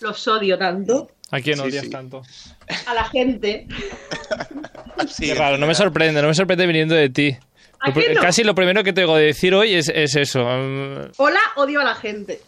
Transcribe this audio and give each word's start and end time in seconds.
los 0.00 0.28
odio 0.28 0.58
tanto. 0.58 1.10
¿A 1.30 1.40
quién 1.40 1.60
odias 1.60 1.84
sí. 1.84 1.90
tanto? 1.90 2.22
A 2.86 2.94
la 2.94 3.04
gente. 3.04 3.66
Sí, 5.08 5.28
Qué 5.28 5.34
raro, 5.34 5.56
no 5.56 5.66
me 5.66 5.74
sorprende, 5.74 6.20
no 6.20 6.28
me 6.28 6.34
sorprende 6.34 6.66
viniendo 6.66 6.94
de 6.94 7.08
ti. 7.08 7.34
¿A 7.80 7.88
Lo 7.88 7.94
qué 7.94 8.12
pr- 8.12 8.14
no? 8.16 8.20
Casi 8.20 8.44
lo 8.44 8.54
primero 8.54 8.84
que 8.84 8.92
tengo 8.92 9.14
que 9.14 9.22
decir 9.22 9.54
hoy 9.54 9.74
es, 9.74 9.88
es 9.88 10.14
eso. 10.14 10.44
Hola, 11.16 11.40
odio 11.56 11.80
a 11.80 11.84
la 11.84 11.94
gente. 11.94 12.38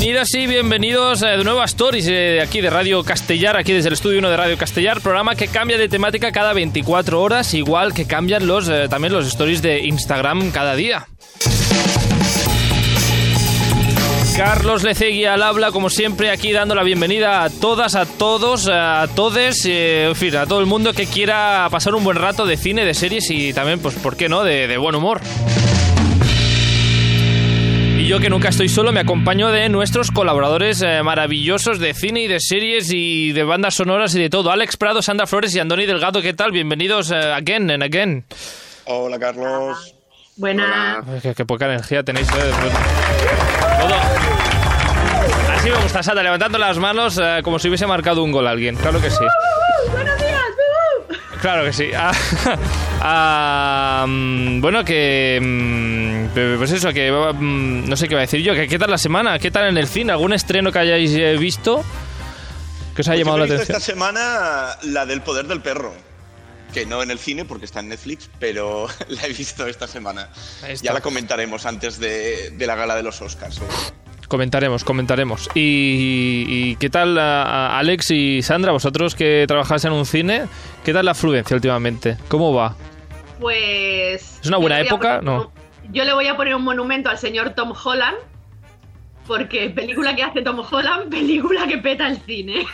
Bienvenidas 0.00 0.34
y 0.34 0.46
bienvenidos 0.46 1.22
eh, 1.22 1.26
de 1.26 1.44
nuevo 1.44 1.62
Stories 1.62 2.08
eh, 2.08 2.12
de 2.12 2.40
aquí 2.40 2.62
de 2.62 2.70
Radio 2.70 3.04
Castellar, 3.04 3.58
aquí 3.58 3.74
desde 3.74 3.88
el 3.88 3.92
estudio 3.92 4.18
1 4.20 4.30
de 4.30 4.36
Radio 4.38 4.56
Castellar, 4.56 5.02
programa 5.02 5.34
que 5.34 5.46
cambia 5.46 5.76
de 5.76 5.90
temática 5.90 6.32
cada 6.32 6.54
24 6.54 7.20
horas, 7.20 7.52
igual 7.52 7.92
que 7.92 8.06
cambian 8.06 8.46
los 8.46 8.66
eh, 8.70 8.88
también 8.88 9.12
los 9.12 9.26
stories 9.26 9.60
de 9.60 9.80
Instagram 9.80 10.52
cada 10.52 10.74
día. 10.74 11.06
Carlos 14.38 14.84
Lecegui 14.84 15.26
al 15.26 15.42
habla, 15.42 15.70
como 15.70 15.90
siempre, 15.90 16.30
aquí 16.30 16.50
dando 16.50 16.74
la 16.74 16.82
bienvenida 16.82 17.44
a 17.44 17.50
todas, 17.50 17.94
a 17.94 18.06
todos, 18.06 18.70
a 18.72 19.06
todes, 19.14 19.66
eh, 19.66 20.06
en 20.08 20.16
fin, 20.16 20.34
a 20.36 20.46
todo 20.46 20.60
el 20.60 20.66
mundo 20.66 20.94
que 20.94 21.04
quiera 21.08 21.68
pasar 21.70 21.94
un 21.94 22.04
buen 22.04 22.16
rato 22.16 22.46
de 22.46 22.56
cine, 22.56 22.86
de 22.86 22.94
series 22.94 23.30
y 23.30 23.52
también, 23.52 23.80
pues, 23.80 23.96
¿por 23.96 24.16
qué 24.16 24.30
no?, 24.30 24.44
de 24.44 24.78
buen 24.78 24.94
humor. 24.94 25.20
Yo 28.10 28.18
que 28.18 28.28
nunca 28.28 28.48
estoy 28.48 28.68
solo, 28.68 28.90
me 28.90 28.98
acompaño 28.98 29.52
de 29.52 29.68
nuestros 29.68 30.10
colaboradores 30.10 30.82
eh, 30.82 31.00
maravillosos 31.04 31.78
de 31.78 31.94
cine 31.94 32.22
y 32.22 32.26
de 32.26 32.40
series 32.40 32.90
y 32.92 33.30
de 33.30 33.44
bandas 33.44 33.74
sonoras 33.74 34.12
y 34.16 34.20
de 34.20 34.28
todo. 34.28 34.50
Alex 34.50 34.76
Prado, 34.76 35.00
Sandra 35.00 35.28
Flores 35.28 35.54
y 35.54 35.60
Andoni 35.60 35.86
Delgado, 35.86 36.20
¿qué 36.20 36.34
tal? 36.34 36.50
Bienvenidos 36.50 37.12
eh, 37.12 37.32
again 37.32 37.70
and 37.70 37.84
again. 37.84 38.24
Hola, 38.86 39.16
Carlos. 39.16 39.94
Buena. 40.36 41.04
Ay, 41.08 41.20
Qué, 41.22 41.34
qué 41.36 41.44
poca 41.44 41.66
energía 41.66 42.02
tenéis. 42.02 42.26
eh, 42.30 42.46
después. 42.46 42.72
Todo. 43.78 43.94
Así 45.54 45.70
me 45.70 45.76
gusta, 45.76 46.02
Sandra, 46.02 46.24
levantando 46.24 46.58
las 46.58 46.78
manos 46.78 47.16
eh, 47.22 47.42
como 47.44 47.60
si 47.60 47.68
hubiese 47.68 47.86
marcado 47.86 48.24
un 48.24 48.32
gol 48.32 48.48
alguien. 48.48 48.74
Claro 48.74 49.00
que 49.00 49.08
sí. 49.08 49.24
Buenos 49.92 50.18
días. 50.18 50.42
uh. 51.08 51.38
Claro 51.40 51.62
que 51.64 51.72
sí. 51.72 51.90
Ah, 51.96 52.10
ah, 53.00 54.04
mm, 54.08 54.60
bueno, 54.60 54.84
que. 54.84 55.38
mm, 55.40 56.56
Pues 56.58 56.70
eso, 56.72 56.92
que. 56.92 57.10
mm, 57.10 57.88
No 57.88 57.96
sé 57.96 58.08
qué 58.08 58.14
va 58.14 58.20
a 58.20 58.26
decir 58.26 58.40
yo. 58.42 58.54
que 58.54 58.68
¿Qué 58.68 58.78
tal 58.78 58.90
la 58.90 58.98
semana? 58.98 59.38
¿Qué 59.38 59.50
tal 59.50 59.68
en 59.68 59.78
el 59.78 59.86
cine? 59.88 60.12
¿Algún 60.12 60.32
estreno 60.32 60.70
que 60.72 60.78
hayáis 60.78 61.10
eh, 61.12 61.36
visto 61.36 61.82
que 62.94 63.02
os 63.02 63.08
haya 63.08 63.16
Pues 63.16 63.26
llamado 63.26 63.38
la 63.38 63.44
he 63.44 63.48
visto 63.48 63.62
atención? 63.62 63.76
esta 63.78 63.92
semana 63.92 64.76
la 64.92 65.06
del 65.06 65.22
poder 65.22 65.46
del 65.46 65.60
perro. 65.60 65.92
Que 66.74 66.86
no 66.86 67.02
en 67.02 67.10
el 67.10 67.18
cine 67.18 67.44
porque 67.44 67.64
está 67.64 67.80
en 67.80 67.88
Netflix, 67.88 68.30
pero 68.38 68.86
la 69.08 69.26
he 69.26 69.32
visto 69.32 69.66
esta 69.66 69.88
semana. 69.88 70.28
Ya 70.82 70.92
la 70.92 71.00
comentaremos 71.00 71.66
antes 71.66 71.98
de, 71.98 72.50
de 72.50 72.66
la 72.66 72.76
gala 72.76 72.94
de 72.94 73.02
los 73.02 73.20
Oscars. 73.22 73.56
seguro. 73.56 73.74
Comentaremos, 74.28 74.84
comentaremos. 74.84 75.48
¿Y, 75.56 76.44
y 76.48 76.76
qué 76.76 76.88
tal, 76.88 77.18
a- 77.18 77.42
a 77.74 77.78
Alex 77.80 78.12
y 78.12 78.42
Sandra, 78.42 78.70
vosotros 78.70 79.16
que 79.16 79.44
trabajáis 79.48 79.84
en 79.86 79.92
un 79.92 80.06
cine? 80.06 80.44
¿Qué 80.84 80.92
tal 80.92 81.06
la 81.06 81.10
afluencia 81.10 81.56
últimamente? 81.56 82.16
¿Cómo 82.28 82.52
va? 82.54 82.76
Pues. 83.40 84.38
¿Es 84.40 84.46
una 84.46 84.58
buena 84.58 84.78
yo 84.78 84.84
le 84.84 84.90
voy 84.90 84.92
a 84.92 84.94
época? 84.94 85.18
poner 85.18 85.24
No. 85.24 85.42
un- 85.86 85.92
Yo 85.92 86.04
le 86.04 86.12
voy 86.12 86.26
a 86.28 86.36
poner 86.36 86.54
un 86.54 86.62
monumento 86.62 87.10
al 87.10 87.18
señor 87.18 87.50
Tom 87.54 87.72
Holland. 87.84 88.16
Porque 89.26 89.70
película 89.70 90.14
que 90.16 90.22
hace 90.24 90.42
Tom 90.42 90.60
Holland, 90.68 91.10
película 91.10 91.66
que 91.66 91.78
peta 91.78 92.08
el 92.08 92.20
cine. 92.22 92.66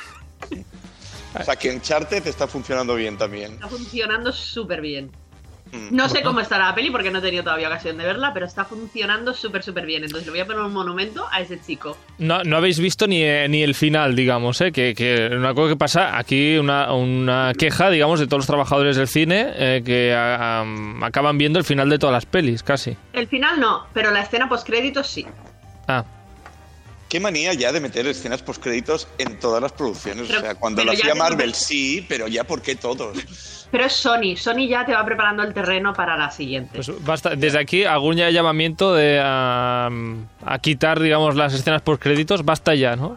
O 1.39 1.42
sea 1.42 1.55
que 1.56 1.70
Uncharted 1.70 2.27
está 2.27 2.47
funcionando 2.47 2.95
bien 2.95 3.19
también. 3.19 3.53
Está 3.55 3.69
funcionando 3.69 4.33
súper 4.33 4.81
bien. 4.81 5.11
Mm. 5.72 5.89
No 5.97 6.09
sé 6.09 6.22
cómo 6.22 6.41
estará 6.41 6.67
la 6.67 6.75
peli 6.75 6.91
porque 6.91 7.11
no 7.11 7.19
he 7.19 7.22
tenido 7.22 7.42
todavía 7.42 7.67
ocasión 7.69 7.97
de 7.98 8.05
verla, 8.05 8.33
pero 8.33 8.47
está 8.47 8.64
funcionando 8.64 9.35
súper, 9.35 9.63
súper 9.63 9.85
bien. 9.85 10.05
Entonces 10.05 10.27
le 10.27 10.30
voy 10.30 10.40
a 10.40 10.46
poner 10.46 10.63
un 10.63 10.73
monumento 10.73 11.27
a 11.33 11.40
ese 11.40 11.61
chico. 11.61 11.96
No, 12.18 12.42
no 12.45 12.57
habéis 12.57 12.79
visto 12.79 13.07
ni, 13.07 13.23
eh, 13.23 13.46
ni 13.48 13.63
el 13.63 13.74
final, 13.74 14.14
digamos, 14.14 14.61
¿eh? 14.61 14.70
que, 14.73 14.95
que 14.95 15.29
una 15.33 15.55
cosa 15.55 15.70
que 15.70 15.77
pasa 15.77 16.17
aquí, 16.18 16.57
una, 16.57 16.92
una 16.92 17.52
queja, 17.58 17.90
digamos, 17.90 18.20
de 18.20 18.27
todos 18.27 18.39
los 18.40 18.46
trabajadores 18.46 18.96
del 18.96 19.08
cine 19.08 19.52
eh, 19.57 19.83
que 19.85 20.14
a- 20.14 20.61
am, 20.61 21.02
acaban 21.02 21.36
viendo 21.36 21.58
el 21.58 21.64
final 21.64 21.89
de 21.89 21.98
todas 21.98 22.13
las 22.14 22.27
pelis, 22.27 22.63
casi. 22.63 22.96
El 23.13 23.27
final 23.27 23.58
no, 23.58 23.86
pero 23.92 24.11
la 24.13 24.20
escena 24.20 24.48
post-créditos 24.48 25.07
sí. 25.08 25.27
Ah, 25.89 26.05
Qué 27.08 27.20
manía 27.20 27.55
ya 27.55 27.70
de 27.72 27.80
meter 27.80 28.06
escenas 28.08 28.42
postcréditos 28.42 29.06
en 29.18 29.39
todas 29.39 29.62
las 29.62 29.72
producciones. 29.72 30.27
Pero- 30.27 30.40
o 30.40 30.42
sea, 30.42 30.55
cuando 30.56 30.84
lo 30.84 30.90
hacía 30.92 31.14
Marvel, 31.14 31.55
sí, 31.55 32.05
pero 32.08 32.27
ya 32.27 32.42
¿por 32.44 32.62
qué 32.62 32.74
todos? 32.74 33.67
Pero 33.70 33.84
es 33.84 33.92
Sony. 33.92 34.36
Sony 34.36 34.67
ya 34.68 34.84
te 34.84 34.92
va 34.92 35.05
preparando 35.05 35.42
el 35.45 35.55
terreno 35.55 35.92
para 35.92 36.16
la 36.16 36.30
siguiente. 36.30 36.70
pues 36.74 36.90
basta, 37.05 37.36
desde 37.36 37.58
aquí 37.61 37.84
algún 37.84 38.16
ya 38.16 38.30
llamamiento 38.30 38.95
de 38.95 39.20
a, 39.22 39.89
a 40.45 40.58
quitar, 40.61 40.98
digamos, 41.00 41.36
las 41.36 41.55
escenas 41.55 41.83
por 41.83 41.98
créditos, 41.98 42.45
basta 42.45 42.74
ya, 42.74 42.96
¿no? 42.96 43.14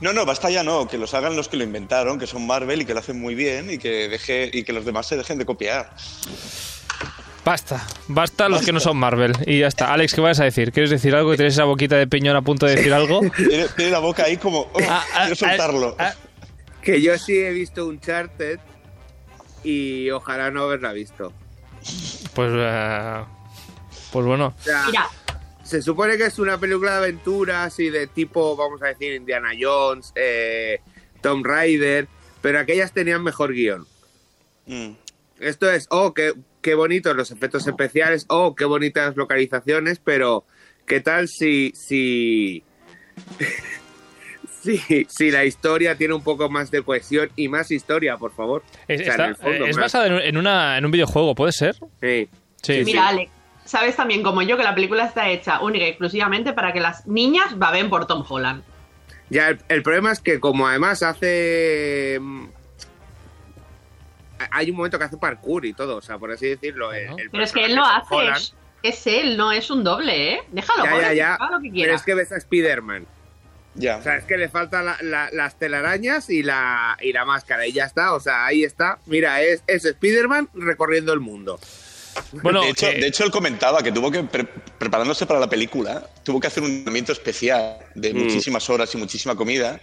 No, 0.00 0.12
no, 0.12 0.26
basta 0.26 0.50
ya 0.50 0.62
no, 0.62 0.86
que 0.88 0.98
los 0.98 1.14
hagan 1.14 1.34
los 1.36 1.48
que 1.48 1.56
lo 1.56 1.64
inventaron, 1.64 2.18
que 2.18 2.26
son 2.26 2.46
Marvel 2.46 2.82
y 2.82 2.84
que 2.84 2.92
lo 2.94 3.00
hacen 3.00 3.20
muy 3.20 3.34
bien 3.34 3.70
y 3.70 3.78
que 3.78 4.08
deje 4.08 4.50
y 4.52 4.62
que 4.64 4.72
los 4.72 4.84
demás 4.84 5.06
se 5.06 5.16
dejen 5.16 5.38
de 5.38 5.46
copiar. 5.46 5.90
Basta, 7.44 7.86
basta 8.08 8.48
los 8.48 8.64
que 8.64 8.72
no 8.72 8.80
son 8.80 8.96
Marvel. 8.96 9.32
Y 9.46 9.60
ya 9.60 9.66
está. 9.66 9.92
Alex, 9.92 10.14
¿qué 10.14 10.20
vas 10.22 10.40
a 10.40 10.44
decir? 10.44 10.72
¿Quieres 10.72 10.90
decir 10.90 11.14
algo? 11.14 11.36
¿Tienes 11.36 11.52
esa 11.54 11.64
boquita 11.64 11.96
de 11.96 12.06
peñón 12.06 12.36
a 12.36 12.42
punto 12.42 12.64
de 12.64 12.76
decir 12.76 12.92
algo? 12.94 13.20
Tiene, 13.36 13.66
tiene 13.76 13.90
la 13.90 13.98
boca 13.98 14.24
ahí 14.24 14.38
como 14.38 14.60
oh, 14.60 14.78
Ah, 14.88 15.04
ah, 15.12 15.20
quiero 15.22 15.36
soltarlo. 15.36 15.94
ah, 15.98 16.14
Que 16.80 17.02
yo 17.02 17.18
sí 17.18 17.36
he 17.36 17.50
visto 17.50 17.86
Uncharted 17.86 18.58
y 19.62 20.10
ojalá 20.10 20.50
no 20.50 20.62
haberla 20.62 20.92
visto. 20.92 21.32
Pues, 22.34 22.50
eh, 22.54 23.24
pues 24.10 24.24
bueno. 24.24 24.54
O 24.58 24.62
sea, 24.62 24.86
Mira, 24.86 25.08
se 25.62 25.82
supone 25.82 26.16
que 26.16 26.26
es 26.26 26.38
una 26.38 26.56
película 26.58 26.92
de 26.92 26.96
aventuras 26.98 27.78
y 27.78 27.90
de 27.90 28.06
tipo, 28.06 28.56
vamos 28.56 28.82
a 28.82 28.86
decir, 28.86 29.12
Indiana 29.14 29.50
Jones, 29.58 30.12
eh, 30.14 30.80
Tomb 31.20 31.44
Raider, 31.44 32.08
pero 32.40 32.58
aquellas 32.58 32.92
tenían 32.92 33.22
mejor 33.22 33.52
guion. 33.52 33.86
Mm. 34.66 34.92
Esto 35.40 35.70
es, 35.70 35.86
oh, 35.90 36.14
qué, 36.14 36.32
qué 36.64 36.74
bonitos 36.74 37.14
los 37.14 37.30
efectos 37.30 37.66
especiales, 37.66 38.24
oh, 38.28 38.54
qué 38.54 38.64
bonitas 38.64 39.14
localizaciones, 39.16 40.00
pero 40.02 40.44
¿qué 40.86 41.00
tal 41.00 41.28
si... 41.28 41.72
si... 41.76 42.64
Si, 44.62 44.78
si 45.10 45.30
la 45.30 45.44
historia 45.44 45.94
tiene 45.94 46.14
un 46.14 46.22
poco 46.24 46.48
más 46.48 46.70
de 46.70 46.80
cohesión 46.82 47.28
y 47.36 47.48
más 47.48 47.70
historia, 47.70 48.16
por 48.16 48.32
favor. 48.34 48.62
Es, 48.88 49.02
O 49.02 49.04
sea, 49.04 49.14
en 49.14 49.20
está- 49.20 49.26
el 49.26 49.36
fondo, 49.36 49.66
eh, 49.66 49.68
es 49.68 49.76
más. 49.76 49.84
basada 49.84 50.06
en, 50.06 50.12
un- 50.14 50.20
en 50.22 50.36
una, 50.38 50.78
en 50.78 50.86
un 50.86 50.90
videojuego, 50.90 51.34
¿puede 51.34 51.52
ser? 51.52 51.76
Sí. 52.00 52.30
Sí. 52.62 52.82
mira, 52.82 53.08
Alex. 53.08 53.30
Sabes 53.66 53.94
también 53.94 54.22
como 54.22 54.40
yo 54.40 54.56
que 54.56 54.62
la 54.62 54.74
película 54.74 55.04
está 55.04 55.28
hecha 55.28 55.60
única 55.60 55.84
y 55.84 55.88
exclusivamente 55.88 56.54
para 56.54 56.72
que 56.72 56.80
las 56.80 57.06
niñas 57.06 57.58
baben 57.58 57.90
por 57.90 58.06
Tom 58.06 58.24
Holland. 58.26 58.62
Ya, 59.28 59.50
el, 59.50 59.58
el 59.68 59.82
problema 59.82 60.12
es 60.12 60.20
que 60.20 60.40
como 60.40 60.66
además 60.66 61.02
hace... 61.02 62.18
Hay 64.50 64.70
un 64.70 64.76
momento 64.76 64.98
que 64.98 65.04
hace 65.04 65.16
parkour 65.16 65.64
y 65.64 65.72
todo, 65.74 65.96
o 65.96 66.02
sea, 66.02 66.18
por 66.18 66.30
así 66.32 66.46
decirlo. 66.46 66.92
el- 66.92 67.06
Bueno. 67.08 67.22
el 67.22 67.30
Pero 67.30 67.44
es 67.44 67.52
que 67.52 67.64
él 67.64 67.74
lo 67.76 67.84
hace. 67.84 68.14
Holland- 68.14 68.36
Es, 68.36 68.54
es 68.82 69.06
él, 69.06 69.36
no 69.36 69.52
es 69.52 69.70
un 69.70 69.82
doble, 69.84 70.34
¿eh? 70.34 70.40
Déjalo, 70.50 70.84
Ya, 70.84 70.90
pobre, 70.90 71.02
ya, 71.06 71.12
ya. 71.14 71.34
haga 71.34 71.50
lo 71.56 71.60
que 71.62 71.70
Pero 71.72 71.94
es 71.94 72.02
que 72.02 72.14
ves 72.14 72.32
a 72.32 72.36
Spider-Man. 72.36 73.06
Ya. 73.76 73.96
O 73.96 74.02
sea, 74.02 74.16
es 74.16 74.24
que 74.24 74.36
le 74.36 74.48
faltan 74.48 74.84
la- 74.86 74.98
la- 75.00 75.30
las 75.32 75.58
telarañas 75.58 76.30
y 76.30 76.42
la, 76.44 76.96
y 77.00 77.12
la 77.12 77.24
máscara 77.24 77.66
y 77.66 77.72
ya 77.72 77.84
está. 77.86 78.14
O 78.14 78.20
sea, 78.20 78.46
ahí 78.46 78.62
está. 78.62 78.98
Mira, 79.06 79.40
es, 79.42 79.62
es 79.66 79.84
Spider-Man 79.84 80.48
recorriendo 80.54 81.12
el 81.12 81.20
mundo. 81.20 81.58
Bueno, 82.42 82.60
de, 82.62 82.70
hecho, 82.70 82.88
que- 82.90 83.00
de 83.00 83.06
hecho, 83.08 83.24
él 83.24 83.32
comentaba 83.32 83.82
que 83.82 83.90
tuvo 83.90 84.10
que, 84.12 84.22
pre- 84.22 84.44
preparándose 84.44 85.26
para 85.26 85.40
la 85.40 85.48
película, 85.48 86.08
tuvo 86.22 86.38
que 86.38 86.46
hacer 86.46 86.62
un 86.62 86.70
entrenamiento 86.70 87.10
especial 87.12 87.78
de 87.96 88.14
Mm. 88.14 88.16
muchísimas 88.18 88.70
horas 88.70 88.94
y 88.94 88.98
muchísima 88.98 89.34
comida, 89.34 89.80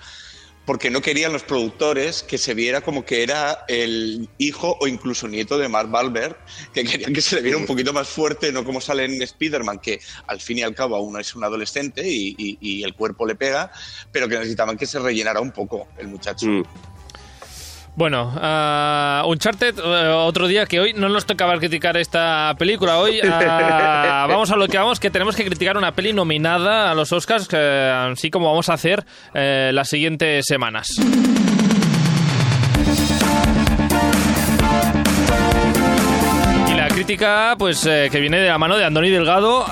porque 0.66 0.90
no 0.90 1.02
querían 1.02 1.34
los 1.34 1.44
productores 1.44 2.24
que 2.24 2.38
se 2.38 2.54
viera 2.54 2.82
como 2.82 3.04
que 3.04 3.24
era 3.24 3.66
el 3.68 4.30
hijo 4.38 4.78
o 4.80 4.88
incluso 4.88 5.28
nieto 5.28 5.58
de 5.58 5.68
Mark 5.68 5.92
Wahlberg, 5.92 6.38
que 6.74 6.84
querían 6.84 7.14
que 7.14 7.22
se 7.22 7.36
le 7.38 7.42
viera 7.42 7.58
un 7.58 7.66
poquito 7.66 7.94
más 7.94 8.08
fuerte, 8.08 8.52
no 8.52 8.64
como 8.64 8.80
sale 8.80 9.06
en 9.06 9.22
Spider-Man, 9.22 9.80
que 9.80 10.00
al 10.28 10.40
fin 10.40 10.60
y 10.60 10.62
al 10.62 10.76
cabo 10.76 10.96
aún 10.96 11.20
es 11.20 11.36
un 11.36 11.44
adolescente 11.44 12.08
y, 12.08 12.36
y- 12.38 12.58
y 12.62 12.84
el 12.84 12.94
cuerpo 12.94 13.26
le 13.26 13.36
pega, 13.36 13.72
pero 14.12 14.30
que 14.30 14.38
necesitaban 14.38 14.78
que 14.78 14.86
se 14.86 15.00
rellenara 15.00 15.42
un 15.42 15.52
poco 15.52 15.88
el 15.98 16.08
muchacho. 16.08 16.46
Mm. 16.48 16.64
Bueno, 17.96 18.32
uh, 18.34 19.28
Uncharted, 19.30 19.78
eh, 19.78 20.08
otro 20.08 20.48
día 20.48 20.66
que 20.66 20.80
hoy 20.80 20.94
no 20.94 21.10
nos 21.10 21.26
tocaba 21.26 21.58
criticar 21.58 21.98
esta 21.98 22.56
película. 22.58 22.98
Hoy 23.00 23.20
ah, 23.24 24.26
vamos 24.30 24.50
a 24.52 24.56
lo 24.56 24.68
que 24.68 24.78
vamos, 24.78 25.00
que 25.00 25.10
tenemos 25.10 25.36
que 25.36 25.44
criticar 25.44 25.78
una 25.78 25.92
peli 25.94 26.14
nominada 26.14 26.90
a 26.90 26.96
los 26.96 27.12
Oscars, 27.12 27.48
que, 27.48 27.58
así 27.58 28.32
como 28.32 28.48
vamos 28.48 28.70
a 28.70 28.74
hacer 28.74 29.06
eh, 29.34 29.72
las 29.74 29.90
siguientes 29.90 30.46
semanas. 30.46 30.88
Crítica 37.06 37.56
pues 37.58 37.84
eh, 37.88 38.10
que 38.12 38.20
viene 38.20 38.40
de 38.40 38.48
la 38.48 38.58
mano 38.60 38.78
de 38.78 38.86
Andoni 38.86 39.10
Delgado. 39.10 39.66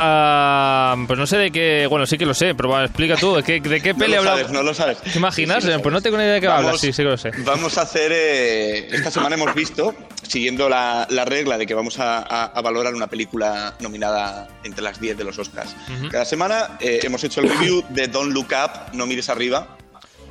pues 1.06 1.20
no 1.20 1.28
sé 1.28 1.38
de 1.38 1.52
qué. 1.52 1.86
Bueno, 1.88 2.06
sí 2.08 2.18
que 2.18 2.26
lo 2.26 2.34
sé, 2.34 2.56
pero 2.56 2.70
va, 2.70 2.86
explica 2.86 3.16
tú. 3.18 3.36
¿De 3.36 3.44
qué, 3.44 3.60
de 3.62 3.82
qué 3.82 3.94
No 3.94 4.00
peli 4.00 4.16
hablamos? 4.16 4.40
sabes, 4.40 4.52
no 4.54 4.64
lo 4.64 4.74
sabes. 4.74 4.98
¿Te 5.02 5.18
imaginas? 5.20 5.64
Sí, 5.64 5.70
sí, 5.70 5.76
lo 5.76 5.82
pues 5.82 5.94
no 5.94 6.02
tengo 6.02 6.18
ni 6.18 6.24
idea 6.24 6.34
de 6.34 6.42
qué 6.42 6.48
Vamos- 6.48 6.66
hablas. 6.66 6.82
Sí, 6.82 6.92
sí 6.92 7.04
que 7.04 7.10
lo 7.10 7.18
sé. 7.18 7.32
Vamos 7.46 7.78
a 7.78 7.82
hacer. 7.84 8.12
eh, 8.14 8.88
esta 8.92 9.12
semana 9.12 9.36
hemos 9.36 9.54
visto, 9.54 9.94
siguiendo 10.28 10.70
la, 10.70 11.06
la 11.12 11.26
regla 11.26 11.58
de 11.58 11.68
que 11.68 11.74
vamos 11.76 12.00
a, 12.00 12.18
a- 12.18 12.46
a 12.46 12.62
valorar 12.62 12.96
una 12.96 13.08
película 13.08 13.76
nominada 13.80 14.48
entre 14.64 14.82
las 14.84 15.00
10 15.00 15.18
de 15.18 15.24
los 15.24 15.38
Oscars. 15.38 15.76
Ujú. 16.00 16.10
Cada 16.10 16.26
semana 16.26 16.78
eh, 16.80 17.00
hemos 17.04 17.24
hecho 17.24 17.42
el 17.42 17.50
review 17.50 17.84
de 17.90 18.08
Don't 18.08 18.34
Look 18.34 18.48
Up, 18.52 18.94
No 18.94 19.06
Mires 19.06 19.30
Arriba. 19.30 19.68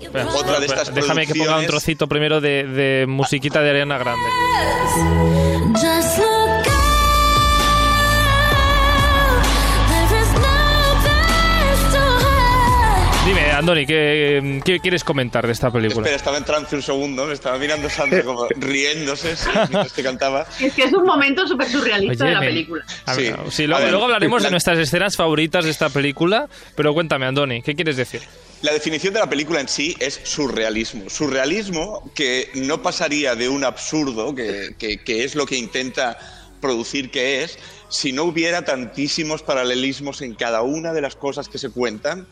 Espera, 0.00 0.26
Otra 0.28 0.60
de 0.60 0.66
espera, 0.66 0.82
estas 0.82 0.94
déjame 0.94 1.26
que 1.26 1.34
ponga 1.34 1.58
un 1.58 1.66
trocito 1.66 2.06
primero 2.08 2.40
de, 2.40 2.64
de 2.64 3.06
musiquita 3.08 3.60
de 3.62 3.70
Ariana 3.70 3.98
Grande. 3.98 4.28
Andoni, 13.68 13.84
¿qué, 13.84 14.60
qué 14.64 14.80
quieres 14.80 15.04
comentar 15.04 15.46
de 15.46 15.52
esta 15.52 15.70
película? 15.70 16.00
Espera, 16.00 16.16
estaba 16.16 16.38
en 16.38 16.44
trance 16.44 16.74
un 16.74 16.80
segundo, 16.82 17.26
me 17.26 17.34
estaba 17.34 17.58
mirando 17.58 17.90
Sandra 17.90 18.22
como 18.22 18.46
riéndose 18.56 19.36
sí, 19.36 19.46
mientras 19.54 19.92
que 19.92 20.02
cantaba. 20.02 20.46
Es 20.58 20.72
que 20.72 20.84
es 20.84 20.92
un 20.94 21.04
momento 21.04 21.46
súper 21.46 21.68
surrealista 21.68 22.24
de 22.24 22.32
la 22.32 22.40
me- 22.40 22.46
película. 22.46 22.82
A 23.04 23.14
ver, 23.14 23.36
Sí. 23.44 23.50
sí, 23.50 23.64
A 23.64 23.66
luego, 23.66 23.82
ver, 23.82 23.90
luego 23.90 24.04
hablaremos 24.06 24.42
de 24.42 24.50
nuestras 24.50 24.78
escenas 24.78 25.16
favoritas 25.16 25.66
de 25.66 25.70
esta 25.70 25.90
película, 25.90 26.48
pero 26.76 26.94
cuéntame, 26.94 27.26
Andoni, 27.26 27.60
¿qué 27.60 27.74
quieres 27.74 27.98
decir? 27.98 28.22
La 28.62 28.72
definición 28.72 29.12
de 29.12 29.20
la 29.20 29.28
película 29.28 29.60
en 29.60 29.68
sí 29.68 29.94
es 30.00 30.18
surrealismo. 30.24 31.10
Surrealismo 31.10 32.10
que 32.14 32.48
no 32.54 32.80
pasaría 32.80 33.34
de 33.34 33.50
un 33.50 33.64
absurdo, 33.64 34.34
que, 34.34 34.70
que- 34.78 34.96
que 35.04 35.24
es 35.24 35.34
lo 35.34 35.44
que 35.44 35.56
intenta 35.56 36.16
producir 36.62 37.10
que 37.10 37.42
es, 37.44 37.58
si 37.90 38.12
no 38.12 38.24
hubiera 38.24 38.62
tantísimos 38.64 39.42
paralelismos 39.42 40.22
en 40.22 40.34
cada 40.34 40.62
una 40.62 40.94
de 40.94 41.02
las 41.02 41.16
cosas 41.16 41.50
que 41.50 41.58
se 41.58 41.68
cuentan 41.70 42.26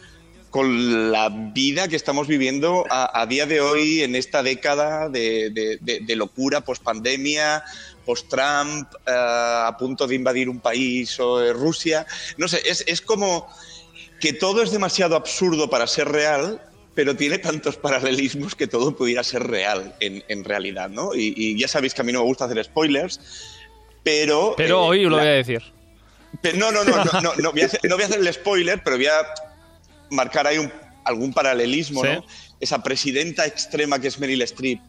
con 0.56 1.12
la 1.12 1.28
vida 1.28 1.86
que 1.86 1.96
estamos 1.96 2.26
viviendo 2.26 2.86
a, 2.88 3.20
a 3.20 3.26
día 3.26 3.44
de 3.44 3.60
hoy 3.60 4.00
en 4.02 4.14
esta 4.16 4.42
década 4.42 5.10
de, 5.10 5.50
de- 5.50 5.76
de- 5.82 6.00
de 6.00 6.16
locura 6.16 6.62
post-pandemia, 6.62 7.62
post-Trump, 8.06 8.88
eh, 9.06 9.10
a 9.12 9.76
punto 9.78 10.06
de 10.06 10.14
invadir 10.14 10.48
un 10.48 10.60
país 10.60 11.20
o 11.20 11.42
eh, 11.44 11.52
Rusia. 11.52 12.06
No 12.38 12.48
sé, 12.48 12.62
es, 12.64 12.82
es 12.86 13.02
como 13.02 13.46
que 14.18 14.32
todo 14.32 14.62
es 14.62 14.70
demasiado 14.70 15.14
absurdo 15.14 15.68
para 15.68 15.86
ser 15.86 16.08
real, 16.08 16.62
pero 16.94 17.14
tiene 17.14 17.36
tantos 17.36 17.76
paralelismos 17.76 18.54
que 18.54 18.66
todo 18.66 18.96
pudiera 18.96 19.22
ser 19.24 19.46
real 19.46 19.94
en, 20.00 20.24
en 20.28 20.42
realidad, 20.42 20.88
¿no? 20.88 21.14
Y, 21.14 21.34
y 21.36 21.58
ya 21.60 21.68
sabéis 21.68 21.92
que 21.92 22.00
a 22.00 22.04
mí 22.04 22.12
no 22.12 22.20
me 22.20 22.24
gusta 22.24 22.46
hacer 22.46 22.64
spoilers, 22.64 23.20
pero... 24.02 24.54
Pero 24.56 24.84
eh, 24.84 24.88
hoy 24.88 25.02
lo 25.02 25.10
la- 25.10 25.18
voy 25.18 25.26
a 25.26 25.32
decir. 25.32 25.62
No, 26.54 26.72
no, 26.72 26.82
no, 26.82 27.04
no, 27.04 27.20
no, 27.20 27.34
no 27.36 27.52
voy 27.52 27.60
a 27.60 27.66
hacer, 27.66 27.80
no 27.84 27.96
voy 27.96 28.04
a 28.04 28.06
hacer 28.06 28.20
el 28.20 28.32
spoiler, 28.32 28.80
pero 28.82 28.96
voy 28.96 29.06
a 29.06 29.20
marcar 30.10 30.46
ahí 30.46 30.58
un- 30.58 30.72
algún 31.04 31.32
paralelismo, 31.32 32.02
Sí. 32.02 32.08
¿no? 32.14 32.24
Esa 32.60 32.82
presidenta 32.82 33.46
extrema 33.46 33.98
que 34.00 34.08
es 34.08 34.18
Meryl 34.18 34.42
Streep, 34.42 34.80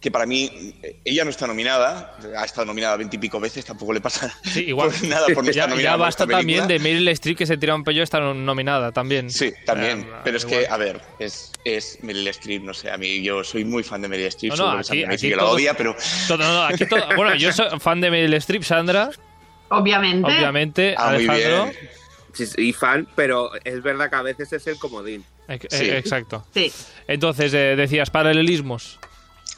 que 0.00 0.10
para 0.10 0.26
mí, 0.26 0.74
eh, 0.82 0.96
ella 1.04 1.24
no 1.24 1.30
está 1.30 1.46
nominada, 1.46 2.14
ha 2.36 2.44
estado 2.44 2.66
nominada 2.66 2.94
veintipico 2.98 3.40
veces, 3.40 3.64
tampoco 3.64 3.92
le 3.94 4.02
pasa 4.02 4.30
Sí, 4.42 4.64
igual. 4.66 4.90
por 4.90 5.02
nada 5.08 5.26
por 5.28 5.36
no 5.36 5.44
ya, 5.44 5.50
estar 5.62 5.68
nominada. 5.70 5.94
ya 5.94 5.96
por 5.96 6.06
basta 6.06 6.26
también 6.26 6.66
de 6.68 6.78
Meryl 6.78 7.08
Streep 7.08 7.38
que 7.38 7.46
se 7.46 7.56
tira 7.56 7.74
un 7.74 7.84
pello 7.84 8.02
está 8.02 8.20
nominada 8.20 8.92
también. 8.92 9.30
Sí, 9.30 9.52
también. 9.64 10.00
Eh, 10.00 10.06
pero 10.22 10.36
es 10.36 10.44
igual. 10.44 10.60
que, 10.60 10.68
a 10.68 10.76
ver, 10.76 11.00
es, 11.18 11.52
es 11.64 11.98
Meryl 12.02 12.28
Streep, 12.28 12.62
no 12.64 12.74
sé, 12.74 12.90
a 12.90 12.98
mí 12.98 13.22
yo 13.22 13.42
soy 13.44 13.64
muy 13.64 13.82
fan 13.82 14.02
de 14.02 14.08
Meryl 14.08 14.26
Streep, 14.26 14.54
No, 14.56 14.72
no, 14.74 14.78
aquí- 14.80 15.04
aquí 15.04 15.12
dice 15.12 15.28
que 15.30 15.36
la 15.36 15.42
todos- 15.42 15.54
odia, 15.54 15.74
pero 15.74 15.96
Todo- 16.28 16.38
no, 16.38 16.52
no, 16.52 16.62
aquí 16.64 16.84
todo- 16.84 17.00
bueno, 17.16 17.34
yo 17.36 17.50
soy 17.52 17.66
fan 17.80 18.00
de 18.02 18.10
Meryl 18.10 18.34
Streep, 18.34 18.62
Sandra, 18.62 19.10
Obviamente. 19.70 20.26
obviamente, 20.26 20.94
Ah, 20.98 21.12
muy 21.14 21.26
Alejandro. 21.28 21.64
bien. 21.64 21.76
Y 22.56 22.72
fan, 22.72 23.06
pero 23.14 23.50
es 23.64 23.82
verdad 23.82 24.10
que 24.10 24.16
a 24.16 24.22
veces 24.22 24.52
es 24.52 24.66
el 24.66 24.78
comodín. 24.78 25.24
Ex- 25.48 25.66
Sí. 25.76 25.88
Exacto. 25.90 26.46
Sí. 26.54 26.72
Entonces, 27.08 27.52
eh, 27.54 27.74
decías 27.76 28.10
paralelismos. 28.10 28.98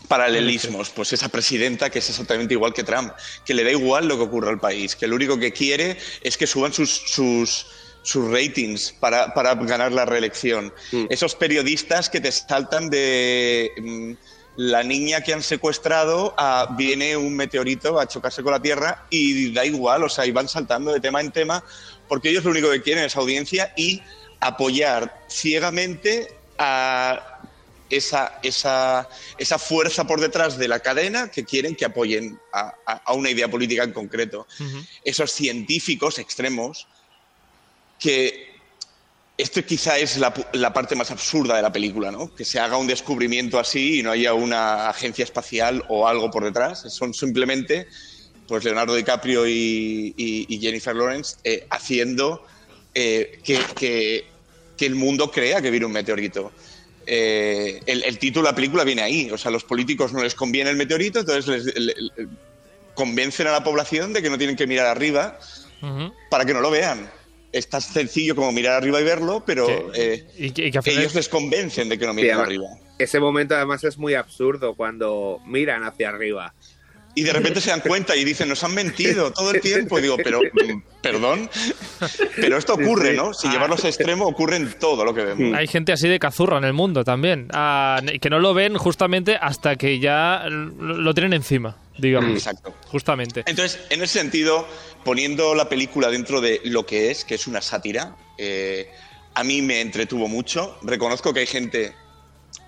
paralelismos, 0.08 0.90
pues 0.90 1.12
esa 1.12 1.28
presidenta 1.28 1.90
que 1.90 1.99
es 1.99 2.08
exactamente 2.11 2.55
igual 2.55 2.73
que 2.73 2.84
Trump, 2.84 3.12
que 3.44 3.55
le 3.55 3.64
da 3.64 3.70
igual 3.73 4.06
lo 4.06 4.17
que 4.17 4.23
ocurra 4.25 4.50
al 4.50 4.61
país, 4.61 4.94
que 4.94 5.06
lo 5.08 5.17
único 5.17 5.38
que 5.38 5.52
quiere 5.52 5.99
es 6.23 6.37
que 6.37 6.46
suban 6.46 6.73
sus, 6.73 6.90
sus, 6.90 7.67
sus 8.02 8.31
ratings 8.31 8.93
para, 9.00 9.34
para 9.34 9.55
ganar 9.56 9.90
la 9.93 10.05
reelección. 10.05 10.73
Mm. 10.93 11.06
Esos 11.11 11.34
periodistas 11.34 12.08
que 12.08 12.20
te 12.20 12.31
saltan 12.31 12.88
de 12.88 13.73
mm, 13.78 14.12
la 14.58 14.82
niña 14.84 15.23
que 15.23 15.32
han 15.34 15.43
secuestrado 15.43 16.34
a 16.38 16.75
viene 16.76 17.17
un 17.17 17.34
meteorito 17.34 17.99
a 17.99 18.06
chocarse 18.06 18.43
con 18.44 18.52
la 18.52 18.62
Tierra 18.62 19.06
y 19.11 19.52
da 19.52 19.64
igual, 19.64 20.05
o 20.05 20.08
sea, 20.08 20.25
y 20.25 20.31
van 20.31 20.46
saltando 20.49 20.93
de 20.93 21.00
tema 21.00 21.20
en 21.20 21.32
tema, 21.32 21.64
porque 22.08 22.30
ellos 22.30 22.44
lo 22.44 22.50
único 22.50 22.70
que 22.70 22.82
quieren 22.82 23.04
es 23.04 23.16
audiencia 23.16 23.72
y 23.76 24.02
apoyar 24.40 25.24
ciegamente 25.28 26.28
a 26.58 27.40
esa, 27.88 28.38
esa, 28.42 29.08
esa 29.38 29.58
fuerza 29.58 30.06
por 30.06 30.20
detrás 30.20 30.58
de 30.58 30.66
la 30.68 30.80
cadena 30.80 31.30
que 31.30 31.44
quieren 31.44 31.76
que 31.76 31.84
apoyen 31.84 32.38
a, 32.52 32.74
a- 32.86 33.02
a 33.06 33.12
una 33.14 33.30
idea 33.30 33.48
política 33.48 33.84
en 33.84 33.92
concreto. 33.92 34.46
Esos 35.04 35.30
científicos 35.32 36.18
extremos 36.18 36.88
que 37.98 38.54
esto 39.38 39.62
quizá 39.64 39.98
es 39.98 40.16
la, 40.16 40.32
la 40.54 40.72
parte 40.72 40.94
más 40.96 41.10
absurda 41.10 41.56
de 41.56 41.62
la 41.62 41.70
película, 41.72 42.10
¿no? 42.10 42.34
Que 42.34 42.44
se 42.44 42.58
haga 42.58 42.78
un 42.78 42.86
descubrimiento 42.86 43.58
así 43.58 44.00
y 44.00 44.02
no 44.02 44.10
haya 44.10 44.32
una 44.32 44.88
agencia 44.88 45.24
espacial 45.24 45.84
o 45.88 46.08
algo 46.08 46.30
por 46.30 46.42
detrás. 46.44 46.82
Son 46.92 47.12
simplemente 47.12 47.86
pues 48.46 48.64
Leonardo 48.64 48.94
DiCaprio 48.94 49.46
y, 49.46 50.14
y- 50.16 50.46
y 50.48 50.58
Jennifer 50.60 50.94
Lawrence 50.94 51.37
eh, 51.44 51.66
haciendo 51.70 52.44
eh, 52.94 53.40
que, 53.44 53.58
que- 53.78 54.25
que 54.76 54.87
el 54.87 54.94
mundo 54.94 55.31
crea 55.31 55.62
que 55.62 55.70
viene 55.70 55.87
un 55.87 55.93
meteorito. 55.93 56.52
Eh, 57.06 57.81
el, 57.87 58.02
el 58.04 58.19
título 58.19 58.46
de 58.46 58.52
la 58.52 58.56
película 58.56 58.84
viene 58.84 59.02
ahí. 59.02 59.31
O 59.31 59.38
sea, 59.38 59.48
a 59.48 59.52
los 59.52 59.64
políticos 59.64 60.12
no 60.12 60.22
les 60.22 60.34
conviene 60.34 60.70
el 60.70 60.76
meteorito, 60.76 61.20
entonces 61.20 61.46
les, 61.46 61.64
le- 61.81 61.94
le- 61.94 62.28
convencen 62.94 63.46
a 63.46 63.52
la 63.52 63.62
población 63.64 64.12
de 64.12 64.22
que 64.22 64.31
no 64.31 64.38
tienen 64.38 64.56
que 64.56 64.66
mirar 64.66 64.87
arriba 64.87 65.38
para 66.31 66.44
que 66.44 66.52
no 66.54 66.60
lo 66.60 66.70
vean. 66.70 67.10
Es 67.52 67.69
tan 67.69 67.81
sencillo 67.81 68.34
como 68.34 68.52
mirar 68.52 68.75
arriba 68.75 69.00
y 69.00 69.04
verlo, 69.04 69.42
pero 69.46 69.66
eh, 69.94 70.26
Y, 70.38 70.50
que- 70.50 70.90
ellos 71.00 71.14
les 71.14 71.28
convencen 71.28 71.88
de 71.88 71.99
que 71.99 72.06
no 72.06 72.12
miren 72.14 72.31
arriba. 72.42 72.66
Ese 72.99 73.20
momento 73.20 73.54
además 73.54 73.84
es 73.84 73.99
muy 73.99 74.14
absurdo 74.14 74.75
cuando 74.75 75.40
miran 75.46 75.84
hacia 75.84 76.08
arriba. 76.08 76.54
Y 77.16 77.22
de 77.22 77.32
repente 77.32 77.62
se 77.62 77.70
dan 77.70 77.80
cuenta 77.80 78.14
y 78.14 78.24
dicen, 78.24 78.46
nos 78.46 78.62
han 78.62 78.74
mentido 78.74 79.32
todo 79.32 79.50
el 79.50 79.62
tiempo. 79.62 79.98
Y 79.98 80.02
digo, 80.02 80.18
pero, 80.22 80.38
mm, 80.40 80.82
perdón. 81.00 81.48
Pero 82.36 82.58
esto 82.58 82.74
ocurre, 82.74 83.14
¿no? 83.14 83.32
Si 83.32 83.48
llevarlos 83.48 83.84
a 83.86 83.88
extremo, 83.88 84.26
ocurre 84.26 84.56
en 84.56 84.78
todo 84.78 85.02
lo 85.02 85.14
que 85.14 85.24
vemos. 85.24 85.58
Hay 85.58 85.66
gente 85.66 85.92
así 85.92 86.08
de 86.08 86.18
cazurra 86.18 86.58
en 86.58 86.64
el 86.64 86.74
mundo 86.74 87.04
también, 87.04 87.48
ah, 87.54 88.02
que 88.20 88.28
no 88.28 88.38
lo 88.38 88.52
ven 88.52 88.76
justamente 88.76 89.38
hasta 89.40 89.76
que 89.76 89.98
ya 89.98 90.44
lo 90.48 91.06
lo 91.06 91.14
tienen 91.14 91.32
encima, 91.32 91.78
digamos. 91.96 92.32
Exacto. 92.32 92.75
Justamente. 92.88 93.44
Entonces, 93.46 93.80
en 93.88 94.02
ese 94.02 94.18
sentido, 94.18 94.68
poniendo 95.04 95.54
la 95.54 95.68
película 95.68 96.11
dentro 96.11 96.42
de 96.42 96.61
lo 96.64 96.85
que 96.85 97.11
es, 97.11 97.25
que 97.25 97.37
es 97.37 97.46
una 97.46 97.62
sátira, 97.62 98.14
eh, 98.37 98.90
a 99.35 99.42
mí 99.42 99.62
me 99.62 99.80
entretuvo 99.80 100.28
mucho. 100.28 100.78
Reconozco 100.82 101.32
que 101.32 101.40
hay 101.40 101.46
gente, 101.46 101.94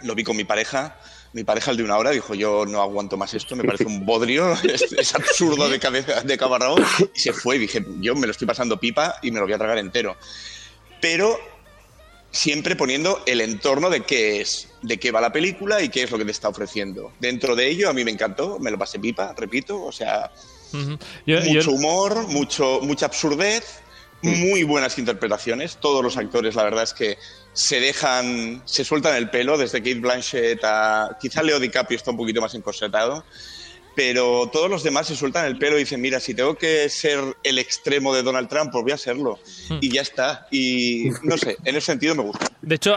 lo 0.03 0.15
vi 0.15 0.25
con 0.25 0.37
mi 0.37 0.45
pareja, 0.45 0.99
mi 1.33 1.45
pareja 1.45 1.71
el 1.71 1.77
de 1.77 1.83
una 1.85 1.97
hora 1.99 2.11
dijo, 2.11 2.35
yo 2.35 2.65
no 2.67 2.81
aguanto 2.81 3.17
más 3.17 3.35
esto, 3.35 3.55
me 3.57 3.65
parece 3.65 3.85
un 3.85 4.05
bodrio, 4.07 4.53
es, 4.65 4.93
es 4.93 5.15
absurdo 5.15 5.69
de 5.69 5.79
cabeza, 5.79 6.23
de 6.23 6.37
rabo", 6.37 6.77
y 7.15 7.19
se 7.19 7.33
fue 7.33 7.57
y 7.57 7.59
dije, 7.61 7.85
yo 8.01 8.15
me 8.15 8.27
lo 8.27 8.31
estoy 8.33 8.47
pasando 8.47 8.79
pipa 8.81 9.17
y 9.23 9.31
me 9.31 9.39
lo 9.41 9.47
voy 9.47 9.53
a 9.55 9.59
tragar 9.59 9.79
entero. 9.79 10.17
Pero 11.01 11.39
siempre 12.31 12.77
poniendo 12.77 13.23
el 13.27 13.41
entorno 13.41 13.89
de 13.91 14.03
qué 14.03 14.41
es, 14.41 14.69
de 14.83 14.99
qué 14.99 15.11
va 15.11 15.21
la 15.21 15.33
película 15.33 15.83
y 15.83 15.89
qué 15.89 16.03
es 16.03 16.11
lo 16.11 16.19
que 16.19 16.25
te 16.25 16.31
está 16.31 16.49
ofreciendo. 16.49 17.13
Dentro 17.21 17.57
de 17.57 17.69
ello, 17.69 17.89
a 17.89 17.93
mí 17.93 18.05
me 18.05 18.11
encantó, 18.11 18.59
me 18.59 18.71
lo 18.71 18.79
pasé 18.79 18.99
pipa, 18.99 19.35
repito, 19.37 19.83
o 19.83 19.93
sea, 19.93 20.31
Ujú. 20.73 20.99
Yo- 21.27 21.41
yo- 21.41 21.45
mucho 21.45 21.71
humor, 21.73 22.27
mucho, 22.29 22.81
mucha 22.83 23.07
absurdez, 23.07 23.81
muy 24.21 24.65
buenas 24.65 24.99
interpretaciones. 24.99 25.77
Todos 25.79 26.03
los 26.03 26.17
actores, 26.17 26.55
la 26.57 26.65
verdad 26.65 26.83
es 26.85 26.93
que 26.93 27.17
se 27.59 27.81
dejan, 27.81 28.63
se 28.67 28.85
sueltan 28.85 29.17
el 29.17 29.31
pelo, 29.31 29.59
desde 29.59 29.81
Kate 29.81 29.99
Blanchett 29.99 30.61
a. 30.63 31.19
Quizá 31.21 31.43
Leo 31.43 31.59
DiCaprio 31.59 31.97
está 31.97 32.13
un 32.13 32.17
poquito 32.17 32.41
más 32.41 32.55
encorsetado, 32.55 33.25
pero 33.99 34.49
todos 34.53 34.71
los 34.71 34.85
demás 34.85 35.09
se 35.09 35.17
sueltan 35.17 35.45
el 35.47 35.59
pelo 35.59 35.75
y 35.77 35.81
dicen: 35.81 36.01
Mira, 36.01 36.21
si 36.21 36.33
tengo 36.33 36.55
que 36.55 36.89
ser 36.89 37.19
el 37.43 37.59
extremo 37.59 38.15
de 38.15 38.23
Donald 38.23 38.49
Trump, 38.49 38.71
pues 38.71 38.85
voy 38.85 38.93
a 38.93 38.97
serlo. 38.97 39.41
Y 39.81 39.91
ya 39.91 40.03
está. 40.03 40.47
Y 40.53 41.11
no 41.25 41.37
sé, 41.37 41.57
en 41.65 41.75
ese 41.75 41.87
sentido 41.87 42.15
me 42.15 42.23
gusta. 42.23 42.47
De 42.63 42.77
hecho, 42.77 42.95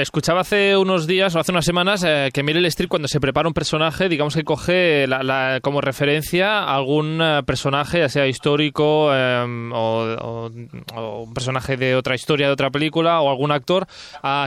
escuchaba 0.00 0.40
hace 0.40 0.76
unos 0.78 1.06
días 1.06 1.34
o 1.34 1.40
hace 1.40 1.52
unas 1.52 1.64
semanas 1.66 2.02
eh, 2.06 2.30
que 2.32 2.42
Meryl 2.42 2.64
Streep 2.66 2.88
cuando 2.88 3.06
se 3.08 3.20
prepara 3.20 3.48
un 3.48 3.54
personaje, 3.54 4.08
digamos 4.08 4.34
que 4.34 4.44
coge 4.44 5.06
la- 5.06 5.22
la- 5.22 5.58
como 5.62 5.80
referencia 5.82 6.60
a 6.60 6.74
algún 6.76 7.20
eh, 7.22 7.42
personaje, 7.44 7.98
ya 7.98 8.08
sea 8.08 8.26
histórico 8.26 9.10
eh, 9.12 9.70
o, 9.74 10.16
o- 10.20 10.50
o 11.00 11.22
un 11.24 11.34
personaje 11.34 11.76
de 11.76 11.96
otra 11.96 12.14
historia, 12.14 12.46
de 12.46 12.52
otra 12.54 12.70
película 12.70 13.20
o 13.20 13.28
algún 13.30 13.52
actor, 13.52 13.86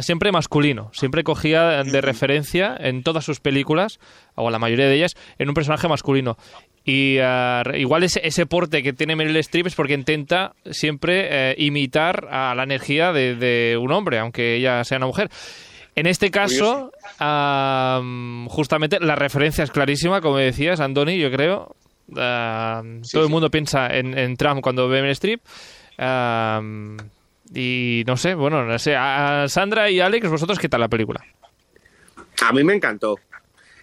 siempre 0.01 0.31
masculino. 0.31 0.89
Siempre 0.93 1.24
cogía 1.24 1.84
de 1.84 2.01
referencia 2.01 2.75
en 2.79 3.03
todas 3.03 3.25
sus 3.25 3.39
películas, 3.39 4.00
o 4.38 4.50
la 4.50 4.60
mayoría 4.60 4.88
de 4.88 4.96
ellas, 4.96 5.15
en 5.38 5.50
un 5.50 5.53
personaje 5.53 5.88
masculino. 5.88 6.38
Y 6.86 7.17
ah, 7.22 7.63
igual 7.75 8.03
ese, 8.03 8.22
ese 8.25 8.46
porte 8.46 8.82
que 8.82 8.94
tiene 8.94 9.17
Meryl 9.17 9.36
Streep 9.38 9.67
es 9.67 9.75
porque 9.75 9.94
intenta 9.94 10.53
siempre 10.72 11.27
eh, 11.29 11.56
imitar 11.58 12.29
a 12.32 12.56
la 12.56 12.63
energía 12.63 13.12
de, 13.12 13.36
de 13.36 13.77
un 13.77 13.91
hombre, 13.91 14.20
aunque 14.20 14.56
ella 14.56 14.84
sea 14.86 14.98
una 14.98 15.08
mujer. 15.08 15.29
En 15.96 16.06
este 16.06 16.29
caso, 16.29 16.91
justamente 18.50 19.00
la 19.00 19.15
referencia 19.15 19.63
es 19.63 19.72
clarísima, 19.72 20.22
como 20.22 20.38
decías, 20.38 20.79
Andoni, 20.79 21.17
yo 21.17 21.32
creo. 21.32 21.75
Ah, 22.15 22.84
todo 23.12 23.24
el 23.24 23.29
mundo 23.29 23.50
piensa 23.50 23.88
en, 23.88 24.17
en 24.17 24.38
Trump 24.38 24.62
cuando 24.62 24.88
ve 24.88 25.01
Meryl 25.01 25.12
Streep. 25.13 25.41
Y 27.53 28.03
no 28.06 28.17
sé, 28.17 28.36
bueno, 28.36 28.63
no 28.63 28.77
sé. 28.77 28.96
A 28.96 29.46
Sandra 29.48 29.89
y 29.89 30.00
Alex, 30.00 30.29
¿vosotros 30.29 30.60
qué 30.60 30.70
tal 30.70 30.82
la 30.82 30.88
película? 30.88 31.25
A 32.46 32.53
mí 32.53 32.63
me 32.63 32.75
encantó. 32.75 33.17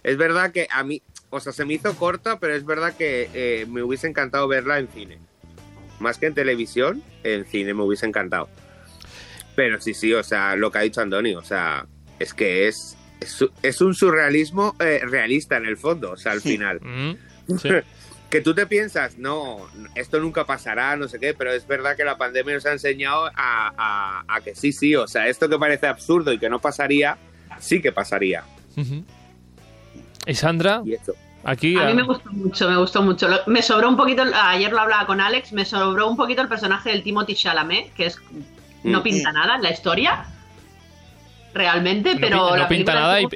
Es 0.05 0.17
verdad 0.17 0.51
que 0.51 0.67
a 0.71 0.83
mí, 0.83 1.01
o 1.31 1.39
sea, 1.39 1.51
se 1.51 1.65
me 1.65 1.73
hizo 1.73 1.95
corta, 1.95 2.39
pero 2.39 2.53
es 2.55 2.63
verdad 2.65 2.93
que 2.95 3.27
eh, 3.33 3.65
me 3.67 3.81
hubiese 3.81 4.05
encantado 4.07 4.47
verla 4.47 4.77
en 4.77 4.87
cine. 4.87 5.17
Más 5.99 6.17
que 6.19 6.27
en 6.27 6.35
televisión, 6.35 7.01
en 7.23 7.43
cine 7.45 7.73
me 7.73 7.81
hubiese 7.83 8.05
encantado. 8.05 8.47
Pero 9.55 9.81
sí, 9.81 9.93
sí, 9.93 10.13
o 10.13 10.23
sea, 10.23 10.55
lo 10.55 10.71
que 10.71 10.77
ha 10.77 10.81
dicho 10.81 11.01
Andoni, 11.01 11.33
o 11.35 11.43
sea, 11.43 11.87
es 12.19 12.33
que 12.33 12.67
es, 12.67 12.95
es, 13.19 13.29
su- 13.31 13.51
es 13.63 13.81
un 13.81 13.95
surrealismo 13.95 14.75
eh, 14.79 14.99
realista 15.03 15.57
en 15.57 15.65
el 15.65 15.75
fondo, 15.77 16.11
o 16.11 16.17
sea, 16.17 16.33
al 16.33 16.41
final. 16.41 16.79
Mm, 16.81 17.57
sí. 17.57 17.69
que 18.29 18.41
tú 18.41 18.53
te 18.53 18.67
piensas, 18.67 19.17
no, 19.17 19.65
esto 19.95 20.19
nunca 20.19 20.45
pasará, 20.45 20.95
no 20.97 21.07
sé 21.07 21.19
qué, 21.19 21.33
pero 21.33 21.51
es 21.53 21.65
verdad 21.65 21.95
que 21.95 22.03
la 22.03 22.17
pandemia 22.17 22.53
nos 22.55 22.65
ha 22.65 22.73
enseñado 22.73 23.25
a, 23.27 23.31
a- 23.35 24.23
a 24.27 24.41
que 24.41 24.53
sí, 24.55 24.71
sí, 24.73 24.93
o 24.95 25.07
sea, 25.07 25.27
esto 25.29 25.47
que 25.49 25.57
parece 25.57 25.87
absurdo 25.87 26.31
y 26.33 26.37
que 26.37 26.49
no 26.49 26.59
pasaría, 26.59 27.17
sí 27.59 27.81
que 27.81 27.91
pasaría. 27.91 28.43
Ujú. 28.75 29.03
¿Y 30.25 30.33
Sandra? 30.33 30.81
Y. 30.85 30.95
Aquí. 31.47 31.77
A 31.77 31.85
mí 31.85 31.91
ah, 31.91 31.93
me 31.95 32.03
gustó 32.03 32.31
mucho, 32.31 32.69
me 32.69 32.77
gustó 32.77 33.01
mucho. 33.03 33.27
Me 33.45 33.61
sobró 33.61 33.87
un 33.89 33.95
poquito, 33.95 34.23
ayer 34.33 34.71
lo 34.71 34.79
hablaba 34.79 35.05
con 35.05 35.21
Alex, 35.21 35.53
me 35.53 35.63
sobró 35.63 36.09
un 36.09 36.17
poquito 36.17 36.41
el 36.41 36.47
personaje 36.47 36.89
del 36.89 37.03
Timothy 37.03 37.35
Chalamet, 37.35 37.93
que 37.93 38.07
es 38.07 38.19
no 38.83 38.99
Mm. 38.99 39.03
pinta 39.03 39.31
nada 39.31 39.55
en 39.55 39.61
la 39.61 39.71
historia, 39.71 40.25
realmente, 41.53 42.15
no 42.15 42.19
pero 42.19 42.37
pi- 42.37 42.49
no 42.51 42.57
la 42.57 42.67
pinta 42.67 42.93
nada 42.95 43.21
y, 43.21 43.27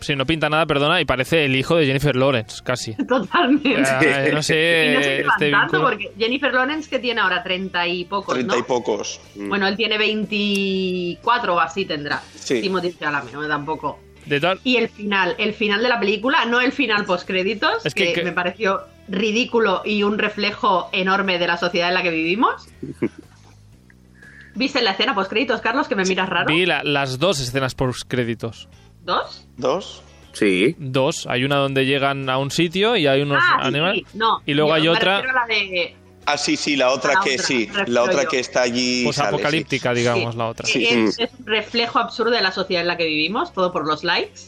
sí, 0.00 0.16
no 0.16 0.24
pinta 0.24 0.48
nada, 0.48 0.66
perdona, 0.66 1.00
y 1.00 1.04
parece 1.04 1.44
el 1.44 1.54
hijo 1.56 1.76
de 1.76 1.86
Jennifer 1.86 2.14
Lawrence, 2.16 2.62
casi. 2.62 2.94
Totalmente. 3.08 3.82
Ah, 3.90 4.24
no 4.32 4.42
sé, 4.42 4.86
y 4.90 4.94
no 4.94 5.00
este 5.00 5.78
porque 5.80 6.12
Jennifer 6.18 6.52
Lawrence 6.54 6.88
que 6.88 6.98
tiene 7.00 7.20
ahora 7.20 7.42
30 7.42 7.86
y 7.88 8.04
pocos, 8.04 8.34
Treinta 8.34 8.54
¿no? 8.54 8.60
y 8.60 8.62
pocos. 8.62 9.20
Bueno, 9.34 9.66
él 9.66 9.76
tiene 9.76 9.98
24 9.98 11.54
o 11.54 11.60
así 11.60 11.84
tendrá. 11.84 12.22
Sí. 12.36 12.60
Timothy 12.60 12.94
Chalamet, 12.98 13.32
no 13.34 13.46
tampoco. 13.48 13.98
De 14.26 14.38
tal, 14.40 14.60
Y 14.64 14.76
el 14.76 14.88
final, 14.88 15.34
el 15.38 15.54
final 15.54 15.82
de 15.82 15.88
la 15.88 15.98
película, 15.98 16.44
no 16.44 16.60
el 16.60 16.72
final 16.72 17.04
post 17.04 17.26
créditos, 17.26 17.84
Es 17.86 17.94
que- 17.94 18.08
que, 18.08 18.12
que- 18.14 18.24
me 18.24 18.32
pareció 18.32 18.82
ridículo 19.08 19.82
y 19.84 20.02
un 20.04 20.18
reflejo 20.18 20.88
enorme 20.92 21.38
de 21.38 21.46
la 21.48 21.56
sociedad 21.56 21.88
en 21.88 21.94
la 21.94 22.02
que 22.02 22.10
vivimos. 22.10 22.68
¿Viste 24.54 24.82
la 24.82 24.90
escena 24.92 25.14
post 25.14 25.30
créditos, 25.30 25.60
Carlos, 25.60 25.88
que 25.88 25.94
me 25.96 26.04
miras 26.04 26.28
raro? 26.28 26.46
vi 26.52 26.66
la- 26.66 26.82
las 26.82 27.18
dos 27.18 27.40
escenas 27.40 27.74
por 27.74 27.94
créditos. 28.06 28.68
¿Dos? 29.04 29.46
¿Dos? 29.56 30.02
Sí. 30.32 30.74
Dos. 30.78 31.26
Hay 31.28 31.44
una 31.44 31.56
donde 31.56 31.86
llegan 31.86 32.28
a 32.28 32.38
un 32.38 32.50
sitio 32.50 32.96
y 32.96 33.06
hay 33.06 33.22
unos 33.22 33.38
ah, 33.42 33.58
sí, 33.62 33.68
animales. 33.68 34.02
sí, 34.10 34.18
no. 34.18 34.40
Y 34.46 34.54
luego 34.54 34.70
Yo 34.70 34.74
hay 34.74 34.88
otra- 34.88 35.22
la 35.22 35.46
de 35.46 35.96
Ah, 36.32 36.36
sí, 36.38 36.56
sí, 36.56 36.76
la 36.76 36.90
otra 36.90 37.14
La 37.14 37.20
que 37.20 37.32
otra, 37.34 37.44
sí, 37.46 37.68
la 37.86 38.02
otra 38.02 38.22
yo. 38.24 38.28
que 38.28 38.38
está 38.38 38.62
allí. 38.62 39.04
Pues 39.04 39.16
sale, 39.16 39.30
sí. 39.30 39.34
apocalíptica, 39.34 39.94
digamos, 39.94 40.32
Sí. 40.34 40.38
la 40.38 40.46
otra. 40.48 40.66
Sí. 40.66 40.84
Es, 40.86 41.18
es 41.18 41.30
un 41.38 41.46
reflejo 41.46 41.98
absurdo 41.98 42.30
de 42.32 42.40
la 42.40 42.52
sociedad 42.52 42.82
en 42.82 42.88
la 42.88 42.96
que 42.96 43.06
vivimos, 43.06 43.52
todo 43.52 43.72
por 43.72 43.86
los 43.86 44.04
likes. 44.04 44.40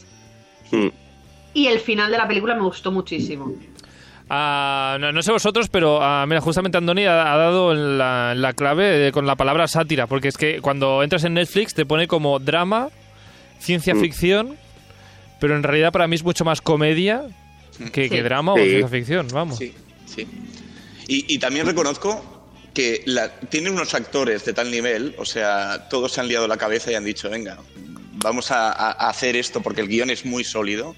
Mm. 0.71 0.87
Y 1.53 1.67
el 1.67 1.79
final 1.79 2.11
de 2.11 2.17
la 2.17 2.27
película 2.27 2.55
me 2.55 2.61
gustó 2.63 2.91
muchísimo. 2.91 3.53
Ah, 4.29 4.97
no, 4.99 5.11
no 5.11 5.21
sé 5.21 5.31
vosotros, 5.31 5.67
pero 5.69 6.01
ah, 6.01 6.25
mira, 6.27 6.41
justamente 6.41 6.77
Andoni 6.77 7.05
ha, 7.05 7.33
ha 7.33 7.37
dado 7.37 7.73
la, 7.73 8.53
clave 8.55 9.07
eh, 9.07 9.11
con 9.11 9.27
la 9.27 9.35
palabra 9.35 9.67
sátira, 9.67 10.07
porque 10.07 10.29
es 10.29 10.37
que 10.37 10.61
cuando 10.61 11.03
entras 11.03 11.23
en 11.25 11.33
Netflix 11.35 11.73
te 11.73 11.85
pone 11.85 12.07
como 12.07 12.39
drama, 12.39 12.89
ciencia 13.59 13.93
Mm. 13.93 13.99
ficción, 14.01 14.55
pero 15.39 15.55
en 15.55 15.61
realidad 15.63 15.91
para 15.91 16.07
mí 16.07 16.15
es 16.15 16.23
mucho 16.23 16.45
más 16.45 16.61
comedia 16.61 17.23
que, 17.91 18.03
Sí. 18.05 18.09
que 18.09 18.23
drama 18.23 18.53
o 18.53 18.57
Sí. 18.57 18.63
ciencia 18.63 18.87
ficción, 18.87 19.27
vamos. 19.33 19.57
Sí, 19.57 19.73
sí. 20.05 20.25
Y, 21.07 21.33
y 21.33 21.39
también 21.39 21.65
reconozco 21.65 22.33
que 22.73 23.03
la, 23.05 23.39
tiene 23.39 23.69
unos 23.69 23.93
actores 23.93 24.45
de 24.45 24.53
tal 24.53 24.71
nivel, 24.71 25.15
o 25.17 25.25
sea, 25.25 25.87
todos 25.89 26.11
se 26.11 26.21
han 26.21 26.27
liado 26.27 26.47
la 26.47 26.57
cabeza 26.57 26.91
y 26.91 26.95
han 26.95 27.05
dicho, 27.05 27.29
venga, 27.29 27.57
vamos 28.15 28.51
a, 28.51 28.91
hacer 28.91 29.35
esto 29.35 29.61
porque 29.61 29.81
el 29.81 29.87
guion 29.87 30.09
es 30.09 30.25
muy 30.25 30.43
sólido, 30.43 30.95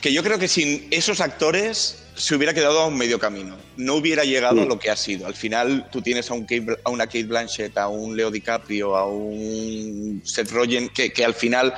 que 0.00 0.12
yo 0.12 0.22
creo 0.22 0.38
que 0.38 0.48
sin 0.48 0.86
esos 0.90 1.20
actores 1.20 2.02
se 2.14 2.34
hubiera 2.34 2.54
quedado 2.54 2.80
a 2.80 2.86
un 2.86 2.96
medio 2.96 3.18
camino, 3.18 3.56
no 3.76 3.94
hubiera 3.94 4.24
llegado 4.24 4.62
a 4.62 4.64
lo 4.64 4.78
que 4.78 4.90
ha 4.90 4.96
sido. 4.96 5.26
Al 5.26 5.34
final 5.34 5.88
tú 5.90 6.00
tienes 6.00 6.30
a, 6.30 6.34
un 6.34 6.42
Kate 6.42 6.78
a 6.84 6.90
una 6.90 7.06
Kate 7.06 7.24
Blanchett, 7.24 7.76
a 7.76 7.88
un 7.88 8.16
Leo 8.16 8.30
DiCaprio, 8.30 8.96
a 8.96 9.06
un 9.06 10.22
Seth 10.24 10.50
Rogen, 10.50 10.88
que, 10.90 11.12
que 11.12 11.24
al 11.24 11.34
final 11.34 11.74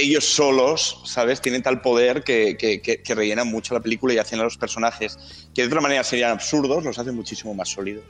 ellos 0.00 0.24
solos, 0.24 1.00
¿sabes? 1.04 1.40
Tienen 1.40 1.62
tal 1.62 1.80
poder 1.80 2.22
que, 2.24 2.56
que- 2.56 2.80
que- 2.80 3.02
que 3.02 3.14
rellenan 3.14 3.48
mucho 3.48 3.74
la 3.74 3.80
película 3.80 4.14
y 4.14 4.18
hacen 4.18 4.40
a 4.40 4.44
los 4.44 4.56
personajes 4.56 5.16
que 5.54 5.62
de 5.62 5.68
otra 5.68 5.80
manera 5.80 6.04
serían 6.04 6.30
absurdos, 6.32 6.84
los 6.84 6.98
hacen 6.98 7.14
muchísimo 7.14 7.54
más 7.54 7.68
sólidos. 7.70 8.04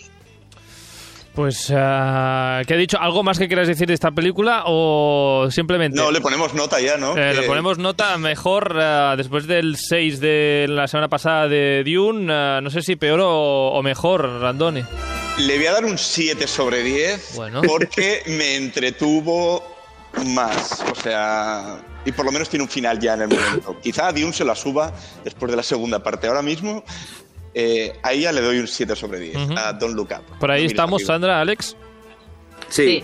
Pues, 1.34 1.72
ah, 1.72 2.62
¿qué 2.66 2.74
ha 2.74 2.76
dicho? 2.76 2.98
¿Algo 3.00 3.22
más 3.22 3.38
que 3.38 3.46
quieras 3.46 3.68
decir 3.68 3.86
de 3.86 3.94
esta 3.94 4.10
película 4.10 4.64
o 4.66 5.46
simplemente... 5.52 5.96
No, 5.96 6.10
le 6.10 6.20
ponemos 6.20 6.52
nota 6.54 6.80
ya, 6.80 6.96
¿no? 6.96 7.12
Eh, 7.16 7.32
Que- 7.34 7.40
le 7.42 7.46
ponemos 7.46 7.78
nota 7.78 8.18
mejor 8.18 8.76
ah, 8.80 9.14
después 9.16 9.46
del 9.46 9.76
6 9.76 10.18
de 10.18 10.66
la 10.68 10.88
semana 10.88 11.08
pasada 11.08 11.46
de 11.46 11.84
Dune, 11.84 12.32
ah, 12.32 12.60
no 12.60 12.70
sé 12.70 12.82
si 12.82 12.96
peor 12.96 13.20
o, 13.20 13.68
o 13.70 13.82
mejor, 13.84 14.40
Randoni. 14.40 14.82
Le 15.38 15.56
voy 15.58 15.66
a 15.66 15.72
dar 15.74 15.84
un 15.84 15.96
7 15.96 16.48
sobre 16.48 16.82
10 16.82 17.34
Bueno. 17.36 17.62
porque 17.62 18.22
me 18.26 18.56
entretuvo 18.56 19.62
más. 20.26 20.82
O 20.90 20.94
sea, 20.94 21.78
y 22.04 22.12
por 22.12 22.24
lo 22.24 22.32
menos 22.32 22.48
tiene 22.48 22.62
un 22.62 22.68
final 22.68 22.98
ya 22.98 23.14
en 23.14 23.22
el 23.22 23.28
momento. 23.28 23.78
Quizá 23.80 24.08
a 24.08 24.12
Dune 24.12 24.32
se 24.32 24.44
la 24.44 24.54
suba 24.54 24.92
después 25.24 25.50
de 25.50 25.56
la 25.56 25.62
segunda 25.62 26.02
parte. 26.02 26.26
Ahora 26.26 26.42
mismo, 26.42 26.84
eh, 27.54 27.98
a 28.02 28.12
ella 28.12 28.32
le 28.32 28.40
doy 28.40 28.58
un 28.58 28.68
7 28.68 28.94
sobre 28.96 29.20
10. 29.20 29.36
Ujú. 29.36 29.58
A 29.58 29.72
Don't 29.72 29.94
Look 29.94 30.10
Up. 30.12 30.38
Por 30.38 30.50
ahí 30.50 30.62
No 30.64 30.68
estamos. 30.68 31.02
Sandra, 31.04 31.40
Alex. 31.40 31.76
Sí. 32.68 33.02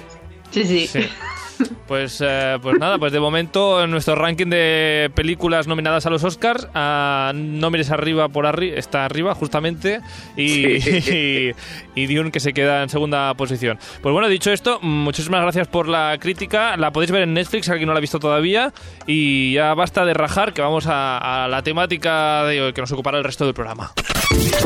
Sí, 0.50 0.64
sí. 0.64 0.86
sí. 0.86 1.02
Sí. 1.02 1.08
Pues, 1.86 2.22
eh, 2.24 2.58
pues 2.62 2.78
nada, 2.78 2.98
pues 2.98 3.12
de 3.12 3.20
momento 3.20 3.82
en 3.82 3.90
nuestro 3.90 4.14
ranking 4.14 4.46
de 4.46 5.10
películas 5.14 5.66
nominadas 5.66 6.06
a 6.06 6.10
los 6.10 6.24
Oscars, 6.24 6.66
a 6.74 7.32
No 7.34 7.70
mires 7.70 7.90
arriba 7.90 8.28
por 8.28 8.46
arriba, 8.46 8.76
está 8.78 9.04
arriba 9.04 9.34
justamente, 9.34 10.00
y, 10.36 10.80
Sí. 10.80 11.54
y, 11.94 12.02
y 12.02 12.14
Dune 12.14 12.30
que 12.30 12.40
se 12.40 12.52
queda 12.52 12.82
en 12.82 12.88
segunda 12.88 13.32
posición. 13.34 13.78
Pues 14.02 14.12
bueno, 14.12 14.28
dicho 14.28 14.50
esto, 14.50 14.78
muchísimas 14.80 15.42
gracias 15.42 15.68
por 15.68 15.88
la 15.88 16.16
crítica, 16.18 16.76
la 16.76 16.90
podéis 16.92 17.10
ver 17.10 17.22
en 17.22 17.34
Netflix, 17.34 17.68
alguien 17.68 17.86
no 17.86 17.92
la 17.92 17.98
ha 17.98 18.00
visto 18.00 18.18
todavía, 18.18 18.72
y 19.06 19.52
ya 19.54 19.74
basta 19.74 20.04
de 20.04 20.14
rajar, 20.14 20.52
que 20.52 20.62
vamos 20.62 20.86
a, 20.86 21.44
a 21.44 21.48
la 21.48 21.62
temática 21.62 22.44
de, 22.44 22.72
que 22.74 22.80
nos 22.80 22.92
ocupará 22.92 23.18
el 23.18 23.24
resto 23.24 23.44
del 23.44 23.54
programa. 23.54 23.92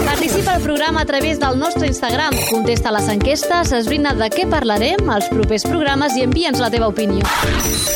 Participa 0.04 0.54
al 0.54 0.62
programa 0.62 1.02
a 1.02 1.04
través 1.04 1.40
del 1.40 1.58
nostre 1.58 1.88
Instagram. 1.88 2.32
Contesta 2.50 2.90
les 2.92 3.08
enquestes, 3.08 3.72
esbrina 3.72 4.14
de 4.16 4.28
què 4.32 4.46
parlarem 4.48 5.10
als 5.12 5.26
propers 5.32 5.66
programes 5.68 6.14
i 6.16 6.22
envia'ns 6.24 6.60
la 6.62 6.70
teva 6.72 6.77
opinió. 6.86 7.24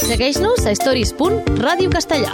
Segueix-nos 0.09 0.67
a 0.67 0.71
stories.radiocastellà. 0.73 2.33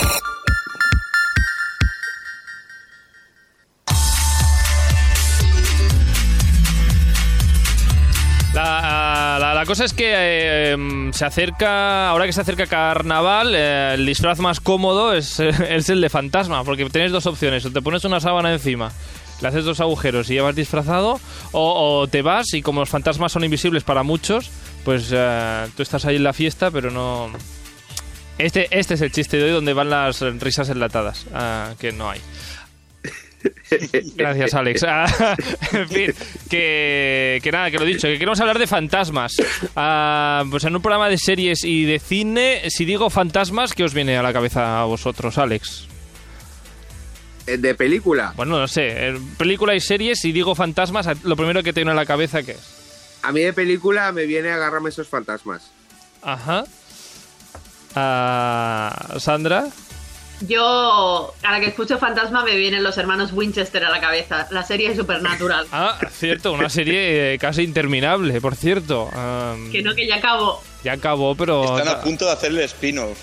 La, 8.55 9.37
la- 9.38 9.55
la 9.55 9.67
cosa 9.67 9.85
es 9.85 9.93
que 9.93 10.12
eh, 10.14 11.11
se 11.12 11.25
acerca, 11.25 12.09
ahora 12.09 12.26
que 12.26 12.33
se 12.33 12.40
acerca 12.40 12.67
carnaval, 12.67 13.55
eh, 13.55 13.93
el 13.95 14.07
disfraz 14.07 14.38
más 14.40 14.61
cómodo 14.61 15.12
es, 15.12 15.38
eh, 15.38 15.50
es 15.69 15.88
el 15.90 16.00
de 16.00 16.09
fantasma, 16.09 16.64
porque 16.64 16.88
tienes 16.88 17.12
dos 17.12 17.26
opciones, 17.26 17.64
o 17.67 17.71
te 17.71 17.83
pones 17.83 18.05
una 18.05 18.21
sábana 18.21 18.52
encima, 18.52 18.90
le 19.43 19.49
haces 19.49 19.64
dos 19.64 19.81
agujeros 19.81 20.31
y 20.31 20.37
ya 20.37 20.43
vas 20.43 20.57
disfrazado, 20.57 21.21
o, 21.52 22.00
o 22.00 22.07
te 22.09 22.23
vas 22.23 22.55
y 22.55 22.62
como 22.62 22.81
los 22.81 22.88
fantasmas 22.88 23.33
son 23.33 23.45
invisibles 23.45 23.85
para 23.85 24.02
muchos, 24.02 24.50
pues 24.88 25.11
eh, 25.12 25.66
tú 25.76 25.83
estás 25.83 26.07
ahí 26.07 26.16
en 26.16 26.23
la 26.23 26.33
fiesta, 26.33 26.71
pero 26.71 26.90
no... 26.90 27.30
Este, 28.38 28.68
este 28.71 28.95
es 28.95 29.02
el 29.02 29.12
chiste 29.12 29.37
de 29.37 29.45
hoy 29.45 29.50
donde 29.50 29.75
van 29.75 29.90
las 29.90 30.23
risas 30.40 30.71
enlatadas, 30.71 31.26
ah, 31.35 31.75
que 31.78 31.92
no 31.92 32.09
hay. 32.09 32.23
Gracias, 34.16 34.54
Alex. 34.54 34.83
Ah, 34.88 35.37
en 35.75 35.88
fin, 35.90 36.14
que, 36.49 37.38
que 37.42 37.52
nada, 37.52 37.71
que 37.71 37.78
lo 37.78 37.85
dicho, 37.85 38.09
que 38.09 38.14
queremos 38.14 38.40
hablar 38.40 38.59
de 38.59 38.66
fantasmas. 38.66 39.37
Ah, 39.76 40.42
pues 40.50 40.64
en 40.64 40.75
un 40.75 40.80
programa 40.80 41.11
de 41.11 41.18
series 41.18 41.64
y 41.64 41.85
de 41.85 41.99
cine, 41.99 42.62
si 42.71 42.87
digo 42.87 43.11
fantasmas, 43.11 43.75
¿qué 43.75 43.85
os 43.85 43.92
viene 43.92 44.16
a 44.16 44.23
la 44.23 44.33
cabeza 44.33 44.80
a 44.80 44.85
vosotros, 44.85 45.37
Alex? 45.37 45.87
Eh, 47.47 47.59
De 47.59 47.75
película. 47.75 48.33
Bueno, 48.37 48.59
no 48.59 48.66
sé, 48.66 49.12
película 49.37 49.75
y 49.75 49.80
series, 49.80 50.18
si 50.18 50.33
digo 50.33 50.54
fantasmas, 50.54 51.23
lo 51.25 51.37
primero 51.37 51.62
que 51.62 51.75
te 51.75 51.80
viene 51.80 51.90
a 51.90 51.95
la 51.95 52.07
cabeza, 52.07 52.42
¿qué 52.42 52.52
es? 52.52 52.78
A 53.23 53.33
mí 53.33 53.41
de 53.41 53.53
película 53.53 54.13
me 54.13 54.27
viene 54.27 54.51
agarrarme 54.51 54.91
esos 54.91 55.09
fantasmas. 55.09 55.71
Ajá. 56.23 56.65
Ah, 57.95 59.17
Sandra. 59.19 59.67
Yo, 60.41 61.35
a 61.43 61.53
la 61.53 61.61
que 61.61 61.67
escucho 61.67 61.99
fantasma, 61.99 62.45
me 62.45 62.55
vienen 62.55 62.85
los 62.85 62.97
hermanos 62.97 63.33
Winchester 63.33 63.85
a 63.85 63.91
la 63.91 64.01
cabeza. 64.01 64.47
La 64.51 64.63
serie 64.63 64.91
es 64.91 64.97
Supernatural. 64.97 65.67
Ah, 65.73 65.99
cierto, 66.13 66.53
una 66.53 66.69
serie 66.69 67.35
eh, 67.35 67.39
casi 67.39 67.63
interminable, 67.63 68.41
por 68.41 68.55
cierto. 68.55 69.11
Que 69.73 69.83
no, 69.83 69.97
que 69.97 70.07
ya 70.07 70.17
acabo. 70.17 70.63
Ya 70.85 70.93
acabó, 70.93 71.35
pero... 71.35 71.79
Están 71.79 71.89
a 71.89 72.01
punto 72.01 72.25
de 72.25 72.33
hacer 72.33 72.51
el 72.53 72.61
spin-off. 72.61 73.19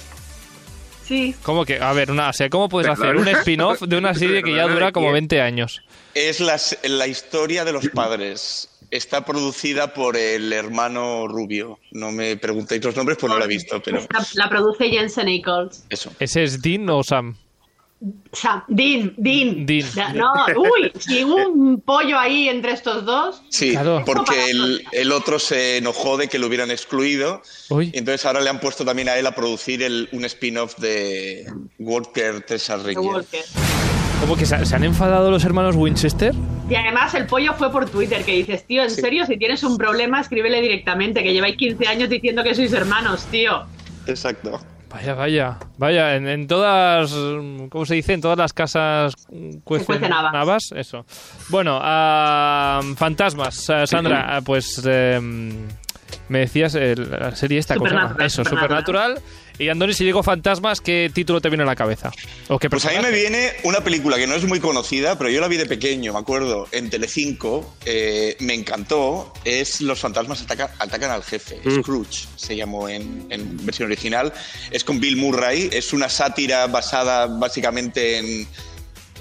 Sí. 1.07 1.35
¿Cómo 1.43 1.63
que? 1.63 1.79
A 1.79 1.93
ver, 1.93 2.11
una, 2.11 2.29
o 2.29 2.33
sea, 2.33 2.49
¿cómo 2.49 2.67
puedes 2.67 2.89
hacer 2.89 3.15
un 3.15 3.27
spin-off 3.27 3.81
de 3.81 3.97
una 3.97 4.13
serie 4.13 4.43
que 4.43 4.53
ya 4.53 4.67
dura 4.67 4.91
como 4.91 5.05
¿quién? 5.05 5.27
20 5.27 5.41
años? 5.41 5.83
Es 6.13 6.41
la 6.41 7.07
historia 7.07 7.63
de 7.63 7.71
los 7.71 7.87
padres. 7.89 8.74
Está 8.91 9.25
producida 9.25 9.93
por 9.93 10.15
el 10.17 10.51
hermano 10.53 11.27
Rubio. 11.27 11.79
No 11.91 12.11
me 12.11 12.37
preguntéis 12.37 12.83
los 12.83 12.95
nombres, 12.95 13.17
pues 13.19 13.31
no 13.31 13.37
la 13.39 13.45
he 13.45 13.47
visto, 13.47 13.81
pero 13.83 13.99
La, 14.11 14.25
la 14.33 14.49
produce 14.49 14.89
Jensen 14.89 15.27
Ackles. 15.27 15.85
eso. 15.89 16.11
¿Ese 16.19 16.43
es 16.43 16.61
Dean 16.61 16.89
o 16.89 17.03
Sam? 17.03 17.35
Sam, 18.33 18.61
Dean, 18.67 19.13
Dean. 19.17 19.65
Dean. 19.65 19.85
No, 20.15 20.31
uy, 20.57 20.91
si 20.99 21.23
hubo 21.23 21.47
un 21.47 21.79
pollo 21.81 22.19
ahí 22.19 22.49
entre 22.49 22.73
estos 22.73 23.05
dos. 23.05 23.41
Sí, 23.49 23.71
Claro. 23.71 24.03
porque 24.05 24.51
el, 24.51 24.83
el 24.91 25.11
otro 25.11 25.39
se 25.39 25.77
enojó 25.77 26.17
de 26.17 26.27
que 26.27 26.37
lo 26.37 26.47
hubieran 26.47 26.69
excluido. 26.71 27.41
Uy. 27.69 27.91
Y 27.93 27.97
entonces 27.97 28.25
ahora 28.25 28.41
le 28.41 28.49
han 28.49 28.59
puesto 28.59 28.83
también 28.85 29.09
a 29.09 29.17
él 29.17 29.25
a 29.25 29.33
producir 29.33 29.81
el- 29.81 30.09
un 30.11 30.25
spin-off 30.25 30.77
de 30.77 31.51
Walker 31.79 32.41
Tessa 32.41 32.75
Ringer. 32.77 32.97
Walker. 32.99 33.41
¿Cómo 34.19 34.35
que 34.35 34.45
se, 34.45 34.63
se 34.65 34.75
han 34.75 34.83
enfadado 34.83 35.31
los 35.31 35.43
hermanos 35.45 35.75
Winchester? 35.75 36.33
Y 36.69 36.73
además 36.75 37.13
el 37.13 37.27
pollo 37.27 37.53
fue 37.53 37.71
por 37.71 37.87
Twitter, 37.89 38.23
que 38.25 38.31
dices, 38.31 38.65
tío, 38.65 38.81
en 38.83 38.89
serio, 38.89 39.25
si 39.27 39.37
tienes 39.37 39.63
un 39.63 39.77
problema, 39.77 40.21
escríbele 40.21 40.61
directamente, 40.61 41.21
que 41.21 41.31
lleváis 41.31 41.55
15 41.57 41.87
años 41.87 42.09
diciendo 42.09 42.43
que 42.43 42.55
sois 42.55 42.73
hermanos, 42.73 43.25
tío. 43.25 43.63
Exacto. 44.07 44.59
Vaya, 44.89 45.13
vaya, 45.13 45.57
vaya, 45.77 46.15
en, 46.15 46.27
en 46.27 46.47
todas, 46.47 47.11
¿cómo 47.69 47.85
se 47.85 47.95
dice? 47.95 48.13
En 48.13 48.21
todas 48.21 48.37
las 48.37 48.53
casas 48.53 49.13
cuecen, 49.63 49.85
cuecen 49.85 50.13
habas. 50.13 50.71
eso. 50.75 51.05
Bueno, 51.49 51.77
ah, 51.81 52.81
fantasmas, 52.95 53.69
ah, 53.69 53.85
Sandra, 53.85 54.37
ah, 54.37 54.41
pues 54.41 54.81
eh, 54.87 55.19
me 56.29 56.39
decías 56.39 56.75
la 56.75 57.35
serie 57.35 57.59
esta, 57.59 57.75
¿cómo 57.75 57.89
se 57.89 57.95
llama? 57.95 58.07
Supernatural, 58.09 58.25
Eso, 58.27 58.43
Supernatural. 58.43 59.15
Supernatural. 59.17 59.44
Y 59.57 59.69
Andoni, 59.69 59.93
si 59.93 60.03
digo 60.03 60.21
fantasmas, 60.21 60.81
¿qué 60.81 61.09
título 61.13 61.39
te 61.39 61.49
viene 61.49 61.63
a 61.63 61.65
la 61.65 61.75
cabeza? 61.75 62.11
¿O 62.49 62.59
qué 62.59 62.69
Pues 62.69 62.85
a 62.85 62.89
mí 62.91 62.95
me 63.01 63.11
viene 63.11 63.51
una 63.63 63.81
película 63.81 64.17
que 64.17 64.27
no 64.27 64.35
es 64.35 64.43
muy 64.43 64.59
conocida, 64.59 65.17
pero 65.17 65.29
yo 65.29 65.39
la 65.39 65.47
vi 65.47 65.57
de 65.57 65.65
pequeño, 65.65 66.11
me 66.13 66.19
acuerdo, 66.19 66.67
en 66.71 66.89
Telecinco, 66.89 67.75
eh, 67.85 68.35
me 68.39 68.53
encantó, 68.53 69.33
es 69.45 69.79
Los 69.81 69.99
fantasmas 69.99 70.41
ataca- 70.41 70.73
atacan 70.79 71.11
al 71.11 71.23
jefe, 71.23 71.59
Mm. 71.63 71.79
Scrooge 71.81 72.27
se 72.35 72.55
llamó 72.55 72.89
en, 72.89 73.27
en 73.29 73.65
versión 73.65 73.87
original, 73.87 74.33
es 74.71 74.83
con 74.83 74.99
Bill 74.99 75.15
Murray, 75.15 75.69
es 75.71 75.93
una 75.93 76.09
sátira 76.09 76.67
basada 76.67 77.27
básicamente 77.27 78.17
en, 78.17 78.47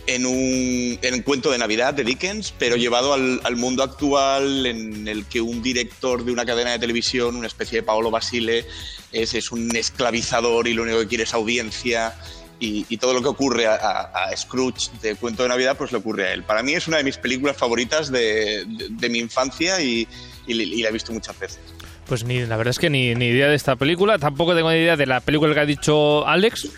en 0.07 0.27
un, 0.27 0.99
en 1.01 1.15
un 1.15 1.23
cuento 1.23 1.51
de 1.51 1.59
Navidad 1.59 1.95
de 1.95 2.05
Dickens, 2.05 2.55
pero 2.59 2.77
llevado 2.77 3.15
al, 3.15 3.41
al 3.45 3.57
mundo 3.57 3.83
actual 3.83 4.67
en 4.67 5.09
el 5.09 5.25
que 5.27 5.41
un 5.41 5.63
director 5.63 6.25
de 6.25 6.33
una 6.33 6.45
cadena 6.45 6.73
de 6.73 6.79
televisión, 6.79 7.37
una 7.37 7.47
especie 7.47 7.79
de 7.79 7.83
Paolo 7.83 8.11
Basile, 8.11 8.67
es, 9.13 9.35
es 9.35 9.51
un 9.53 9.75
esclavizador 9.75 10.69
y 10.69 10.75
lo 10.75 10.83
único 10.83 10.99
que 11.01 11.07
quiere 11.09 11.25
es 11.25 11.35
audiencia. 11.35 12.15
Y, 12.61 12.87
y 12.89 12.99
todo 12.99 13.13
lo 13.13 13.21
que 13.21 13.29
ocurre 13.29 13.67
a, 13.67 13.75
a- 13.75 14.25
a 14.31 14.37
Scrooge 14.37 14.89
de 15.03 15.17
Cuento 15.17 15.43
de 15.43 15.49
Navidad, 15.49 15.77
pues 15.77 15.91
le 15.91 15.99
ocurre 15.99 16.29
a 16.29 16.33
él. 16.33 16.45
Para 16.45 16.63
mí 16.63 16.73
es 16.73 16.87
una 16.87 16.99
de 16.99 17.05
mis 17.05 17.19
películas 17.19 17.57
favoritas 17.57 18.11
de, 18.13 18.65
de- 18.67 18.89
de 18.91 19.09
mi 19.09 19.19
infancia 19.19 19.81
y, 19.83 20.07
y- 20.47 20.53
y 20.63 20.83
la 20.83 20.89
he 20.89 20.93
visto 20.93 21.13
muchas 21.13 21.39
veces. 21.39 21.59
Pues 22.07 22.23
ni, 22.25 22.47
la 22.47 22.57
verdad 22.57 22.71
es 22.71 22.79
que 22.79 22.91
ni, 22.91 23.15
ni 23.17 23.27
idea 23.27 23.49
de 23.49 23.57
esta 23.57 23.75
película, 23.77 24.19
tampoco 24.19 24.55
tengo 24.55 24.71
ni 24.71 24.77
idea 24.79 24.97
de 24.97 25.07
la 25.07 25.21
película 25.21 25.53
que 25.53 25.61
ha 25.61 25.67
dicho 25.67 26.27
Alex. 26.27 26.69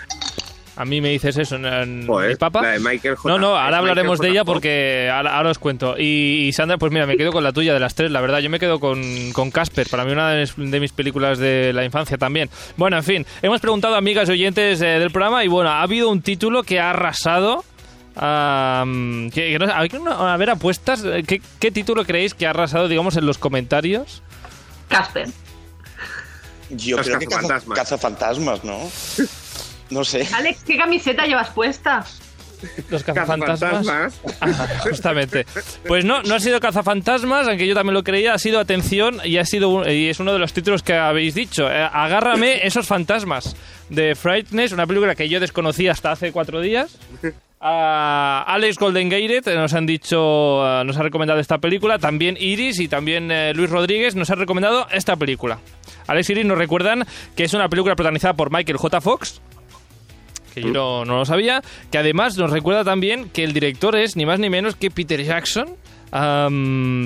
A 0.76 0.84
mí 0.84 1.00
me 1.00 1.08
dices 1.08 1.36
eso, 1.38 1.56
en, 1.56 2.06
Joder, 2.06 2.28
mi 2.30 2.36
papa. 2.36 2.60
la 2.60 2.68
de 2.72 2.78
Michael 2.80 3.16
J. 3.16 3.28
No, 3.32 3.38
no, 3.38 3.46
ahora 3.56 3.64
Michael 3.64 3.88
hablaremos 3.88 4.18
de 4.18 4.28
ella 4.28 4.44
porque 4.44 5.10
ahora, 5.10 5.36
ahora 5.36 5.50
os 5.50 5.58
cuento. 5.58 5.96
Y, 5.98 6.44
y 6.48 6.52
Sandra, 6.52 6.76
pues 6.76 6.92
mira, 6.92 7.06
me 7.06 7.16
quedo 7.16 7.32
con 7.32 7.42
la 7.42 7.52
tuya 7.52 7.72
de 7.72 7.80
las 7.80 7.94
tres, 7.94 8.10
la 8.10 8.20
verdad. 8.20 8.40
Yo 8.40 8.50
me 8.50 8.58
quedo 8.58 8.78
con, 8.78 9.00
con 9.32 9.50
Casper, 9.50 9.88
para 9.88 10.04
mí 10.04 10.12
una 10.12 10.30
de 10.30 10.40
mis, 10.42 10.70
de 10.70 10.80
mis 10.80 10.92
películas 10.92 11.38
de 11.38 11.72
la 11.72 11.82
infancia 11.84 12.18
también. 12.18 12.50
Bueno, 12.76 12.98
en 12.98 13.04
fin, 13.04 13.26
hemos 13.40 13.60
preguntado 13.62 13.94
a 13.94 13.98
amigas 13.98 14.28
y 14.28 14.32
oyentes 14.32 14.80
eh, 14.82 14.86
del 14.98 15.10
programa 15.10 15.42
y 15.44 15.48
bueno, 15.48 15.70
ha 15.70 15.80
habido 15.82 16.10
un 16.10 16.20
título 16.20 16.62
que 16.62 16.78
ha 16.78 16.90
arrasado. 16.90 17.64
am, 18.14 19.30
que- 19.30 19.52
que 19.52 19.58
no 19.58 19.66
sé, 19.66 19.72
a 19.72 19.80
ver, 19.80 19.90
a 20.10 20.36
ver, 20.36 20.50
apuestas, 20.50 21.02
eh, 21.04 21.22
¿qué, 21.26 21.40
¿qué 21.58 21.70
título 21.70 22.04
creéis 22.04 22.34
que 22.34 22.46
ha 22.46 22.50
arrasado, 22.50 22.88
digamos, 22.88 23.16
en 23.16 23.24
los 23.26 23.38
comentarios? 23.38 24.22
Casper. 24.88 25.28
Yo 26.70 26.96
creo 26.98 27.18
que 27.18 27.26
caza, 27.26 27.40
cazafantasmas. 27.40 27.78
cazafantasmas, 27.78 28.64
¿no? 28.64 28.78
No 29.90 30.04
sé. 30.04 30.26
Alex, 30.34 30.64
¿qué 30.64 30.76
camiseta 30.76 31.26
llevas 31.26 31.50
puesta? 31.50 32.04
Los 32.88 33.02
cazafantasmas. 33.04 33.60
Cazafantasmas. 33.86 34.20
Ah, 34.40 34.68
justamente. 34.88 35.44
Pues 35.86 36.04
no, 36.06 36.22
no 36.22 36.34
ha 36.36 36.40
sido 36.40 36.58
Cazafantasmas, 36.58 37.46
aunque 37.48 37.66
yo 37.66 37.74
también 37.74 37.92
lo 37.94 38.02
creía, 38.02 38.32
ha 38.32 38.38
sido 38.38 38.58
Atención 38.58 39.20
y 39.24 39.36
ha 39.36 39.44
sido 39.44 39.68
un- 39.68 39.88
y 39.88 40.08
es 40.08 40.18
uno 40.20 40.32
de 40.32 40.38
los 40.38 40.52
títulos 40.54 40.82
que 40.82 40.94
habéis 40.94 41.34
dicho. 41.34 41.70
Eh, 41.70 41.88
Agárrame 41.92 42.66
esos 42.66 42.86
fantasmas 42.86 43.54
de 43.90 44.14
Frightness, 44.14 44.72
una 44.72 44.86
película 44.86 45.14
que 45.14 45.28
yo 45.28 45.38
desconocía 45.38 45.92
hasta 45.92 46.12
hace 46.12 46.32
cuatro 46.32 46.60
días. 46.62 46.98
A 47.60 48.44
Alex 48.46 48.76
Golden 48.78 49.08
Gate 49.08 49.54
nos 49.54 49.72
han 49.74 49.86
dicho, 49.86 50.64
eh, 50.80 50.84
nos 50.84 50.96
ha 50.96 51.02
recomendado 51.02 51.40
esta 51.40 51.58
película, 51.58 51.98
también 51.98 52.36
Iris 52.38 52.80
y 52.80 52.88
también 52.88 53.30
eh, 53.30 53.52
Luis 53.54 53.70
Rodríguez 53.70 54.14
nos 54.14 54.30
ha 54.30 54.34
recomendado 54.34 54.86
esta 54.92 55.16
película. 55.16 55.58
Alex 56.06 56.30
y 56.30 56.32
Iris 56.32 56.46
nos 56.46 56.58
recuerdan 56.58 57.04
que 57.36 57.44
es 57.44 57.54
una 57.54 57.68
película 57.68 57.96
protagonizada 57.96 58.34
por 58.34 58.50
Michael 58.50 58.76
J. 58.78 59.00
Fox, 59.00 59.40
que 60.62 60.62
yo 60.68 60.72
no, 60.72 61.04
no 61.04 61.18
lo 61.18 61.24
sabía, 61.26 61.62
que 61.90 61.98
además 61.98 62.36
nos 62.38 62.50
recuerda 62.50 62.82
también 62.84 63.28
que 63.30 63.44
el 63.44 63.52
director 63.52 63.94
es 63.96 64.16
ni 64.16 64.24
más 64.26 64.38
ni 64.40 64.48
menos 64.50 64.74
que 64.76 64.90
Peter 64.90 65.22
Jackson. 65.22 65.68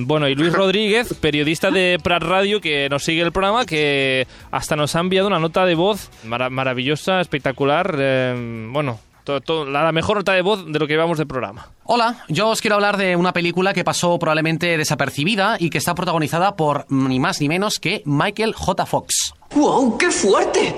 Bueno, 0.07 0.29
y 0.29 0.35
Luis 0.35 0.53
Rodríguez, 0.55 1.15
periodista 1.21 1.71
de 1.71 1.99
Prat 2.03 2.23
Radio, 2.23 2.61
que 2.61 2.89
nos 2.89 3.03
sigue 3.05 3.23
el 3.23 3.33
programa, 3.33 3.65
que 3.65 4.27
hasta 4.51 4.77
nos 4.77 4.95
ha 4.97 5.01
enviado 5.01 5.27
una 5.27 5.39
nota 5.39 5.65
de 5.67 5.75
voz 5.75 6.11
mara- 6.25 6.51
maravillosa, 6.51 7.21
espectacular. 7.21 7.95
eh, 7.99 8.69
bueno, 8.73 9.01
to- 9.25 9.41
to- 9.41 9.65
la, 9.65 9.83
la 9.85 9.93
mejor 9.93 10.19
nota 10.19 10.33
de 10.33 10.43
voz 10.43 10.65
de 10.71 10.79
lo 10.79 10.87
que 10.87 10.93
llevamos 10.95 11.19
de 11.19 11.27
programa. 11.27 11.69
Hola, 11.85 12.25
yo 12.29 12.49
os 12.51 12.61
quiero 12.61 12.77
hablar 12.77 12.97
de 12.99 13.17
una 13.17 13.33
película 13.33 13.73
que 13.75 13.83
pasó 13.83 14.19
probablemente 14.19 14.77
desapercibida 14.79 15.57
y 15.59 15.71
que 15.71 15.79
está 15.79 15.95
protagonizada 15.95 16.55
por 16.55 16.87
ni 16.91 17.19
más 17.19 17.41
ni 17.41 17.49
menos 17.49 17.81
que 17.81 18.03
Michael 18.05 18.53
J. 18.55 18.87
Fox. 18.87 19.35
¡Wow! 19.57 19.99
¡Qué 19.99 20.11
fuerte! 20.11 20.73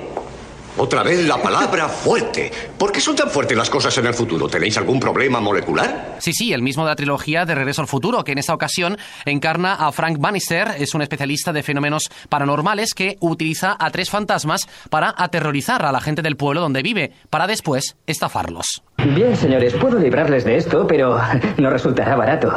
Otra 0.78 1.02
vez 1.02 1.26
la 1.26 1.36
palabra 1.36 1.86
fuerte. 1.86 2.50
¿Por 2.78 2.92
qué 2.92 3.00
son 3.00 3.14
tan 3.14 3.28
fuertes 3.28 3.56
las 3.56 3.68
cosas 3.68 3.96
en 3.98 4.06
el 4.06 4.14
futuro? 4.14 4.48
¿Tenéis 4.48 4.78
algún 4.78 4.98
problema 4.98 5.38
molecular? 5.38 6.16
Sí, 6.18 6.32
sí, 6.32 6.54
el 6.54 6.62
mismo 6.62 6.84
de 6.84 6.90
la 6.90 6.96
trilogía 6.96 7.44
de 7.44 7.54
Regreso 7.54 7.82
al 7.82 7.88
Futuro, 7.88 8.24
que 8.24 8.32
en 8.32 8.38
esta 8.38 8.54
ocasión 8.54 8.96
encarna 9.26 9.74
a 9.74 9.92
Frank 9.92 10.16
Bannister, 10.18 10.68
es 10.78 10.94
un 10.94 11.02
especialista 11.02 11.52
de 11.52 11.62
fenómenos 11.62 12.10
paranormales 12.30 12.94
que 12.94 13.18
utiliza 13.20 13.76
a 13.78 13.90
tres 13.90 14.08
fantasmas 14.08 14.66
para 14.88 15.14
aterrorizar 15.14 15.84
a 15.84 15.92
la 15.92 16.00
gente 16.00 16.22
del 16.22 16.36
pueblo 16.36 16.62
donde 16.62 16.82
vive, 16.82 17.12
para 17.28 17.46
después 17.46 17.96
estafarlos. 18.06 18.82
Bien, 18.96 19.36
señores, 19.36 19.74
puedo 19.74 19.98
librarles 19.98 20.44
de 20.44 20.56
esto, 20.56 20.86
pero 20.86 21.20
no 21.58 21.68
resultará 21.68 22.16
barato. 22.16 22.50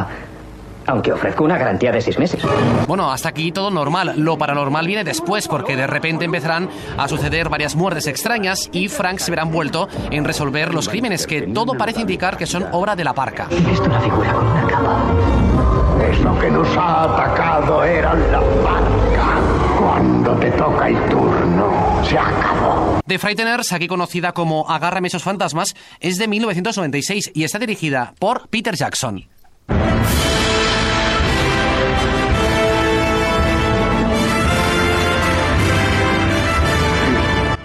Aunque 0.88 1.12
ofrezco 1.12 1.44
una 1.44 1.58
garantía 1.58 1.92
de 1.92 2.02
seis 2.02 2.18
meses. 2.20 2.42
Bueno, 2.88 3.12
hasta 3.12 3.30
aquí 3.30 3.52
todo 3.52 3.72
normal. 3.72 4.14
Lo 4.18 4.38
paranormal 4.38 4.86
viene 4.86 5.04
después, 5.04 5.48
porque 5.48 5.76
de 5.76 5.88
repente 5.88 6.26
empezarán 6.26 6.70
a 6.98 7.08
suceder 7.08 7.50
varias 7.50 7.76
muertes 7.76 8.08
extrañas 8.08 8.70
y 8.72 8.88
Frank 8.88 9.20
se 9.20 9.32
verá 9.32 9.44
envuelto 9.44 9.88
en 10.12 10.24
resolver 10.26 10.74
los 10.74 10.88
crímenes 10.90 11.26
que 11.26 11.44
todo 11.44 11.74
parece 11.74 12.02
indicar 12.02 12.38
que 12.38 12.46
son 12.46 12.66
obra 12.72 12.96
de 12.96 13.04
la 13.04 13.14
parca. 13.14 13.48
He 13.50 13.60
visto 13.62 13.86
una 13.86 14.00
figura 14.00 14.34
con 14.34 14.46
una 14.48 14.68
capa. 14.68 15.04
Es 16.12 16.20
lo 16.20 16.38
que 16.40 16.52
nos 16.52 16.68
ha 16.78 17.04
atacado 17.04 17.84
era 17.84 18.14
la 18.14 18.40
barca. 18.40 19.40
Cuando 19.80 20.34
te 20.38 20.52
toca 20.52 20.88
el 20.88 21.10
turno, 21.10 22.04
se 22.04 22.18
acabó. 22.18 23.00
The 23.08 23.20
Frighteners, 23.20 23.72
aquí 23.72 23.88
conocida 23.88 24.32
como 24.34 24.70
Agárrame 24.70 25.08
esos 25.08 25.24
fantasmas, 25.24 25.76
es 26.00 26.18
de 26.18 26.28
1996 26.28 27.32
y 27.34 27.44
está 27.44 27.60
dirigida 27.60 28.14
por 28.20 28.48
Peter 28.50 28.76
Jackson. 28.76 29.28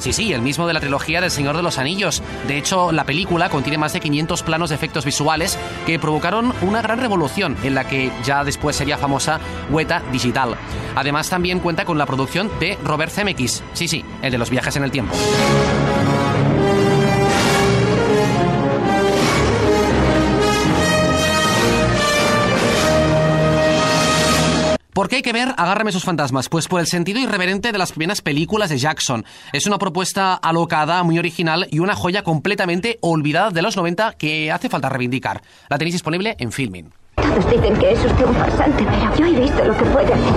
Sí, 0.01 0.15
sí, 0.15 0.33
el 0.33 0.41
mismo 0.41 0.67
de 0.67 0.73
la 0.73 0.81
trilogía 0.81 1.21
del 1.21 1.31
Señor 1.31 1.57
de 1.57 1.63
los 1.63 1.77
Anillos. 1.77 2.23
De 2.49 2.57
hecho, 2.57 2.91
la 2.91 3.05
película 3.05 3.51
contiene 3.51 3.77
más 3.77 3.93
de 3.93 4.01
500 4.01 4.43
planos 4.43 4.71
de 4.71 4.75
efectos 4.75 5.05
visuales 5.05 5.59
que 5.85 5.99
provocaron 5.99 6.55
una 6.63 6.81
gran 6.81 6.99
revolución 6.99 7.55
en 7.63 7.75
la 7.75 7.87
que 7.87 8.11
ya 8.25 8.43
después 8.43 8.77
sería 8.77 8.97
famosa 8.97 9.41
Weta 9.71 10.03
Digital. 10.11 10.57
Además, 10.97 11.29
también 11.29 11.61
cuenta 11.61 11.85
con 11.85 11.99
la 11.99 12.07
producción 12.07 12.51
de 12.59 12.79
Robert 12.83 13.13
Zemeckis. 13.13 13.63
Sí, 13.75 13.89
sí, 13.89 14.03
el 14.23 14.33
de 14.33 14.39
los 14.39 14.49
viajes 14.49 14.75
en 14.77 14.85
el 14.85 14.91
tiempo. 14.91 15.15
¿Por 25.01 25.09
qué 25.09 25.17
hay 25.17 25.23
que 25.23 25.33
ver 25.33 25.55
Agárrame 25.57 25.93
sus 25.93 26.05
fantasmas? 26.05 26.51
Pues 26.51 26.69
por 26.69 26.79
el 26.79 26.87
sentido 26.87 27.19
irreverente 27.19 27.73
de 27.73 27.79
las 27.79 27.93
primeras 27.93 28.21
películas 28.21 28.69
de 28.69 28.77
Jackson. 28.77 29.25
Es 29.51 29.67
una 29.67 29.79
propuesta 29.79 30.35
alocada, 30.35 31.03
muy 31.05 31.19
original 31.19 31.67
y 31.71 31.79
una 31.79 31.95
joya 31.95 32.23
completamente 32.23 32.99
olvidada 33.01 33.49
de 33.49 33.63
los 33.63 33.79
90 33.79 34.13
que 34.19 34.53
hace 34.53 34.69
falta 34.69 34.91
reivindicar. 34.91 35.41
La 35.71 35.79
tenéis 35.79 35.95
disponible 35.95 36.37
en 36.39 36.53
Filmin. 36.53 36.93
Todos 37.17 37.51
dicen 37.51 37.79
que 37.79 37.93
es 37.93 38.05
usted 38.05 38.27
un 38.27 38.35
farsante, 38.35 38.85
pero 38.85 39.17
yo 39.17 39.25
he 39.25 39.41
visto 39.41 39.65
lo 39.65 39.75
que 39.75 39.85
puede 39.87 40.13
hacer. 40.13 40.35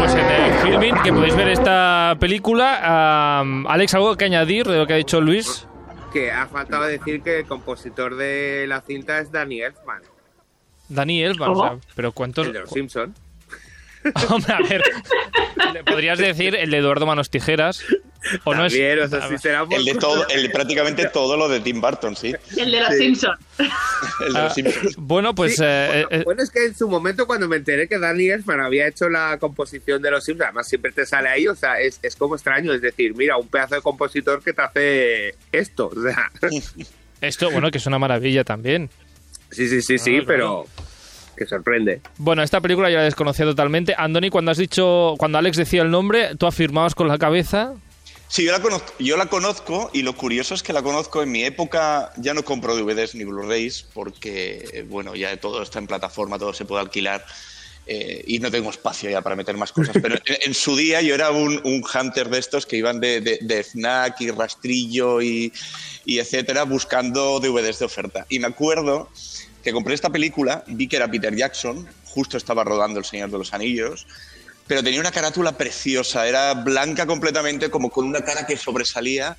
Pues 0.00 0.14
en 0.14 0.26
el 0.26 0.52
Filmin, 0.58 0.94
que 1.02 1.12
podéis 1.14 1.34
ver 1.34 1.48
esta 1.48 2.14
película. 2.20 3.40
Alex, 3.40 3.94
¿algo 3.94 4.16
que 4.18 4.26
añadir 4.26 4.66
de 4.66 4.76
lo 4.76 4.86
que 4.86 4.92
ha 4.92 4.96
dicho 4.96 5.18
Luis? 5.22 5.66
Que 6.12 6.30
ha 6.30 6.46
faltado 6.46 6.84
decir 6.84 7.22
que 7.22 7.38
el 7.38 7.46
compositor 7.46 8.16
de 8.16 8.66
la 8.68 8.82
cinta 8.82 9.18
es 9.18 9.32
Danny 9.32 9.62
Elfman, 9.62 10.02
Dani 10.90 11.22
Elfman, 11.22 11.50
o 11.50 11.56
sea, 11.56 11.78
pero 11.94 12.12
¿cuántos...? 12.12 12.46
el 12.46 12.52
de 12.52 12.60
los 12.60 12.70
Simpsons. 12.70 13.25
Hombre, 14.28 14.52
a 14.52 14.60
ver, 14.60 14.82
le 15.72 15.84
podrías 15.84 16.18
decir 16.18 16.54
el 16.54 16.70
de 16.70 16.78
Eduardo 16.78 17.06
Manos 17.06 17.30
Tijeras, 17.30 17.82
o 18.44 18.54
no 18.54 18.66
es... 18.66 18.72
O 18.74 19.08
sea, 19.08 19.28
si 19.28 19.38
será 19.38 19.64
por 19.64 19.74
El 19.74 19.84
de 19.84 19.94
todo, 19.94 20.26
el 20.28 20.42
de 20.42 20.50
prácticamente 20.50 21.08
todo 21.08 21.36
lo 21.36 21.48
de 21.48 21.60
Tim 21.60 21.80
Burton, 21.80 22.16
sí. 22.16 22.34
El 22.56 22.70
de 22.72 22.80
los 22.80 22.88
Sí. 22.90 22.98
Simpsons. 22.98 23.38
El 24.26 24.32
de 24.32 24.38
Ah, 24.38 24.44
los 24.44 24.54
Simpsons. 24.54 24.96
bueno, 24.96 25.34
pues... 25.34 25.56
Sí, 25.56 25.62
eh, 25.64 26.04
bueno, 26.08 26.20
eh, 26.20 26.24
bueno, 26.24 26.42
es 26.42 26.50
que 26.50 26.64
en 26.66 26.74
su 26.76 26.88
momento 26.88 27.26
cuando 27.26 27.48
me 27.48 27.56
enteré 27.56 27.88
que 27.88 27.98
Danny 27.98 28.28
Elfman 28.30 28.60
había 28.60 28.86
hecho 28.88 29.08
la 29.08 29.38
composición 29.38 30.02
de 30.02 30.10
los 30.10 30.24
Simpsons, 30.24 30.46
además 30.48 30.68
siempre 30.68 30.92
te 30.92 31.06
sale 31.06 31.28
ahí, 31.28 31.46
o 31.48 31.54
sea, 31.54 31.78
es, 31.80 31.98
es 32.02 32.16
como 32.16 32.34
extraño, 32.34 32.72
es 32.72 32.80
decir, 32.80 33.14
mira, 33.14 33.36
un 33.36 33.48
pedazo 33.48 33.76
de 33.76 33.82
compositor 33.82 34.42
que 34.42 34.52
te 34.52 34.62
hace 34.62 35.34
esto, 35.52 35.90
o 35.96 36.02
sea, 36.02 36.30
esto, 37.20 37.50
bueno, 37.50 37.70
que 37.70 37.78
es 37.78 37.86
una 37.86 37.98
maravilla 37.98 38.44
también. 38.44 38.90
sí, 39.50 39.68
sí, 39.68 39.80
sí, 39.82 39.98
sí, 39.98 40.18
Ah, 40.20 40.24
pero 40.26 40.66
que 41.36 41.46
sorprende. 41.46 42.00
Bueno, 42.18 42.42
esta 42.42 42.60
película 42.60 42.90
yo 42.90 42.96
la 42.96 43.04
desconocía 43.04 43.44
totalmente. 43.44 43.94
Andoni, 43.96 44.30
cuando 44.30 44.50
has 44.50 44.58
dicho, 44.58 45.14
cuando 45.18 45.38
Alex 45.38 45.56
decía 45.56 45.82
el 45.82 45.90
nombre, 45.90 46.34
tú 46.36 46.46
afirmabas 46.46 46.94
con 46.94 47.08
la 47.08 47.18
cabeza. 47.18 47.74
Sí, 48.28 48.44
yo 48.44 48.52
la, 48.52 48.60
conozco, 48.60 48.92
yo 48.98 49.16
la 49.16 49.26
conozco 49.26 49.90
y 49.92 50.02
lo 50.02 50.16
curioso 50.16 50.54
es 50.54 50.62
que 50.64 50.72
la 50.72 50.82
conozco 50.82 51.22
en 51.22 51.30
mi 51.30 51.44
época, 51.44 52.12
ya 52.16 52.34
no 52.34 52.44
compro 52.44 52.74
DVDs 52.74 53.14
ni 53.14 53.24
Blu-rays 53.24 53.86
porque, 53.94 54.68
eh, 54.72 54.82
bueno, 54.82 55.14
ya 55.14 55.36
todo 55.36 55.62
está 55.62 55.78
en 55.78 55.86
plataforma, 55.86 56.36
todo 56.36 56.52
se 56.52 56.64
puede 56.64 56.82
alquilar 56.82 57.24
eh, 57.86 58.24
y 58.26 58.40
no 58.40 58.50
tengo 58.50 58.70
espacio 58.70 59.08
ya 59.08 59.22
para 59.22 59.36
meter 59.36 59.56
más 59.56 59.70
cosas. 59.70 59.96
Pero 60.02 60.16
en, 60.16 60.36
en 60.44 60.54
su 60.54 60.74
día 60.76 61.02
yo 61.02 61.14
era 61.14 61.30
un, 61.30 61.60
un 61.62 61.84
hunter 61.84 62.28
de 62.28 62.38
estos 62.38 62.66
que 62.66 62.76
iban 62.76 62.98
de, 62.98 63.20
de, 63.20 63.38
de 63.40 63.62
FNAC 63.62 64.20
y 64.22 64.30
rastrillo 64.32 65.22
y, 65.22 65.52
y 66.04 66.18
etcétera 66.18 66.64
buscando 66.64 67.38
DVDs 67.38 67.78
de 67.78 67.84
oferta. 67.84 68.26
Y 68.28 68.40
me 68.40 68.48
acuerdo 68.48 69.08
que 69.66 69.72
compré 69.72 69.94
esta 69.94 70.10
película, 70.10 70.62
vi 70.68 70.86
que 70.86 70.94
era 70.94 71.10
Peter 71.10 71.34
Jackson, 71.34 71.88
justo 72.04 72.36
estaba 72.36 72.62
rodando 72.62 73.00
El 73.00 73.04
Señor 73.04 73.32
de 73.32 73.38
los 73.38 73.52
Anillos, 73.52 74.06
pero 74.68 74.80
tenía 74.80 75.00
una 75.00 75.10
carátula 75.10 75.58
preciosa, 75.58 76.28
era 76.28 76.54
blanca 76.54 77.04
completamente, 77.04 77.68
como 77.68 77.90
con 77.90 78.06
una 78.06 78.20
cara 78.20 78.46
que 78.46 78.56
sobresalía, 78.56 79.36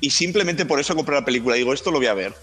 y 0.00 0.10
simplemente 0.10 0.66
por 0.66 0.80
eso 0.80 0.96
compré 0.96 1.14
la 1.14 1.24
película. 1.24 1.54
Digo, 1.54 1.72
esto 1.72 1.92
lo 1.92 1.98
voy 1.98 2.08
a 2.08 2.14
ver. 2.14 2.34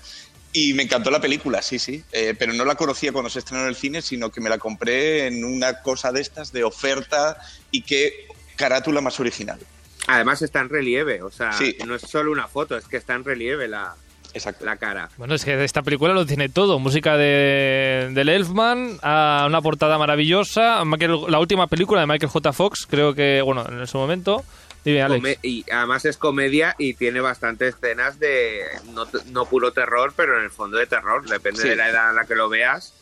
Y 0.54 0.74
me 0.76 0.84
encantó 0.84 1.12
la 1.12 1.19
película, 1.19 1.62
sí, 1.62 1.78
sí, 1.78 2.06
eh, 2.13 2.36
pero 2.39 2.54
no 2.54 2.63
la 2.63 2.76
conocía 2.76 3.12
cuando 3.12 3.30
se 3.30 3.39
estrenó 3.39 3.63
en 3.63 3.67
el 3.67 3.76
cine, 3.76 4.02
sino 4.02 4.32
que 4.32 4.39
me 4.39 4.50
la 4.50 4.58
compré 4.58 5.28
en 5.28 5.43
una 5.43 5.82
cosa 5.82 6.13
de 6.13 6.21
estas, 6.21 6.54
de 6.54 6.63
oferta, 6.63 7.38
y 7.69 7.82
qué 7.82 8.28
carátula 8.56 9.02
más 9.02 9.19
original. 9.19 9.60
Además 10.08 10.41
está 10.41 10.62
en 10.62 10.69
relieve, 10.69 11.21
o 11.21 11.32
sea, 11.32 11.52
Sí. 11.52 11.76
no 11.86 11.95
es 11.95 12.04
solo 12.04 12.32
una 12.32 12.48
foto, 12.48 12.78
es 12.78 12.86
que 12.86 12.95
está 12.95 13.13
en 13.13 13.26
relieve 13.26 13.67
la, 13.67 13.98
Exacto. 14.36 14.65
la 14.65 14.78
cara. 14.78 15.10
Bueno, 15.17 15.34
es 15.34 15.43
que 15.43 15.63
esta 15.63 15.82
película 15.82 16.13
lo 16.13 16.26
tiene 16.26 16.50
todo. 16.50 16.78
Música 16.78 17.17
de, 17.17 18.10
del 18.13 18.30
Elfman, 18.30 19.00
a 19.02 19.45
una 19.48 19.62
portada 19.62 19.98
maravillosa. 19.98 20.84
Michael- 20.86 21.26
la 21.30 21.39
última 21.39 21.65
película 21.67 22.02
de 22.02 22.08
Michael 22.08 22.30
J. 22.32 22.54
Fox, 22.54 22.86
creo 22.88 23.15
que, 23.15 23.41
bueno, 23.41 23.65
en 23.67 23.82
ese 23.82 23.98
momento. 23.98 24.43
Dime, 24.84 25.02
Alex. 25.02 25.19
Come- 25.21 25.39
y 25.41 25.65
además 25.71 26.06
es 26.06 26.17
comedia 26.17 26.76
y 26.78 26.93
tiene 26.93 27.19
bastantes 27.19 27.74
escenas 27.74 28.19
de 28.19 28.60
no, 28.93 29.08
no 29.32 29.45
puro 29.45 29.71
terror, 29.71 30.13
pero 30.15 30.38
en 30.38 30.43
el 30.43 30.52
fondo 30.52 30.78
de 30.78 30.86
terror, 30.86 31.28
depende 31.28 31.62
Sí. 31.63 31.69
de 31.69 31.76
la 31.76 31.89
edad 31.89 32.10
en 32.12 32.17
la 32.17 32.26
que 32.26 32.36
lo 32.36 32.50
veas. 32.50 32.93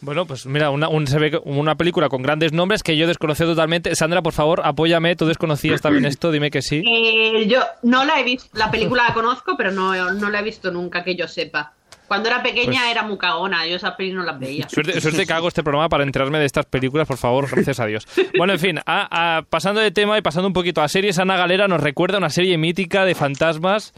Bueno, 0.00 0.26
pues 0.26 0.46
mira, 0.46 0.70
una, 0.70 0.88
un- 0.88 1.06
se 1.06 1.18
ve 1.18 1.40
una 1.44 1.74
película 1.74 2.08
con 2.08 2.22
grandes 2.22 2.52
nombres 2.52 2.82
que 2.82 2.96
yo 2.96 3.06
desconocía 3.06 3.46
totalmente. 3.46 3.94
Sandra, 3.96 4.22
por 4.22 4.32
favor, 4.34 4.60
apóyame. 4.64 5.16
Tú 5.16 5.26
desconocías 5.26 5.80
también 5.80 6.04
esto, 6.04 6.30
dime 6.30 6.50
que 6.50 6.62
sí. 6.62 6.82
Eh, 6.86 7.46
yo 7.48 7.60
no 7.82 8.04
la 8.04 8.20
he 8.20 8.24
visto, 8.24 8.48
la 8.58 8.70
película 8.70 9.04
la 9.08 9.14
conozco, 9.14 9.56
pero 9.56 9.72
no, 9.72 10.12
no 10.12 10.30
la 10.30 10.40
he 10.40 10.42
visto 10.42 10.70
nunca 10.70 11.02
que 11.02 11.16
yo 11.16 11.26
sepa. 11.26 11.72
Cuando 12.06 12.28
era 12.28 12.40
pequeña 12.40 12.82
Pues- 12.82 12.90
era 12.92 13.02
muy 13.02 13.18
cagona, 13.18 13.66
yo 13.66 13.74
esas 13.76 13.94
pelis 13.96 14.14
no 14.14 14.22
las 14.22 14.38
veía. 14.38 14.68
Suerte, 14.68 15.00
suerte 15.00 15.26
que 15.26 15.32
hago 15.32 15.48
este 15.48 15.64
programa 15.64 15.88
para 15.88 16.04
enterarme 16.04 16.38
de 16.38 16.44
estas 16.44 16.64
películas, 16.66 17.08
por 17.08 17.16
favor, 17.16 17.48
gracias 17.50 17.80
a 17.80 17.86
Dios. 17.86 18.06
Bueno, 18.38 18.52
en 18.52 18.58
fin, 18.60 18.78
a- 18.86 19.38
a- 19.38 19.42
pasando 19.42 19.80
de 19.80 19.90
tema 19.90 20.16
y 20.16 20.22
pasando 20.22 20.46
un 20.46 20.52
poquito 20.52 20.82
a 20.82 20.88
series, 20.88 21.18
Ana 21.18 21.36
Galera 21.36 21.66
nos 21.66 21.80
recuerda 21.80 22.18
una 22.18 22.30
serie 22.30 22.58
mítica 22.58 23.04
de 23.04 23.16
fantasmas, 23.16 23.92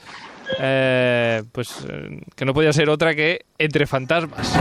eh, 0.59 1.43
pues 1.53 1.85
eh, 1.89 2.21
que 2.37 2.45
no 2.45 2.55
podía 2.55 2.73
ser 2.73 2.89
otra 2.91 3.15
que 3.15 3.45
Entre 3.59 3.87
Fantasmas. 3.87 4.53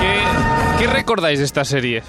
¿Qué, 0.00 0.18
qué 0.78 0.86
recordáis 0.92 1.38
de 1.38 1.44
esta 1.44 1.64
serie? 1.64 2.02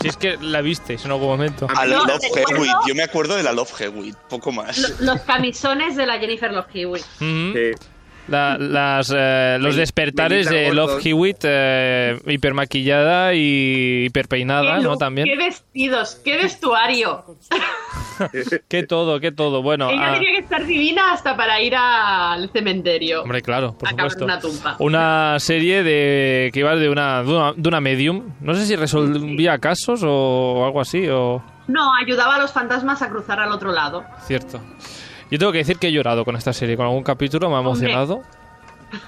Si 0.00 0.08
es 0.08 0.16
que 0.16 0.36
la 0.40 0.60
visteis 0.62 1.04
en 1.04 1.12
algún 1.12 1.28
momento. 1.28 1.66
A 1.74 1.86
Yo 1.86 2.04
Love 2.04 2.20
recuerdo- 2.22 2.56
Hewitt, 2.56 2.72
yo 2.88 2.94
me 2.94 3.02
acuerdo 3.04 3.36
de 3.36 3.42
la 3.42 3.52
Love 3.52 3.80
Hewitt, 3.80 4.16
poco 4.28 4.50
más. 4.50 4.78
Lo- 5.00 5.12
Los 5.14 5.20
camisones 5.22 5.96
de 5.96 6.06
la 6.06 6.18
Jennifer 6.18 6.52
Love 6.52 6.66
Hewitt. 6.74 7.04
Ujú. 7.20 7.52
Sí. 7.54 7.86
La- 8.28 8.56
las, 8.58 9.12
eh, 9.14 9.58
los 9.60 9.76
despertares 9.76 10.48
de 10.48 10.72
Love. 10.72 11.04
Hewitt, 11.04 11.38
eh, 11.42 12.18
hipermaquillada 12.26 13.34
y 13.34 14.04
hiperpeinada, 14.06 14.78
¿no? 14.80 14.96
También. 14.96 15.26
Qué 15.26 15.36
vestidos, 15.36 16.20
qué 16.24 16.36
vestuario. 16.36 17.24
Qué 18.68 18.82
todo, 18.84 19.20
qué 19.20 19.32
todo. 19.32 19.62
Bueno, 19.62 19.90
Ella 19.90 20.10
ah, 20.10 20.12
tenía 20.14 20.30
que 20.32 20.40
estar 20.42 20.64
divina 20.66 21.12
hasta 21.12 21.36
para 21.36 21.60
ir 21.60 21.74
al 21.76 22.50
cementerio. 22.50 23.22
hombre, 23.22 23.42
claro, 23.42 23.76
por 23.76 23.88
supuesto. 23.88 24.24
una 24.24 24.38
tumba. 24.40 24.76
Una 24.78 25.36
serie 25.38 25.82
de 25.82 26.50
que 26.52 26.60
iba 26.60 26.74
de 26.76 26.88
una, 26.88 27.22
de 27.22 27.30
una, 27.30 27.52
de 27.54 27.68
una 27.68 27.80
medium. 27.80 28.32
No 28.40 28.54
sé 28.54 28.66
si 28.66 28.76
resolvía 28.76 29.58
casos 29.58 30.00
o 30.04 30.64
algo 30.64 30.80
así, 30.80 31.08
o... 31.08 31.42
No, 31.68 31.94
ayudaba 31.94 32.36
a 32.36 32.38
los 32.38 32.52
fantasmas 32.52 33.02
a 33.02 33.08
cruzar 33.08 33.38
al 33.40 33.52
otro 33.52 33.72
lado. 33.72 34.04
Cierto. 34.26 34.60
Yo 35.30 35.38
tengo 35.38 35.52
que 35.52 35.58
decir 35.58 35.78
que 35.78 35.88
he 35.88 35.92
llorado 35.92 36.24
con 36.24 36.36
esta 36.36 36.52
serie, 36.52 36.76
con 36.76 36.86
algún 36.86 37.02
capítulo 37.04 37.48
me 37.48 37.56
ha 37.56 37.60
emocionado. 37.60 38.22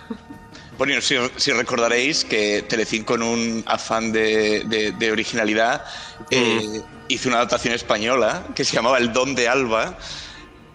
Bueno, 0.77 1.01
si, 1.01 1.15
si 1.37 1.53
recordaréis 1.53 2.25
que 2.25 2.63
Telecinco, 2.69 3.15
en 3.15 3.23
un 3.23 3.65
afán 3.65 4.11
de, 4.11 4.65
de- 4.67 4.91
de 4.91 5.13
originalidad, 5.13 5.85
eh, 6.33 6.83
hizo 7.09 7.29
una 7.29 7.39
adaptación 7.39 7.75
española 7.75 8.45
que 8.55 8.65
se 8.65 8.75
llamaba 8.77 8.99
El 8.99 9.13
Don 9.13 9.35
de 9.35 9.49
Alba, 9.49 9.97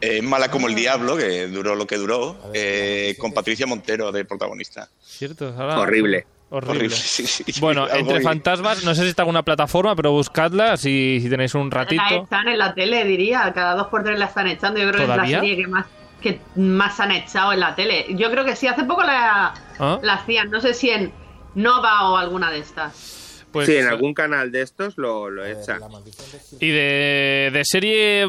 eh, 0.01 0.21
Mala 0.21 0.49
como 0.49 0.67
el 0.67 0.75
Diablo, 0.75 1.17
que 1.17 1.47
duró 1.47 1.75
lo 1.75 1.85
que 1.87 1.97
duró, 1.97 2.37
eh, 2.53 3.15
con 3.19 3.33
Patricia 3.33 3.65
Montero 3.67 4.11
de 4.11 4.25
protagonista. 4.25 4.87
Cierto. 5.03 5.53
Ahora- 5.57 5.79
Horrible. 5.79 6.25
Horrible. 6.51 6.77
Horrible, 6.77 6.95
sí, 6.95 7.27
sí. 7.27 7.43
Bueno, 7.59 7.87
entre 7.89 8.21
fantasmas, 8.21 8.83
no 8.83 8.95
sé 8.95 9.03
si 9.03 9.09
está 9.09 9.21
en 9.21 9.25
alguna 9.25 9.43
plataforma, 9.43 9.95
pero 9.95 10.11
buscadla 10.11 10.77
si, 10.77 11.19
si 11.21 11.29
tenéis 11.29 11.53
un 11.53 11.69
La 11.69 11.75
ratito. 11.77 12.03
están 12.23 12.47
en 12.47 12.57
la 12.57 12.73
tele, 12.73 13.03
diría. 13.05 13.51
Cada 13.53 13.75
dos 13.75 13.87
por 13.87 14.03
tres 14.03 14.17
la 14.17 14.25
están 14.25 14.47
echando. 14.47 14.79
Yo 14.79 14.87
creo 14.89 15.05
que 15.05 15.11
es 15.11 15.17
la 15.17 15.27
serie 15.27 15.55
que 15.57 15.67
más, 15.67 15.85
que 16.21 16.39
más 16.55 16.99
han 16.99 17.11
echado 17.11 17.53
en 17.53 17.59
la 17.59 17.75
tele. 17.75 18.07
Yo 18.15 18.31
creo 18.31 18.45
que 18.45 18.55
sí, 18.55 18.65
hace 18.65 18.83
poco 18.83 19.03
la, 19.03 19.53
¿Ah? 19.79 19.99
la 20.01 20.13
hacían. 20.15 20.49
No 20.49 20.59
sé 20.59 20.73
si 20.73 20.89
en 20.89 21.11
Nova 21.53 22.09
o 22.09 22.17
alguna 22.17 22.49
de 22.49 22.59
estas. 22.59 23.18
Pues, 23.51 23.65
sí, 23.67 23.75
en 23.77 23.87
algún 23.87 24.13
canal 24.13 24.51
de 24.51 24.61
estos 24.61 24.97
lo, 24.97 25.29
lo 25.29 25.43
echan. 25.45 25.81
Y 26.59 26.69
de, 26.69 27.49
de 27.51 27.61
serie 27.65 28.25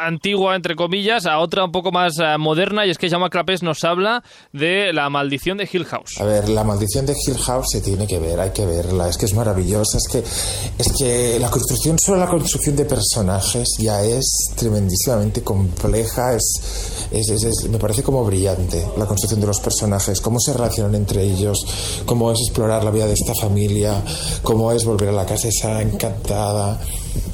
antigua, 0.00 0.56
entre 0.56 0.74
comillas, 0.74 1.26
a 1.26 1.38
otra 1.38 1.64
un 1.64 1.70
poco 1.72 1.92
más 1.92 2.18
ah, 2.18 2.38
moderna, 2.38 2.84
y 2.84 2.90
es 2.90 2.98
que 2.98 3.08
Jaume 3.08 3.30
Clapés 3.30 3.62
nos 3.62 3.84
habla 3.84 4.24
de 4.52 4.92
La 4.92 5.08
maldición 5.10 5.58
de 5.58 5.68
Hill 5.72 5.84
House. 5.84 6.20
A 6.20 6.24
ver, 6.24 6.48
la 6.48 6.64
maldición 6.64 7.06
de 7.06 7.12
Hill 7.14 7.38
House 7.38 7.66
se 7.70 7.80
tiene 7.82 8.06
que 8.06 8.18
ver, 8.18 8.40
hay 8.40 8.50
que 8.50 8.66
verla, 8.66 9.08
es 9.08 9.16
que 9.16 9.26
es 9.26 9.34
maravillosa, 9.34 9.98
es 9.98 10.08
que, 10.10 10.18
es 10.18 10.92
que 10.98 11.38
la 11.38 11.50
construcción, 11.50 11.98
solo 11.98 12.18
la 12.18 12.26
construcción 12.28 12.74
de 12.76 12.84
personajes 12.84 13.68
ya 13.78 14.02
es 14.02 14.24
tremendísimamente 14.56 15.42
compleja, 15.42 16.34
es, 16.34 17.08
es, 17.12 17.28
es- 17.30 17.44
es- 17.44 17.68
me 17.68 17.78
parece 17.78 18.02
como 18.02 18.24
brillante 18.24 18.84
la 18.96 19.06
construcción 19.06 19.40
de 19.40 19.46
los 19.46 19.60
personajes, 19.60 20.20
cómo 20.20 20.40
se 20.40 20.52
relacionan 20.52 20.94
entre 20.96 21.22
ellos, 21.22 21.58
cómo 22.06 22.32
es 22.32 22.40
explorar 22.40 22.82
la 22.84 22.90
vida 22.90 23.06
de 23.06 23.14
esta 23.14 23.34
familia, 23.34 24.02
cómo 24.42 24.63
es 24.72 24.84
volver 24.84 25.08
a 25.08 25.12
la 25.12 25.26
casa 25.26 25.48
esa 25.48 25.82
encantada, 25.82 26.80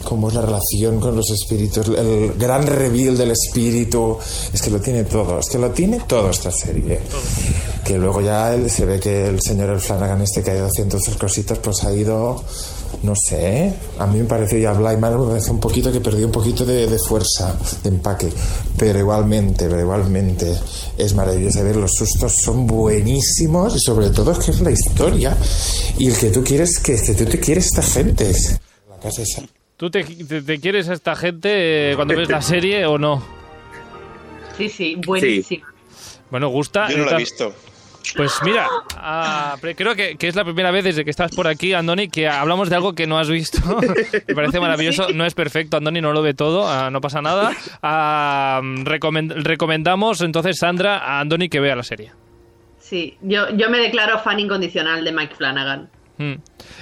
cómo 0.04 0.28
es 0.28 0.34
la 0.34 0.42
relación 0.42 1.00
con 1.00 1.16
los 1.16 1.30
espíritus, 1.30 1.88
el 1.88 2.34
gran 2.38 2.66
reveal 2.66 3.16
del 3.16 3.32
espíritu, 3.32 4.18
es 4.52 4.60
que 4.60 4.70
lo 4.70 4.80
tiene 4.80 5.04
todo, 5.04 5.38
es 5.38 5.48
que 5.48 5.58
lo 5.58 5.70
tiene 5.70 6.00
todo 6.00 6.30
esta 6.30 6.50
serie. 6.50 7.00
Que 7.84 7.98
luego 7.98 8.20
ya 8.20 8.56
se 8.68 8.84
ve 8.84 9.00
que 9.00 9.26
el 9.26 9.40
señor 9.40 9.70
el 9.70 9.80
Flanagan 9.80 10.22
este 10.22 10.42
que 10.42 10.50
ha 10.52 10.56
ido 10.56 10.66
haciendo 10.66 10.98
sus 10.98 11.16
cositas, 11.16 11.58
pues 11.58 11.84
ha 11.84 11.92
ido 11.92 12.42
no 13.02 13.14
sé, 13.16 13.72
a 13.98 14.06
mí 14.06 14.18
me 14.18 14.24
pareció 14.24 14.58
ya 14.58 14.72
Bly 14.72 14.96
Manor 14.98 15.20
me 15.20 15.26
parece 15.30 15.50
un 15.50 15.60
poquito 15.60 15.90
que 15.90 16.00
perdió 16.00 16.26
un 16.26 16.32
poquito 16.32 16.64
de, 16.66 16.86
de 16.86 16.98
fuerza, 16.98 17.56
de 17.82 17.88
empaque, 17.88 18.28
pero 18.76 18.98
igualmente, 18.98 19.66
pero 19.68 19.80
igualmente 19.80 20.54
es 20.98 21.14
maravilloso 21.14 21.64
ver 21.64 21.76
los 21.76 21.92
sustos, 21.94 22.34
son 22.42 22.66
buenísimos 22.66 23.74
y 23.76 23.80
sobre 23.80 24.10
todo 24.10 24.32
es 24.32 24.38
que 24.38 24.50
es 24.50 24.60
la 24.60 24.70
historia 24.70 25.36
y 25.98 26.08
el 26.08 26.16
que 26.16 26.30
tú 26.30 26.44
quieres, 26.44 26.78
que, 26.78 27.00
que 27.00 27.14
tú 27.14 27.24
te 27.24 27.40
quieres 27.40 27.66
esta 27.66 27.82
gente. 27.82 28.32
La 28.88 28.96
casa 28.98 29.22
esa. 29.22 29.42
¿Tú 29.76 29.90
te, 29.90 30.04
te- 30.04 30.42
te 30.42 30.60
quieres 30.60 30.88
a 30.90 30.92
esta 30.92 31.16
gente 31.16 31.92
eh, 31.92 31.96
cuando 31.96 32.14
ves 32.14 32.28
la 32.28 32.42
serie 32.42 32.84
o 32.84 32.98
no? 32.98 33.22
Sí, 34.58 34.68
sí, 34.68 34.96
buenísimo. 35.06 35.64
Bueno, 36.30 36.48
gusta. 36.50 36.90
Yo 36.90 36.98
no 36.98 37.04
lo 37.06 37.12
he 37.12 37.16
visto. 37.16 37.54
Pues 38.16 38.32
mira, 38.44 38.66
ah, 38.96 39.56
creo 39.76 39.94
que, 39.94 40.16
que 40.16 40.26
es 40.28 40.34
la 40.34 40.44
primera 40.44 40.70
vez 40.70 40.84
desde 40.84 41.04
que 41.04 41.10
estás 41.10 41.30
por 41.34 41.46
aquí, 41.46 41.74
Andoni, 41.74 42.08
que 42.08 42.28
hablamos 42.28 42.68
de 42.68 42.76
algo 42.76 42.94
que 42.94 43.06
no 43.06 43.18
has 43.18 43.28
visto. 43.28 43.58
Me 44.26 44.34
parece 44.34 44.58
maravilloso. 44.58 45.08
No 45.14 45.24
es 45.26 45.34
perfecto, 45.34 45.76
Andoni 45.76 46.00
no 46.00 46.12
lo 46.12 46.22
ve 46.22 46.34
todo, 46.34 46.68
ah, 46.68 46.90
no 46.90 47.00
pasa 47.00 47.20
nada. 47.22 47.52
Ah, 47.82 48.60
recomend- 48.62 49.34
recomendamos 49.42 50.22
entonces, 50.22 50.58
Sandra, 50.58 50.98
a 50.98 51.20
Andoni 51.20 51.48
que 51.48 51.60
vea 51.60 51.76
la 51.76 51.82
serie. 51.82 52.12
Sí, 52.78 53.16
yo, 53.22 53.50
yo 53.56 53.70
me 53.70 53.78
declaro 53.78 54.18
fan 54.18 54.40
incondicional 54.40 55.04
de 55.04 55.12
Mike 55.12 55.36
Flanagan. 55.36 55.88
Mm. 56.18 56.34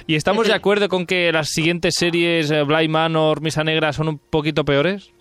Y 0.07 0.15
estamos 0.15 0.47
de 0.47 0.53
acuerdo 0.55 0.89
con 0.89 1.05
que 1.05 1.31
las 1.31 1.49
siguientes 1.49 1.93
series, 1.95 2.49
eh, 2.49 2.63
Bly 2.63 2.87
Manor, 2.87 3.41
Misa 3.41 3.63
Negra, 3.63 3.93
son 3.93 4.07
un 4.07 4.17
poquito 4.17 4.65
peores. 4.65 5.11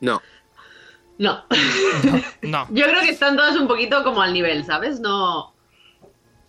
No. 0.00 0.20
No. 1.18 1.44
No. 2.42 2.66
Yo 2.70 2.84
creo 2.84 3.00
que 3.00 3.10
están 3.10 3.36
todas 3.36 3.56
un 3.56 3.66
poquito 3.68 4.02
como 4.04 4.22
al 4.22 4.32
nivel, 4.32 4.64
¿sabes? 4.64 5.00
No. 5.00 5.54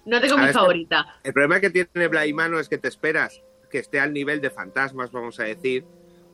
No 0.06 0.22
tengo 0.22 0.38
mi 0.38 0.48
favorita. 0.48 1.20
El 1.24 1.34
problema 1.34 1.60
que 1.60 1.70
tiene 1.70 2.08
Blaimano 2.08 2.60
es 2.60 2.70
que 2.70 2.78
te 2.78 2.88
esperas 2.88 3.42
que 3.70 3.80
esté 3.80 4.00
al 4.00 4.14
nivel 4.14 4.40
de 4.40 4.50
fantasmas, 4.50 5.12
vamos 5.12 5.40
a 5.42 5.44
decir, 5.44 5.86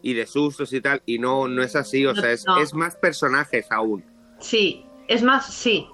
y 0.04 0.14
de 0.14 0.28
sustos 0.28 0.72
y 0.74 0.82
tal, 0.82 1.02
y 1.08 1.18
no, 1.18 1.48
no 1.48 1.64
es 1.64 1.76
así, 1.76 2.06
o 2.06 2.14
No, 2.14 2.22
sea, 2.22 2.32
es, 2.32 2.46
no. 2.46 2.60
es 2.60 2.74
más 2.76 2.96
personajes 2.96 3.72
aún. 3.72 4.06
Sí, 4.40 4.86
es 5.08 5.24
más, 5.24 5.52
sí. 5.52 5.88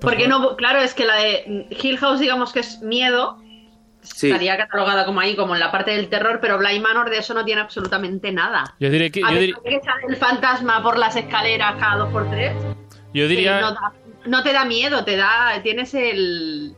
Porque 0.00 0.28
no, 0.28 0.54
claro, 0.56 0.80
es 0.80 0.94
que 0.94 1.04
la 1.04 1.16
de 1.16 1.66
Hill 1.70 1.98
House, 1.98 2.20
digamos 2.20 2.52
que 2.52 2.60
es 2.60 2.80
miedo, 2.82 3.38
Sí. 4.04 4.28
estaría 4.28 4.56
catalogada 4.56 5.04
como 5.06 5.18
ahí, 5.20 5.34
como 5.34 5.54
en 5.54 5.60
la 5.60 5.72
parte 5.72 5.90
del 5.92 6.08
terror, 6.08 6.38
pero 6.40 6.58
Bly 6.58 6.78
Manor 6.80 7.10
de 7.10 7.18
eso 7.18 7.34
no 7.34 7.44
tiene 7.44 7.60
absolutamente 7.62 8.30
nada. 8.32 8.74
Yo 8.78 8.90
diría 8.90 9.10
que, 9.10 9.22
A 9.24 9.32
yo, 9.32 9.62
que 9.62 9.80
sale 9.84 10.02
el 10.08 10.16
fantasma 10.16 10.82
por 10.82 10.96
las 10.98 11.16
escaleras 11.16 11.74
cada 11.80 11.96
dos 11.96 12.12
por 12.12 12.30
tres, 12.30 12.54
yo 13.12 13.26
diría, 13.28 13.60
no, 13.60 13.72
da- 13.72 13.92
no 14.26 14.42
te 14.42 14.52
da 14.52 14.64
miedo, 14.64 15.04
te 15.04 15.16
da, 15.16 15.60
tienes 15.62 15.94
el... 15.94 16.74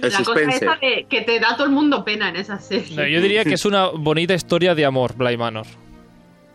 El 0.00 0.10
la 0.10 0.18
cosa 0.18 0.24
suspense. 0.24 0.64
esa 0.64 0.76
de 0.80 1.06
que 1.08 1.20
te 1.20 1.38
da 1.38 1.54
todo 1.54 1.66
el 1.66 1.72
mundo 1.72 2.02
pena 2.04 2.30
en 2.30 2.36
esa 2.36 2.58
serie. 2.58 2.96
no, 2.96 3.06
yo 3.06 3.20
diría 3.20 3.44
que 3.44 3.54
es 3.54 3.64
una 3.66 3.88
bonita 3.88 4.32
historia 4.34 4.74
de 4.74 4.86
amor, 4.86 5.14
Bly 5.16 5.36
Manor, 5.36 5.66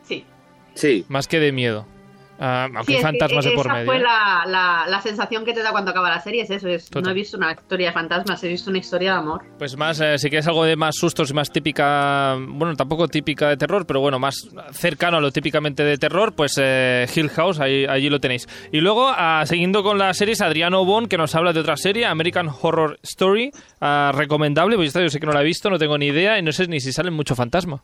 Sí. 0.04 0.26
Sí. 0.74 1.06
más 1.08 1.28
que 1.28 1.40
de 1.40 1.52
miedo. 1.52 1.86
Ah, 2.39 2.65
aunque 2.65 2.84
Sí, 2.84 2.91
hay 2.91 2.95
es 2.97 3.02
que 3.02 3.08
fantasmas 3.08 3.45
de 3.45 3.52
por 3.52 3.65
esa 3.65 3.73
medio. 3.73 3.86
fue 3.88 4.00
la, 4.00 4.43
la- 4.45 4.86
la 4.88 5.02
sensación 5.02 5.43
que 5.43 5.54
te 5.54 5.63
da 5.63 5.71
cuando 5.71 5.91
acaba 5.91 6.10
la 6.10 6.19
serie, 6.21 6.43
es 6.43 6.50
eso, 6.52 6.67
es, 6.67 6.89
no 6.93 7.10
he 7.10 7.13
visto 7.13 7.36
una 7.38 7.52
historia 7.52 7.88
de 7.88 7.93
fantasmas, 7.93 8.43
he 8.43 8.47
visto 8.47 8.69
una 8.69 8.80
historia 8.80 9.13
de 9.13 9.17
amor. 9.17 9.43
Pues 9.58 9.76
más, 9.76 10.00
eh, 10.02 10.17
si 10.19 10.30
quieres 10.30 10.47
algo 10.47 10.63
de 10.63 10.76
más 10.76 10.95
sustos 10.95 11.32
y 11.32 11.34
más 11.34 11.52
típica, 11.52 12.36
bueno, 12.39 12.76
tampoco 12.76 13.08
típica 13.08 13.50
de 13.50 13.58
terror, 13.58 13.86
pero 13.88 14.02
bueno, 14.02 14.19
más 14.19 14.36
cercano 14.71 15.17
a 15.17 15.19
lo 15.21 15.32
típicamente 15.32 15.84
de 15.84 15.97
terror, 15.97 16.34
pues 16.36 16.54
eh, 16.62 17.08
Hill 17.15 17.30
House, 17.30 17.60
ahí, 17.60 17.86
allí 17.86 18.10
lo 18.10 18.19
tenéis. 18.19 18.47
Y 18.71 18.82
luego, 18.82 19.08
ah, 19.10 19.43
siguiendo 19.45 19.82
con 19.84 19.97
las 19.97 20.17
series, 20.17 20.41
Adriano 20.41 20.86
Bon, 20.86 21.08
que 21.08 21.17
nos 21.17 21.34
habla 21.34 21.54
de 21.54 21.60
otra 21.62 21.76
serie, 21.78 22.06
American 22.06 22.50
Horror 22.62 23.00
Story, 23.04 23.52
ah, 23.82 24.12
recomendable, 24.13 24.76
pues 24.76 24.93
yo 24.93 25.10
sé 25.10 25.19
que 25.19 25.26
no 25.26 25.32
la 25.34 25.41
he 25.41 25.45
visto, 25.45 25.69
no 25.69 25.80
tengo 25.80 25.97
ni 25.97 26.08
idea 26.08 26.38
y 26.38 26.41
no 26.43 26.52
sé 26.52 26.67
ni 26.67 26.80
si 26.80 26.91
sale 26.93 27.10
mucho 27.12 27.36
fantasma. 27.36 27.82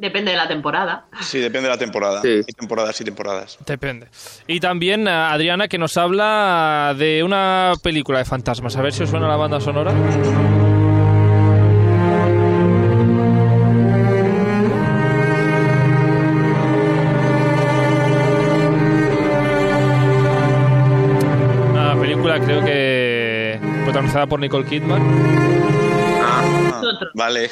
Depende 0.00 0.30
de 0.30 0.38
la 0.38 0.48
temporada. 0.48 1.04
Sí, 1.20 1.40
depende 1.40 1.68
de 1.68 1.74
la 1.74 1.78
temporada. 1.78 2.22
Sí. 2.22 2.28
Hay 2.28 2.54
temporadas 2.56 2.98
y 3.02 3.04
temporadas. 3.04 3.58
Depende. 3.66 4.06
Y 4.46 4.58
también 4.58 5.06
ah, 5.06 5.30
Adriana, 5.30 5.68
que 5.68 5.76
nos 5.76 5.98
habla 5.98 6.94
de 6.98 7.22
una 7.22 7.72
película 7.82 8.18
de 8.18 8.24
fantasmas. 8.24 8.76
A 8.76 8.80
ver 8.82 8.94
si 8.94 9.02
os 9.02 9.10
suena 9.10 9.28
la 9.28 9.36
banda 9.36 9.60
sonora. 9.60 9.92
Una 21.72 22.00
película 22.00 22.40
creo 22.40 22.64
que 22.64 23.60
protagonizada 23.84 24.26
por 24.26 24.40
Nicole 24.40 24.64
Kidman. 24.64 25.89
Vale. 27.14 27.50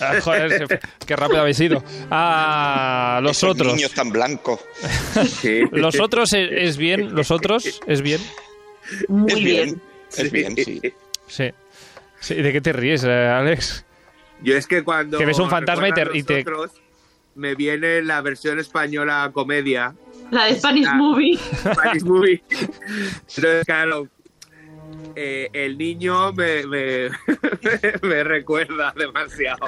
Ah, 0.00 0.14
joder, 0.22 0.80
qué 1.06 1.16
rápido 1.16 1.40
habéis 1.40 1.60
ido. 1.60 1.82
Ah, 2.10 3.20
los 3.22 3.36
Esos 3.36 3.50
otros. 3.50 3.74
niños 3.74 3.92
tan 3.92 4.10
blancos. 4.10 4.60
Sí. 5.40 5.62
Los 5.72 5.98
otros 6.00 6.32
es, 6.32 6.48
es 6.52 6.76
bien, 6.76 7.14
los 7.14 7.30
otros 7.30 7.80
es 7.86 8.02
bien. 8.02 8.20
Muy 9.08 9.32
es 9.32 9.38
bien. 9.38 9.64
bien. 9.64 9.82
Es 10.16 10.30
bien, 10.32 10.56
sí. 10.56 10.80
Sí. 11.26 11.50
Sí, 12.20 12.34
¿De 12.36 12.52
qué 12.52 12.60
te 12.60 12.72
ríes, 12.72 13.04
eh, 13.04 13.10
Alex? 13.28 13.84
Yo 14.42 14.56
es 14.56 14.66
que 14.66 14.82
cuando. 14.82 15.18
Que 15.18 15.26
ves 15.26 15.38
un 15.38 15.50
fantasma 15.50 15.88
y 15.88 15.92
te- 15.92 16.08
y 16.14 16.22
te- 16.22 16.44
Me 17.34 17.54
viene 17.54 18.00
la 18.02 18.20
versión 18.20 18.58
española 18.60 19.30
comedia. 19.32 19.94
La 20.30 20.46
de 20.46 20.54
Spanish. 20.56 20.88
Movie. 20.94 21.36
Spanish 21.38 22.02
Movie. 22.04 22.42
Entonces, 23.36 23.64
claro. 23.66 24.08
Eh, 25.16 25.48
el 25.52 25.78
niño 25.78 26.32
me, 26.32 26.66
me, 26.66 27.08
me 28.02 28.24
recuerda 28.24 28.92
demasiado. 28.96 29.66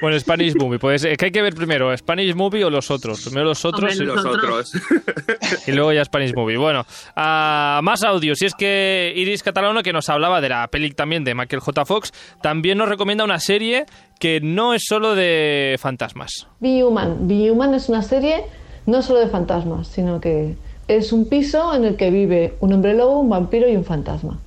Bueno, 0.00 0.18
Spanish 0.18 0.54
Movie. 0.56 0.78
Pues 0.78 1.04
eh, 1.04 1.16
¿qué 1.16 1.26
hay 1.26 1.30
que 1.30 1.42
ver 1.42 1.54
primero? 1.54 1.96
¿Spanish 1.96 2.34
Movie 2.34 2.64
o 2.64 2.70
los 2.70 2.90
otros? 2.90 3.24
Primero 3.24 3.46
los 3.46 3.64
otros 3.64 3.92
Hombre, 3.92 4.04
y, 4.04 4.06
Los 4.06 4.24
otros. 4.24 4.72
y 5.66 5.72
luego 5.72 5.92
ya 5.92 6.04
Spanish 6.04 6.34
Movie. 6.34 6.56
Bueno, 6.56 6.84
más 7.16 8.02
audios. 8.02 8.40
Y 8.42 8.46
es 8.46 8.54
que 8.54 9.12
Iris 9.16 9.42
Catalano, 9.42 9.82
que 9.82 9.92
nos 9.92 10.08
hablaba 10.08 10.40
de 10.40 10.48
la 10.48 10.68
peli 10.68 10.90
también 10.90 11.24
de 11.24 11.34
Michael 11.34 11.60
J. 11.60 11.84
Fox, 11.84 12.12
también 12.42 12.78
nos 12.78 12.88
recomienda 12.88 13.24
una 13.24 13.38
serie 13.38 13.86
que 14.18 14.40
no 14.40 14.74
es 14.74 14.82
solo 14.86 15.14
de 15.14 15.76
fantasmas. 15.80 16.48
Be 16.60 16.84
Human. 16.84 17.26
Be 17.26 17.50
Human 17.50 17.74
es 17.74 17.88
una 17.88 18.02
serie 18.02 18.44
no 18.86 19.02
solo 19.02 19.20
de 19.20 19.28
fantasmas, 19.28 19.88
sino 19.88 20.20
que 20.20 20.56
es 20.96 21.12
un 21.12 21.26
piso 21.26 21.74
en 21.74 21.84
el 21.84 21.96
que 21.96 22.10
vive 22.10 22.54
un 22.60 22.72
hombre 22.72 22.94
lobo, 22.94 23.20
un 23.20 23.28
vampiro 23.28 23.68
y 23.68 23.76
un 23.76 23.84
fantasma. 23.84 24.38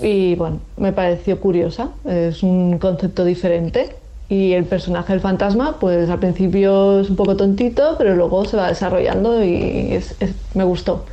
Y 0.00 0.36
bueno, 0.36 0.60
me 0.76 0.92
pareció 0.92 1.40
curiosa, 1.40 1.90
es 2.04 2.42
un 2.42 2.78
concepto 2.78 3.24
diferente. 3.24 3.90
Y 4.30 4.52
el 4.52 4.64
personaje 4.64 5.14
del 5.14 5.20
fantasma, 5.20 5.76
pues 5.80 6.10
al 6.10 6.18
principio 6.18 7.00
es 7.00 7.08
un 7.08 7.16
poco 7.16 7.34
tontito, 7.34 7.94
pero 7.96 8.14
luego 8.14 8.44
se 8.44 8.58
va 8.58 8.68
desarrollando 8.68 9.42
y 9.42 9.88
es- 9.92 10.14
me 10.54 10.64
gustó. 10.64 11.06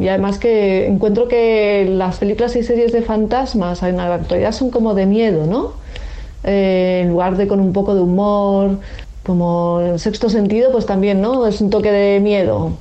Y 0.00 0.08
además 0.08 0.38
que 0.38 0.86
encuentro 0.86 1.28
que 1.28 1.86
las 1.90 2.18
películas 2.18 2.56
y 2.56 2.62
series 2.62 2.90
de 2.92 3.02
fantasmas 3.02 3.82
en 3.82 3.98
la 3.98 4.14
actualidad 4.14 4.52
son 4.52 4.70
como 4.70 4.94
de 4.94 5.04
miedo, 5.04 5.46
¿no? 5.46 5.72
Eh, 6.42 7.00
en 7.02 7.10
lugar 7.10 7.36
de 7.36 7.46
con 7.48 7.60
un 7.60 7.72
poco 7.74 7.94
de 7.94 8.00
humor, 8.00 8.78
como 9.28 9.80
el 9.82 10.00
sexto 10.00 10.30
sentido, 10.30 10.72
pues 10.72 10.86
también, 10.86 11.20
¿no? 11.20 11.46
Es 11.46 11.60
un 11.60 11.68
toque 11.68 11.92
de 11.92 12.18
miedo. 12.18 12.72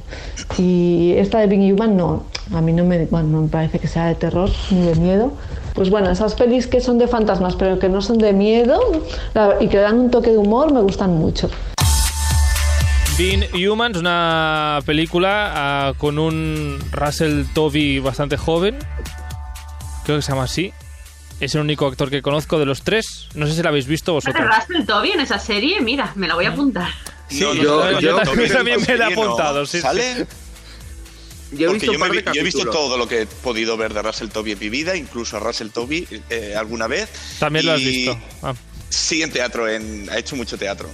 Y 0.57 1.11
esta 1.17 1.39
de 1.39 1.47
Big 1.47 1.73
Human 1.73 1.97
no, 1.97 2.23
a 2.53 2.61
mí 2.61 2.71
no 2.71 2.85
me, 2.85 3.05
bueno, 3.07 3.27
no 3.27 3.41
me 3.41 3.47
parece 3.49 3.79
que 3.79 3.89
sea 3.89 4.05
de 4.05 4.15
terror 4.15 4.49
ni 4.71 4.79
de 4.79 4.95
miedo. 4.95 5.33
Pues 5.73 5.89
bueno, 5.89 6.09
esas 6.09 6.35
pelis 6.35 6.65
que 6.65 6.79
son 6.79 6.99
de 6.99 7.09
fantasmas 7.09 7.57
pero 7.57 7.79
que 7.79 7.89
no 7.89 8.01
son 8.01 8.17
de 8.17 8.31
miedo 8.31 8.79
y 9.59 9.67
que 9.67 9.77
dan 9.77 9.99
un 9.99 10.09
toque 10.09 10.31
de 10.31 10.37
humor 10.37 10.71
me 10.71 10.79
gustan 10.79 11.17
mucho. 11.17 11.49
Being 13.17 13.43
Humans, 13.53 13.97
una 13.97 14.79
película 14.85 15.51
ah, 15.53 15.93
con 15.97 16.17
un 16.17 16.79
Russell 16.93 17.43
Tovey 17.53 17.99
bastante 17.99 18.37
joven. 18.37 18.79
Creo 20.05 20.19
que 20.19 20.21
se 20.21 20.31
llama 20.31 20.43
así. 20.43 20.71
Es 21.39 21.53
el 21.55 21.61
único 21.61 21.85
actor 21.85 22.09
que 22.09 22.21
conozco 22.21 22.57
de 22.59 22.65
los 22.65 22.81
tres. 22.81 23.27
No 23.35 23.45
sé 23.47 23.53
si 23.53 23.61
lo 23.61 23.69
habéis 23.69 23.85
visto 23.87 24.19
¿Sale 24.21 24.33
vosotros. 24.39 24.67
Russell 24.67 24.85
Tovey 24.85 25.11
en 25.11 25.19
esa 25.19 25.37
serie? 25.39 25.81
Mira, 25.81 26.11
me 26.15 26.27
la 26.27 26.33
voy 26.35 26.45
a 26.45 26.49
apuntar. 26.49 26.89
Sí, 27.29 27.41
No, 27.41 27.53
no, 27.53 27.61
yo, 27.61 27.63
no, 27.85 27.91
no, 27.91 27.99
yo 27.99 28.11
no, 28.13 28.17
también, 28.21 28.81
me 28.87 28.97
la 28.97 29.09
he 29.09 29.13
apuntado. 29.13 29.65
sí, 29.65 29.77
sí. 29.77 29.81
¿Sale? 29.83 30.27
Yo 31.51 31.67
he 31.67 31.69
Porque 31.69 31.87
visto 31.89 31.93
yo, 31.93 32.11
vi- 32.33 32.39
he 32.39 32.43
visto 32.43 32.65
todo 32.69 32.97
lo 32.97 33.07
que 33.07 33.21
he 33.21 33.25
podido 33.25 33.77
ver 33.77 33.93
de 33.93 34.01
Russell 34.01 34.27
Tovey 34.29 34.53
en 34.53 34.59
mi 34.59 34.69
vida, 34.69 34.95
incluso 34.97 35.37
a 35.37 35.39
Russell 35.39 35.69
Tovey 35.69 36.05
eh, 36.29 36.55
alguna 36.57 36.87
vez. 36.87 37.07
También 37.39 37.65
lo 37.67 37.71
has 37.73 37.79
visto. 37.79 38.19
Ah. 38.41 38.53
Sí, 38.89 39.21
en 39.21 39.31
teatro, 39.31 39.67
en, 39.69 40.09
ha 40.09 40.17
hecho 40.17 40.35
mucho 40.35 40.57
teatro. 40.57 40.89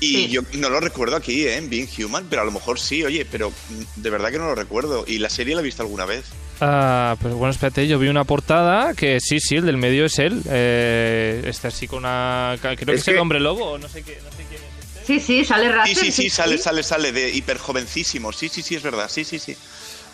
Y 0.00 0.14
Sí. 0.14 0.28
yo 0.28 0.42
no 0.52 0.70
lo 0.70 0.78
recuerdo 0.78 1.16
aquí, 1.16 1.42
¿eh? 1.44 1.56
en 1.56 1.68
Being 1.68 1.88
Human, 1.98 2.26
pero 2.30 2.42
a 2.42 2.44
lo 2.44 2.52
mejor 2.52 2.78
sí, 2.78 3.02
oye, 3.04 3.24
pero 3.28 3.52
de 3.96 4.10
verdad 4.10 4.30
que 4.30 4.38
no 4.38 4.46
lo 4.46 4.54
recuerdo. 4.54 5.04
Y 5.08 5.18
la 5.18 5.30
serie 5.30 5.54
la 5.56 5.62
he 5.62 5.64
visto 5.64 5.82
alguna 5.82 6.04
vez. 6.04 6.24
Ah, 6.60 7.16
pues 7.20 7.34
bueno, 7.34 7.50
espérate, 7.52 7.86
yo 7.86 7.98
vi 7.98 8.08
una 8.08 8.24
portada 8.24 8.94
que 8.94 9.20
sí, 9.20 9.38
sí, 9.40 9.56
el 9.56 9.66
del 9.66 9.76
medio 9.76 10.04
es 10.06 10.18
él. 10.18 10.42
Eh, 10.48 11.42
está 11.46 11.68
así 11.68 11.86
con 11.86 11.98
una. 12.00 12.56
Creo 12.60 12.76
que 12.76 12.92
Es 12.94 13.06
el 13.08 13.18
hombre 13.18 13.38
lobo, 13.38 13.72
o 13.72 13.78
no 13.78 13.88
sé 13.88 14.02
qué. 14.02 14.18
No 14.24 14.30
sé 14.36 14.44
quién 14.48 14.60
es 14.62 14.96
este. 14.96 15.06
Sí, 15.06 15.20
sí, 15.20 15.44
sale 15.44 15.70
Russell. 15.70 15.94
Sí, 15.94 16.06
sí, 16.06 16.12
sí, 16.22 16.30
sale, 16.30 16.58
sale, 16.58 16.82
sale, 16.82 17.12
de 17.12 17.30
hiper 17.30 17.58
jovencísimo. 17.58 18.32
Sí, 18.32 18.48
sí, 18.48 18.62
sí, 18.62 18.74
es 18.74 18.82
verdad. 18.82 19.08
Sí, 19.08 19.24
sí, 19.24 19.38
sí. 19.38 19.56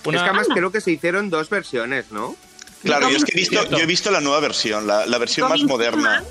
Una- 0.05 0.19
Es 0.19 0.23
que 0.23 0.29
además 0.29 0.47
Anda. 0.49 0.55
creo 0.57 0.71
que 0.71 0.81
se 0.83 0.91
hicieron 0.93 1.31
dos 1.31 1.49
versiones, 1.49 2.11
¿no? 2.13 2.37
Claro, 2.83 3.09
yo 3.11 3.17
es 3.17 3.25
que 3.25 3.33
he 3.33 3.41
visto, 3.41 3.71
yo 3.71 3.79
he 3.79 3.87
visto 3.87 4.11
la 4.11 4.21
nueva 4.21 4.41
versión, 4.41 4.87
la, 4.87 5.07
la 5.07 5.17
versión 5.17 5.49
más 5.49 5.63
moderna. 5.63 6.23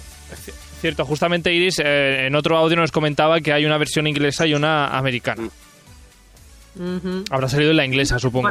Cierto, 0.80 1.06
justamente 1.06 1.52
Iris 1.52 1.80
eh, 1.80 2.28
en 2.28 2.36
otro 2.36 2.56
audio 2.58 2.76
nos 2.76 2.91
comentaba 2.91 3.41
que 3.41 3.52
hay 3.52 3.65
una 3.65 3.78
versión 3.80 4.06
inglesa 4.06 4.45
y 4.45 4.54
una 4.54 4.88
americana. 4.95 5.49
Habrá 7.32 7.49
salido 7.49 7.71
en 7.71 7.78
la 7.78 7.86
inglesa, 7.86 8.19
supongo. 8.19 8.49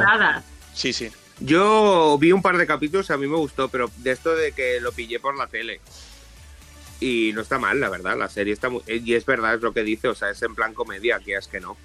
Sí, 0.73 0.91
sí. 0.91 1.07
Yo 1.39 2.17
vi 2.19 2.31
un 2.31 2.41
par 2.41 2.57
de 2.57 2.67
capítulos, 2.67 3.09
a 3.11 3.17
mí 3.17 3.27
me 3.27 3.35
gustó, 3.37 3.67
pero 3.69 3.89
de 3.97 4.11
esto 4.11 4.35
de 4.35 4.51
que 4.51 4.79
lo 4.79 4.91
pillé 4.91 5.19
por 5.19 5.37
la 5.37 5.47
tele. 5.47 5.81
Y 6.99 7.31
no 7.33 7.41
está 7.41 7.59
mal, 7.59 7.79
la 7.79 7.89
verdad, 7.89 8.17
la 8.17 8.29
serie 8.29 8.53
está 8.53 8.69
muy... 8.69 8.81
Y 8.87 9.13
es 9.15 9.25
verdad, 9.25 9.55
es 9.55 9.61
lo 9.61 9.73
que 9.73 9.83
dice, 9.83 10.07
o 10.07 10.15
sea, 10.15 10.29
es 10.29 10.41
en 10.41 10.55
plan 10.55 10.73
comedia, 10.73 11.19
que 11.19 11.35
es 11.35 11.47
que 11.47 11.59
no. 11.59 11.75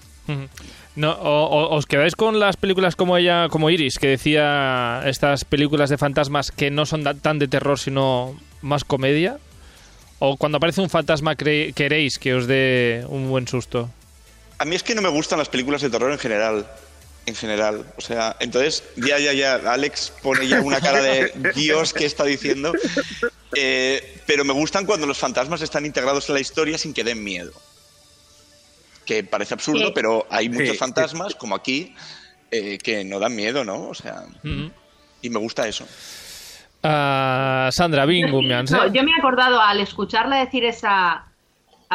No, 0.95 1.13
o- 1.13 1.47
o- 1.47 1.75
¿Os 1.77 1.87
quedáis 1.87 2.15
con 2.15 2.39
las 2.39 2.57
películas 2.59 2.95
como 2.95 3.17
ella, 3.17 3.49
como 3.49 3.71
Iris, 3.71 3.99
que 3.99 4.09
decía 4.09 5.03
estas 5.07 5.45
películas 5.45 5.89
de 5.91 5.97
fantasmas 5.99 6.51
que 6.53 6.71
no 6.71 6.85
son 6.87 7.03
da- 7.03 7.15
tan 7.15 7.39
de 7.39 7.49
terror, 7.49 7.79
sino 7.79 8.39
más 8.61 8.85
comedia? 8.85 9.39
¿O 10.21 10.37
cuando 10.37 10.59
aparece 10.59 10.83
un 10.83 10.91
fantasma 10.91 11.35
cre- 11.37 11.73
queréis 11.75 12.19
que 12.19 12.35
os 12.35 12.47
dé 12.47 13.05
un 13.09 13.29
buen 13.31 13.49
susto? 13.49 13.89
A 14.59 14.65
mí 14.67 14.77
es 14.77 14.83
que 14.83 14.95
no 14.95 15.01
me 15.03 15.09
gustan 15.09 15.39
las 15.39 15.49
películas 15.49 15.81
de 15.81 15.89
terror 15.91 16.13
en 16.13 16.19
general. 16.19 16.67
En 17.29 17.35
general. 17.35 17.85
O 17.99 18.01
sea, 18.01 18.37
entonces, 18.41 18.83
ya, 18.97 19.19
ya, 19.19 19.35
ya. 19.35 19.57
Alex 19.71 20.12
pone 20.23 20.49
ya 20.49 20.62
una 20.62 20.81
cara 20.81 21.03
de 21.03 21.31
Dios, 21.55 21.93
¿qué 21.93 22.07
está 22.07 22.25
diciendo? 22.25 22.73
Eh, 23.55 24.23
pero 24.27 24.45
me 24.47 24.55
gustan 24.55 24.87
cuando 24.87 25.07
los 25.07 25.19
fantasmas 25.19 25.61
están 25.61 25.85
integrados 25.85 26.27
en 26.31 26.35
la 26.37 26.41
historia 26.41 26.79
sin 26.79 26.95
que 26.95 27.05
den 27.05 27.23
miedo. 27.23 27.53
Que 29.05 29.23
parece 29.25 29.53
absurdo, 29.55 29.88
Sí. 29.88 29.93
pero 29.95 30.27
hay 30.31 30.49
muchos 30.49 30.71
Sí. 30.71 30.77
fantasmas, 30.79 31.35
como 31.35 31.55
aquí, 31.55 31.95
eh, 32.51 32.79
que 32.79 33.05
no 33.05 33.19
dan 33.19 33.37
miedo, 33.37 33.62
¿no? 33.62 33.88
O 33.88 33.95
sea, 33.95 34.23
Ujú. 34.43 34.71
y 35.21 35.29
me 35.31 35.38
gusta 35.38 35.69
eso. 35.69 35.87
Ah, 36.83 37.69
Sandra 37.73 38.05
¿eh? 38.05 38.23
No, 38.71 38.87
yo 38.93 39.03
me 39.03 39.11
he 39.11 39.19
acordado 39.19 39.61
al 39.61 39.81
escucharla 39.81 40.37
decir 40.38 40.64
esa 40.64 41.25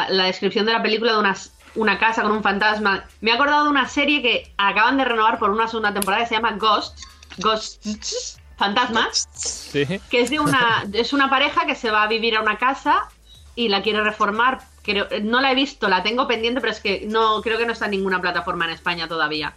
la 0.10 0.26
descripción 0.26 0.66
de 0.66 0.74
la 0.74 0.82
película 0.82 1.14
de 1.14 1.20
unas, 1.20 1.53
una 1.76 1.98
casa 2.00 2.22
con 2.22 2.32
un 2.32 2.44
fantasma. 2.44 3.06
Me 3.22 3.32
he 3.32 3.34
acordado 3.34 3.66
de 3.66 3.70
una 3.70 3.88
serie 3.88 4.22
que 4.22 4.54
acaban 4.58 4.98
de 4.98 5.06
renovar 5.06 5.40
por 5.40 5.50
una 5.50 5.68
segunda 5.68 5.94
temporada 5.94 6.24
que 6.24 6.30
se 6.30 6.36
llama 6.36 6.54
Ghost. 6.54 7.00
Ghosts. 7.38 8.40
Fantasmas. 8.58 9.28
Sí. 9.34 9.86
Que 10.10 10.22
es 10.22 10.30
de 10.30 10.40
una. 10.40 10.86
es 10.94 11.14
una 11.14 11.30
pareja 11.30 11.66
que 11.66 11.76
se 11.76 11.90
va 11.90 12.04
a 12.04 12.08
vivir 12.08 12.36
a 12.36 12.42
una 12.42 12.58
casa 12.58 13.10
y 13.56 13.70
la 13.70 13.82
quiere 13.82 14.04
reformar. 14.04 14.62
Creo, 14.84 15.08
no 15.24 15.42
la 15.42 15.52
he 15.52 15.56
visto, 15.56 15.88
la 15.88 16.04
tengo 16.04 16.28
pendiente, 16.28 16.62
pero 16.62 16.72
es 16.72 16.80
que 16.80 17.06
no 17.08 17.42
creo 17.42 17.58
que 17.58 17.66
no 17.66 17.74
está 17.74 17.86
en 17.86 17.92
ninguna 17.92 18.22
plataforma 18.22 18.66
en 18.66 18.72
España 18.72 19.08
todavía. 19.08 19.54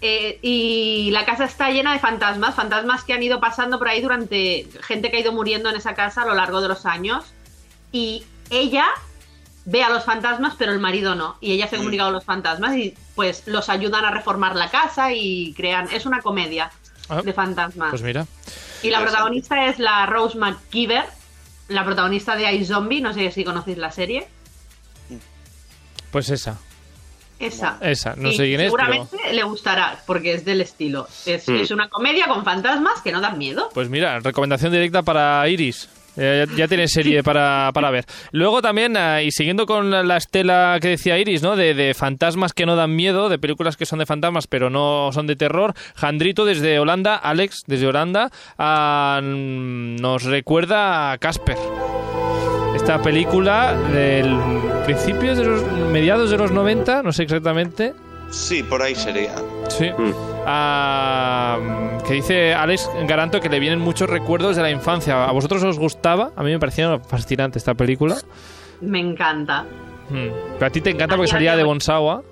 Eh, 0.00 0.38
y 0.42 1.10
la 1.12 1.24
casa 1.24 1.44
está 1.44 1.70
llena 1.70 1.92
de 1.92 1.98
fantasmas, 1.98 2.54
fantasmas 2.54 3.04
que 3.04 3.14
han 3.14 3.22
ido 3.22 3.40
pasando 3.40 3.78
por 3.78 3.88
ahí 3.88 4.00
durante. 4.00 4.68
gente 4.82 5.10
que 5.10 5.16
ha 5.16 5.20
ido 5.20 5.32
muriendo 5.32 5.70
en 5.70 5.76
esa 5.76 5.94
casa 5.94 6.22
a 6.22 6.26
lo 6.26 6.34
largo 6.34 6.60
de 6.60 6.68
los 6.68 6.86
años. 6.86 7.24
Y 7.90 8.24
ella 8.50 8.86
ve 9.66 9.82
a 9.82 9.88
los 9.90 10.04
fantasmas, 10.04 10.54
pero 10.58 10.72
el 10.72 10.78
marido 10.80 11.14
no. 11.14 11.36
Y 11.40 11.52
ella 11.52 11.68
se 11.68 11.76
ha 11.76 11.78
comunicado 11.78 12.08
con 12.08 12.14
los 12.14 12.24
fantasmas 12.24 12.76
y 12.76 12.94
pues 13.14 13.44
los 13.46 13.68
ayudan 13.68 14.04
a 14.04 14.10
reformar 14.10 14.54
la 14.56 14.70
casa 14.70 15.12
y 15.12 15.54
crean. 15.54 15.88
Es 15.92 16.06
una 16.06 16.20
comedia 16.20 16.70
Ah, 17.08 17.20
de 17.22 17.32
fantasmas. 17.32 17.90
Pues 17.90 18.02
mira. 18.02 18.26
Y 18.82 18.90
la 18.90 19.00
protagonista 19.02 19.66
es 19.66 19.78
la 19.78 20.06
Rose 20.06 20.38
McKeever, 20.38 21.04
la 21.68 21.84
protagonista 21.84 22.34
de 22.36 22.50
iZombie, 22.54 23.00
no 23.00 23.12
sé 23.14 23.30
si 23.30 23.44
conocéis 23.44 23.78
la 23.78 23.90
serie. 23.92 24.26
Pues 26.10 26.30
esa. 26.30 26.58
Esa. 27.38 27.78
Esa, 27.80 28.14
no 28.16 28.30
sé 28.30 28.44
quién 28.44 28.60
es, 28.60 28.72
pero- 28.72 28.84
Seguramente 28.84 29.32
le 29.34 29.42
gustará, 29.42 29.98
porque 30.06 30.34
es 30.34 30.44
del 30.44 30.60
estilo. 30.60 31.08
Es, 31.26 31.48
Hmm. 31.48 31.56
es 31.56 31.70
una 31.72 31.88
comedia 31.88 32.26
con 32.26 32.44
fantasmas 32.44 33.00
que 33.02 33.10
no 33.12 33.20
dan 33.20 33.36
miedo. 33.38 33.68
Pues 33.74 33.88
mira, 33.88 34.20
recomendación 34.20 34.70
directa 34.72 35.02
para 35.02 35.46
Iris. 35.48 35.88
Eh, 36.16 36.46
ya, 36.56 36.66
ya 36.66 36.88
serie 36.88 37.22
para, 37.22 37.70
para 37.72 37.90
ver. 37.90 38.04
Luego 38.32 38.62
también, 38.62 38.96
ah, 38.96 39.22
y 39.22 39.30
siguiendo 39.30 39.66
con 39.66 39.90
la, 39.90 40.02
la 40.02 40.16
estela 40.16 40.78
que 40.80 40.88
decía 40.88 41.18
Iris, 41.18 41.42
¿no? 41.42 41.56
De, 41.56 41.74
de 41.74 41.94
fantasmas 41.94 42.52
que 42.52 42.66
no 42.66 42.76
dan 42.76 42.94
miedo, 42.94 43.28
de 43.28 43.38
películas 43.38 43.76
que 43.76 43.86
son 43.86 43.98
de 43.98 44.06
fantasmas 44.06 44.46
pero 44.46 44.70
no 44.70 45.10
son 45.12 45.26
de 45.26 45.36
terror. 45.36 45.74
Jandrito 45.96 46.44
desde 46.44 46.78
Holanda, 46.78 47.16
Alex 47.16 47.64
desde 47.66 47.86
Holanda, 47.86 48.30
nos 48.58 50.22
recuerda 50.24 51.12
a 51.12 51.18
Casper. 51.18 51.56
Esta 52.76 53.00
película 53.00 53.74
del 53.92 54.36
principios 54.84 55.38
de 55.38 55.44
los 55.44 55.62
mediados 55.90 56.30
de 56.30 56.36
los 56.36 56.50
90, 56.50 57.02
no 57.02 57.12
sé 57.12 57.22
exactamente. 57.22 57.94
Sí, 58.30 58.62
por 58.62 58.82
ahí 58.82 58.94
sería. 58.94 59.34
Sí. 59.68 59.90
Ah, 60.46 61.58
que 62.06 62.14
dice 62.14 62.54
Alex 62.54 62.90
Garanto 63.06 63.40
que 63.40 63.48
le 63.48 63.60
vienen 63.60 63.78
muchos 63.78 64.08
recuerdos 64.08 64.56
de 64.56 64.62
la 64.62 64.70
infancia. 64.70 65.24
¿A 65.24 65.32
vosotros 65.32 65.62
os 65.62 65.78
gustaba? 65.78 66.32
A 66.36 66.42
mí 66.42 66.50
me 66.50 66.58
parecía 66.58 66.98
fascinante 66.98 67.58
esta 67.58 67.74
película. 67.74 68.16
Me 68.80 68.98
encanta. 68.98 69.64
Hmm. 70.10 70.28
Pero 70.54 70.66
a 70.66 70.70
ti 70.70 70.80
te 70.80 70.90
encanta 70.90 71.16
porque 71.16 71.30
A 71.30 71.34
salía 71.34 71.56
de. 71.56 71.64
Bonsawa. 71.64 72.22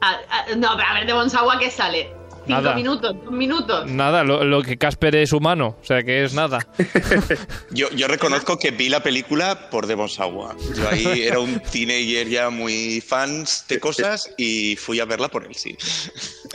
Ah, 0.00 0.16
ah, 0.30 0.44
no, 0.56 0.68
pero 0.76 0.88
a 0.88 0.94
ver, 0.94 1.06
de 1.06 1.12
Bonsawa, 1.12 1.58
¿qué 1.58 1.70
sale? 1.70 2.12
Cinco 2.46 2.60
Nada. 2.60 2.76
minutos, 2.76 3.16
dos 3.24 3.32
minutos. 3.32 3.90
Nada, 3.90 4.22
lo, 4.22 4.44
lo 4.44 4.62
que 4.62 4.76
Casper 4.78 5.16
es 5.16 5.32
humano. 5.32 5.76
O 5.80 5.84
sea, 5.84 6.04
que 6.04 6.22
es 6.22 6.32
nada. 6.32 6.66
Yo, 7.72 7.90
yo 7.90 8.06
reconozco 8.06 8.56
que 8.58 8.70
vi 8.70 8.88
la 8.88 9.02
película 9.02 9.68
por 9.68 9.86
Devon 9.88 10.08
Sawa. 10.08 10.54
Yo 10.76 10.88
ahí 10.88 11.22
era 11.24 11.40
un 11.40 11.58
teenager 11.60 12.28
ya 12.28 12.50
muy 12.50 13.00
fans 13.00 13.64
de 13.68 13.80
cosas 13.80 14.32
y 14.38 14.76
fui 14.76 15.00
a 15.00 15.04
verla 15.04 15.28
por 15.28 15.44
él, 15.44 15.54
sí. 15.56 15.76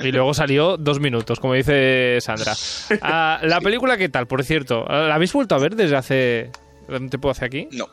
Y 0.01 0.11
luego 0.13 0.33
salió 0.33 0.77
dos 0.77 0.99
minutos, 1.01 1.39
como 1.39 1.53
dice 1.53 2.17
Sandra. 2.21 2.53
Ah, 3.01 3.39
la 3.43 3.59
película, 3.59 3.97
¿qué 3.97 4.07
tal? 4.09 4.27
Por 4.27 4.43
cierto, 4.43 4.85
¿la 4.87 5.15
habéis 5.15 5.33
vuelto 5.33 5.55
a 5.55 5.59
ver 5.59 5.75
desde 5.75 5.95
hace... 5.97 6.51
¿Cuánto 6.85 7.09
tiempo 7.09 7.29
hace 7.29 7.45
aquí? 7.45 7.67
No. 7.71 7.87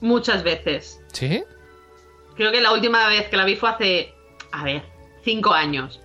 Muchas 0.00 0.42
veces. 0.42 1.00
¿Sí? 1.12 1.42
Creo 2.36 2.52
que 2.52 2.60
la 2.60 2.72
última 2.72 3.08
vez 3.08 3.28
que 3.28 3.36
la 3.36 3.44
vi 3.44 3.56
fue 3.56 3.70
hace, 3.70 4.12
a 4.52 4.64
ver, 4.64 4.82
cinco 5.24 5.52
años. 5.52 6.00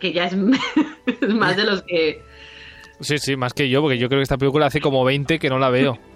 Que 0.00 0.12
ya 0.12 0.26
es 0.26 0.36
más 1.28 1.56
de 1.56 1.64
los 1.64 1.82
que... 1.82 2.22
Sí, 3.00 3.18
sí, 3.18 3.36
más 3.36 3.54
que 3.54 3.68
yo, 3.68 3.80
porque 3.80 3.98
yo 3.98 4.08
creo 4.08 4.18
que 4.18 4.24
esta 4.24 4.38
película 4.38 4.66
hace 4.66 4.80
como 4.80 5.04
20 5.04 5.38
que 5.38 5.50
no 5.50 5.58
la 5.58 5.70
veo. 5.70 5.98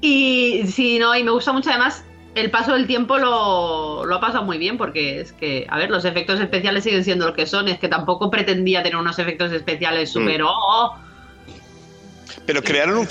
Y 0.00 0.64
sí, 0.66 0.98
no, 0.98 1.14
y 1.14 1.22
me 1.22 1.30
gusta 1.30 1.52
mucho 1.52 1.70
además 1.70 2.04
el 2.34 2.50
paso 2.50 2.72
del 2.72 2.86
tiempo 2.86 3.18
lo, 3.18 4.04
lo 4.04 4.16
ha 4.16 4.20
pasado 4.20 4.44
muy 4.44 4.58
bien 4.58 4.78
porque 4.78 5.20
es 5.20 5.32
que, 5.32 5.66
a 5.68 5.78
ver, 5.78 5.90
los 5.90 6.04
efectos 6.04 6.40
especiales 6.40 6.84
siguen 6.84 7.04
siendo 7.04 7.26
lo 7.26 7.34
que 7.34 7.46
son, 7.46 7.68
es 7.68 7.78
que 7.78 7.88
tampoco 7.88 8.30
pretendía 8.30 8.82
tener 8.82 8.96
unos 8.96 9.18
efectos 9.18 9.52
especiales 9.52 10.10
súper... 10.10 10.42
Mm. 10.42 10.46
oh, 10.46 10.56
oh. 10.68 10.96
Pero 12.46 12.62
crearon 12.62 12.96
un, 12.98 13.06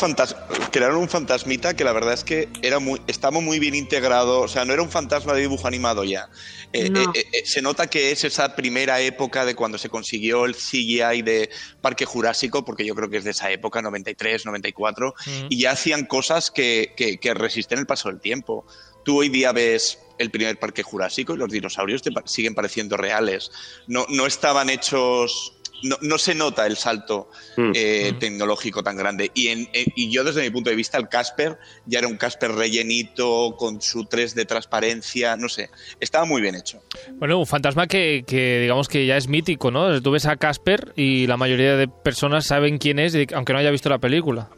crearon 0.71 0.97
un 0.97 1.09
fantasmita 1.09 1.75
que 1.75 1.83
la 1.83 1.93
verdad 1.93 2.13
es 2.13 2.23
que 2.23 2.49
era 2.61 2.79
muy, 2.79 3.01
estaba 3.07 3.39
muy 3.39 3.59
bien 3.59 3.75
integrado. 3.75 4.41
O 4.41 4.47
sea, 4.47 4.65
no 4.65 4.73
era 4.73 4.81
un 4.81 4.89
fantasma 4.89 5.33
de 5.33 5.41
dibujo 5.41 5.67
animado 5.67 6.03
ya. 6.03 6.29
Eh, 6.73 6.89
No. 6.89 7.01
eh, 7.13 7.25
eh, 7.33 7.41
se 7.45 7.61
nota 7.61 7.87
que 7.87 8.11
es 8.11 8.23
esa 8.23 8.55
primera 8.55 8.99
época 9.01 9.45
de 9.45 9.55
cuando 9.55 9.77
se 9.77 9.89
consiguió 9.89 10.45
el 10.45 10.55
CGI 10.55 11.21
de 11.21 11.49
Parque 11.81 12.05
Jurásico, 12.05 12.63
porque 12.65 12.85
yo 12.85 12.95
creo 12.95 13.09
que 13.09 13.17
es 13.17 13.23
de 13.23 13.31
esa 13.31 13.51
época, 13.51 13.81
93, 13.81 14.45
94, 14.45 15.13
y 15.49 15.59
ya 15.59 15.71
hacían 15.71 16.05
cosas 16.05 16.51
que, 16.51 16.93
que- 16.95 17.17
que 17.17 17.33
resisten 17.33 17.79
el 17.79 17.85
paso 17.85 18.09
del 18.09 18.19
tiempo. 18.21 18.65
Tú 19.03 19.19
hoy 19.19 19.29
día 19.29 19.51
ves 19.51 19.97
el 20.19 20.29
primer 20.29 20.59
Parque 20.59 20.83
Jurásico 20.83 21.33
y 21.33 21.37
los 21.37 21.49
dinosaurios 21.51 22.01
te 22.03 22.11
pa- 22.11 22.23
siguen 22.25 22.53
pareciendo 22.53 22.97
reales. 22.97 23.51
No, 23.87 24.05
no 24.09 24.25
estaban 24.27 24.69
hechos... 24.69 25.53
No, 25.83 25.97
no 26.01 26.17
se 26.17 26.35
nota 26.35 26.65
el 26.67 26.77
salto 26.77 27.29
eh, 27.57 28.13
tecnológico 28.19 28.83
tan 28.83 28.95
grande. 28.97 29.31
Y, 29.33 29.47
en- 29.47 29.69
en- 29.73 29.91
y 29.95 30.11
yo, 30.11 30.23
desde 30.23 30.41
mi 30.41 30.49
punto 30.49 30.69
de 30.69 30.75
vista, 30.75 30.97
el 30.97 31.09
Casper 31.09 31.57
ya 31.85 31.99
era 31.99 32.07
un 32.07 32.17
Casper 32.17 32.51
rellenito, 32.51 33.55
con 33.57 33.81
su 33.81 34.05
3 34.05 34.35
de 34.35 34.45
transparencia, 34.45 35.35
no 35.37 35.49
sé. 35.49 35.69
Estaba 35.99 36.25
muy 36.25 36.41
bien 36.41 36.55
hecho. 36.55 36.81
Bueno, 37.13 37.39
un 37.39 37.47
fantasma 37.47 37.87
que, 37.87 38.23
que 38.27 38.59
digamos 38.61 38.87
que 38.87 39.05
ya 39.05 39.17
es 39.17 39.27
mítico, 39.27 39.71
¿no? 39.71 40.01
Tú 40.01 40.11
ves 40.11 40.25
a 40.25 40.35
Casper 40.35 40.93
y 40.95 41.25
la 41.27 41.37
mayoría 41.37 41.75
de 41.77 41.87
personas 41.87 42.45
saben 42.45 42.77
quién 42.77 42.99
es, 42.99 43.15
aunque 43.33 43.53
no 43.53 43.59
haya 43.59 43.71
visto 43.71 43.89
la 43.89 43.97
película. 43.99 44.49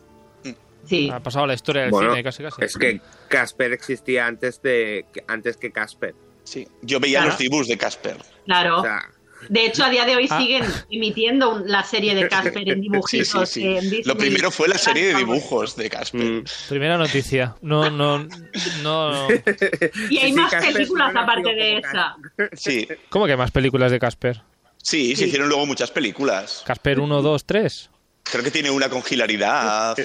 Sí. 0.86 1.10
Ha 1.10 1.22
pasado 1.22 1.48
la 1.48 1.54
historia 1.54 1.84
del 1.84 1.92
Bueno, 1.92 2.10
cine, 2.12 2.24
casi 2.24 2.44
casi. 2.44 2.62
es 2.62 2.76
que 2.76 3.00
Casper 3.30 3.72
existía 3.72 4.28
antes 4.28 4.62
de 4.62 5.06
que- 5.14 5.24
antes 5.28 5.56
que 5.56 5.72
Casper. 5.72 6.14
Sí. 6.44 6.68
Yo 6.82 7.00
veía 7.00 7.20
Claro. 7.20 7.30
los 7.32 7.40
dibujos 7.40 7.68
de 7.70 7.78
Casper. 7.78 8.18
Claro. 8.46 8.84
De 9.50 9.66
hecho, 9.66 9.84
a 9.84 9.90
día 9.90 10.06
de 10.06 10.16
hoy 10.16 10.28
Ah. 10.30 10.38
siguen 10.40 10.64
emitiendo 10.90 11.60
la 11.66 11.84
serie 11.84 12.16
de 12.16 12.28
Casper 12.28 12.68
en 12.70 12.82
dibujitos. 12.82 13.50
Sí, 13.50 13.62
sí, 13.62 13.62
sí. 13.62 13.68
en 13.68 13.82
Disney. 13.84 14.04
Lo 14.06 14.18
primero 14.18 14.52
fue 14.52 14.68
la 14.68 14.78
serie 14.78 15.08
de 15.08 15.16
dibujos 15.16 15.76
de 15.76 15.90
Casper. 15.90 16.44
Primera 16.70 16.98
noticia. 16.98 17.56
No, 17.62 17.90
no, 17.90 18.28
no. 18.82 19.28
Y 20.10 20.18
hay 20.18 20.34
más 20.34 20.52
Casper 20.52 20.74
películas 20.74 21.14
no 21.14 21.20
aparte 21.22 21.54
de 21.54 21.78
esa. 21.78 22.16
Sí. 22.54 22.88
¿Cómo 23.10 23.26
que 23.28 23.36
más 23.38 23.52
películas 23.52 23.92
de 23.92 24.00
Casper? 24.00 24.42
Sí, 24.82 25.16
se 25.16 25.28
hicieron 25.28 25.48
luego 25.48 25.66
muchas 25.66 25.92
películas. 25.92 26.64
Casper 26.66 27.00
1, 27.00 27.22
2, 27.22 27.46
3. 27.46 27.90
Creo 28.24 28.44
que 28.44 28.52
tiene 28.52 28.70
una 28.72 28.90
con 28.90 29.02
hilaridad. 29.10 29.96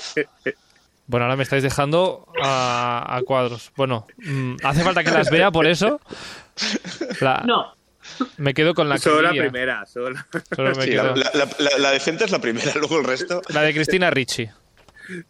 Bueno, 1.07 1.25
ahora 1.25 1.37
me 1.37 1.43
estáis 1.43 1.63
dejando 1.63 2.27
a, 2.43 3.17
a 3.17 3.23
cuadros. 3.23 3.73
Bueno, 3.77 4.07
mm, 4.19 4.57
hace 4.63 4.83
falta 4.85 5.03
que 5.03 5.11
las 5.11 5.31
vea 5.31 5.51
por 5.51 5.67
eso. 5.67 6.01
La- 7.21 7.43
No. 7.47 7.75
Me 8.37 8.55
quedo 8.55 8.75
con 8.75 8.89
la 8.89 8.97
que 8.97 9.03
Solo 9.03 9.23
la 9.23 9.29
diría. 9.31 9.43
primera, 9.51 9.87
solo. 9.87 10.19
Solo 10.55 10.75
me 10.77 10.85
Sí, 10.85 10.91
quedo- 10.91 11.15
la, 11.17 11.31
la- 11.35 11.49
la- 11.59 11.79
la 11.79 11.91
decente 11.93 12.25
es 12.25 12.31
la 12.31 12.41
primera, 12.41 12.73
luego 12.77 12.99
el 12.99 13.05
resto. 13.05 13.43
La 13.49 13.63
de 13.63 13.73
Cristina 13.75 14.11
Ricci. 14.11 14.49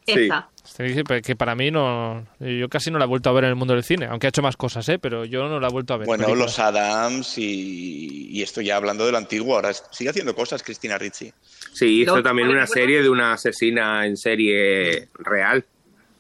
Esa. 0.07 0.49
Sí, 0.65 1.03
que 1.23 1.37
para 1.37 1.55
mí 1.55 1.71
no. 1.71 2.27
Yo 2.41 2.69
casi 2.69 2.91
no 2.91 2.99
la 2.99 3.05
he 3.05 3.09
vuelto 3.09 3.31
a 3.31 3.33
ver 3.33 3.45
en 3.45 3.51
el 3.51 3.57
mundo 3.57 3.75
del 3.75 3.85
cine, 3.85 4.07
aunque 4.07 4.27
ha 4.27 4.31
hecho 4.31 4.43
más 4.43 4.57
cosas, 4.57 4.89
¿eh? 4.89 4.99
Pero 4.99 5.25
yo 5.25 5.49
no 5.49 5.61
la 5.61 5.69
he 5.69 5.71
vuelto 5.71 5.95
a 5.95 5.99
ver. 5.99 6.07
Bueno, 6.07 6.25
películas. 6.25 6.47
los 6.51 6.59
Adams 6.59 7.39
y, 7.39 8.29
y 8.31 8.43
esto 8.43 8.61
ya 8.61 8.77
hablando 8.77 9.07
de 9.07 9.13
lo 9.13 9.19
antiguo, 9.19 9.55
ahora 9.55 9.73
sigue 9.73 10.11
haciendo 10.11 10.35
cosas 10.35 10.63
Cristina 10.63 10.99
Ricci. 10.99 11.33
Sí, 11.73 12.03
hizo 12.03 12.23
también 12.23 12.49
una 12.49 12.67
serie 12.67 13.03
de 13.03 13.09
una 13.09 13.35
asesina 13.35 14.05
en 14.05 14.17
serie 14.17 15.09
real. 15.15 15.65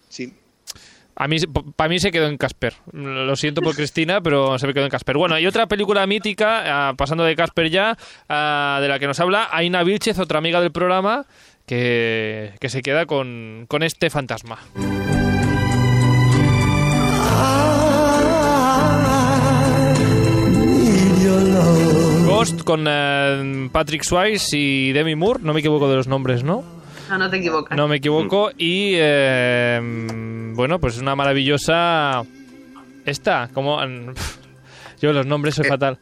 Sí. 0.09 0.33
A 1.21 1.27
mí, 1.27 1.37
para 1.75 1.89
mí 1.89 1.99
se 1.99 2.13
quedó 2.13 2.29
en 2.29 2.37
Casper. 2.37 2.75
Lo 2.93 3.35
siento 3.35 3.61
por 3.61 3.75
Cristina, 3.77 4.21
pero 4.21 4.57
se 4.57 4.69
me 4.69 4.73
quedó 4.73 4.85
en 4.85 4.91
Casper. 4.91 5.17
Bueno, 5.17 5.37
y 5.37 5.47
otra 5.49 5.67
película 5.67 6.07
mítica, 6.07 6.91
ah, 6.91 6.95
pasando 6.97 7.25
de 7.25 7.35
Casper 7.35 7.71
ya, 7.71 7.99
ah, 8.29 8.79
de 8.81 8.87
la 8.87 9.01
que 9.01 9.09
nos 9.09 9.19
habla 9.19 9.49
Aina 9.51 9.83
Vilchez, 9.83 10.21
otra 10.21 10.39
amiga 10.39 10.61
del 10.61 10.71
programa, 10.71 11.27
que, 11.67 12.53
que 12.61 12.69
se 12.69 12.83
queda 12.83 13.07
con, 13.07 13.65
con 13.67 13.83
este 13.83 14.11
fantasma. 14.11 14.61
Ghost 22.27 22.63
con 22.63 22.85
eh, 22.89 23.69
Patrick 23.73 24.05
Swayze 24.05 24.57
y 24.57 24.93
Demi 24.93 25.17
Moore, 25.17 25.41
no 25.43 25.53
me 25.53 25.59
equivoco 25.59 25.91
de 25.91 25.97
los 25.97 26.07
nombres, 26.07 26.45
¿no? 26.45 26.78
No, 27.09 27.19
no 27.19 27.31
te 27.31 27.37
equivocas. 27.39 27.77
No 27.77 27.89
me 27.89 27.97
equivoco. 27.97 28.51
Y 28.57 28.93
eh, 28.97 29.81
bueno, 30.55 30.79
pues 30.79 30.99
una 30.99 31.15
maravillosa. 31.15 32.25
Esta, 33.05 33.49
como. 33.53 33.79
Yo 35.01 35.13
los 35.13 35.27
nombres 35.27 35.55
soy 35.55 35.67
fatal. 35.67 35.99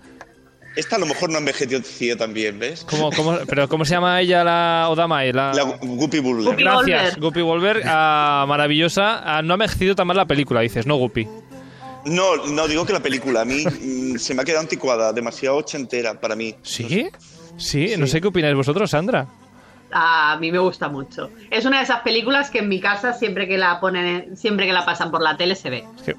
Esta 0.74 0.96
a 0.96 0.98
lo 0.98 1.06
mejor 1.06 1.30
no 1.30 1.36
ha 1.36 1.38
envejecido 1.38 2.16
también, 2.18 2.58
¿ves? 2.58 2.84
¿Cómo, 2.88 3.10
cómo, 3.10 3.38
pero 3.48 3.66
¿cómo 3.66 3.86
se 3.86 3.92
llama 3.92 4.20
ella 4.20 4.44
la 4.44 4.88
Odamae? 4.90 5.32
La, 5.32 5.54
La 5.54 5.62
Guppy 5.62 6.18
Buller. 6.18 6.50
Guppy 6.50 6.62
Gracias. 6.62 7.16
Guppy 7.18 7.40
Wolver, 7.40 7.82
maravillosa. 7.84 9.22
Ah, 9.24 9.40
no 9.42 9.54
ha 9.54 9.56
envejecido 9.56 9.94
tan 9.94 10.06
mal 10.06 10.18
la 10.18 10.26
película, 10.26 10.60
dices, 10.60 10.86
¿no, 10.86 10.96
Guppy? 10.96 11.26
No, 12.04 12.36
no, 12.46 12.68
digo 12.68 12.84
que 12.84 12.92
la 12.92 13.00
película 13.00 13.40
a 13.40 13.44
mí 13.46 13.64
mm, 13.64 14.16
se 14.16 14.34
me 14.34 14.42
ha 14.42 14.44
quedado 14.44 14.60
anticuada, 14.60 15.12
demasiado 15.14 15.56
ochentera 15.56 16.20
para 16.20 16.36
mí. 16.36 16.54
¿Sí? 16.62 17.08
Sí, 17.56 17.94
no 17.98 18.06
sé 18.06 18.20
qué 18.20 18.28
opináis 18.28 18.54
vosotros, 18.54 18.90
Sandra. 18.90 19.26
A 19.92 20.36
mí 20.40 20.50
me 20.50 20.58
gusta 20.58 20.88
mucho. 20.88 21.30
Es 21.50 21.64
una 21.64 21.78
de 21.78 21.84
esas 21.84 22.00
películas 22.00 22.50
que 22.50 22.58
en 22.58 22.68
mi 22.68 22.80
casa 22.80 23.12
siempre 23.12 23.46
que 23.46 23.56
la 23.56 23.80
ponen, 23.80 24.36
siempre 24.36 24.66
que 24.66 24.72
la 24.72 24.84
pasan 24.84 25.10
por 25.10 25.22
la 25.22 25.36
tele 25.36 25.54
se 25.54 25.70
ve. 25.70 25.84
Es 25.96 26.02
que, 26.02 26.16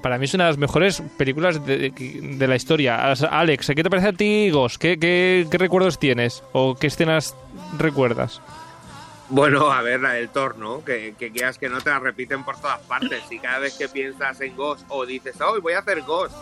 para, 0.00 0.18
mí 0.18 0.24
es 0.24 0.34
una 0.34 0.44
de 0.44 0.50
las 0.50 0.58
mejores 0.58 1.02
películas 1.16 1.64
de, 1.64 1.90
de 1.90 2.48
la 2.48 2.56
historia. 2.56 3.12
Alex, 3.12 3.72
¿qué 3.74 3.82
te 3.82 3.90
parece 3.90 4.08
a 4.08 4.12
ti, 4.12 4.50
Ghost? 4.50 4.76
¿Qué, 4.76 4.98
qué, 4.98 5.46
qué 5.50 5.58
recuerdos 5.58 5.98
tienes? 5.98 6.42
¿O 6.52 6.74
qué 6.74 6.86
escenas 6.86 7.36
recuerdas? 7.78 8.40
Bueno, 9.28 9.70
a 9.72 9.80
ver, 9.80 10.00
la 10.00 10.12
del 10.12 10.28
Thor, 10.28 10.58
¿no? 10.58 10.84
Que, 10.84 11.14
que 11.18 11.30
quieras 11.30 11.56
que 11.56 11.68
no 11.68 11.80
te 11.80 11.90
la 11.90 11.98
repiten 11.98 12.44
por 12.44 12.60
todas 12.60 12.80
partes. 12.80 13.22
Y 13.30 13.38
cada 13.38 13.60
vez 13.60 13.78
que 13.78 13.88
piensas 13.88 14.40
en 14.40 14.56
Ghost 14.56 14.84
o 14.88 15.06
dices, 15.06 15.40
hoy 15.40 15.60
voy 15.60 15.72
a 15.72 15.78
hacer 15.78 16.02
Ghost, 16.02 16.34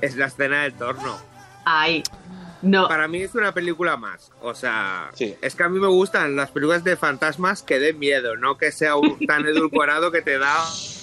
es 0.00 0.16
la 0.16 0.26
escena 0.26 0.62
del 0.62 0.74
torno. 0.74 1.16
Ay, 1.64 2.02
no. 2.62 2.88
Para 2.88 3.08
mí 3.08 3.22
es 3.22 3.34
una 3.34 3.52
película 3.52 3.96
más. 3.96 4.32
O 4.40 4.54
sea, 4.54 5.10
es 5.18 5.54
que 5.54 5.62
a 5.62 5.68
mí 5.68 5.78
me 5.78 5.88
gustan 5.88 6.36
las 6.36 6.50
películas 6.50 6.84
de 6.84 6.96
fantasmas 6.96 7.62
que 7.62 7.78
den 7.78 7.98
miedo, 7.98 8.36
no 8.36 8.56
que 8.56 8.72
sea 8.72 8.96
un, 8.96 9.18
tan 9.26 9.44
edulcorado 9.46 10.10
que 10.10 10.22
te 10.22 10.38
da 10.38 10.56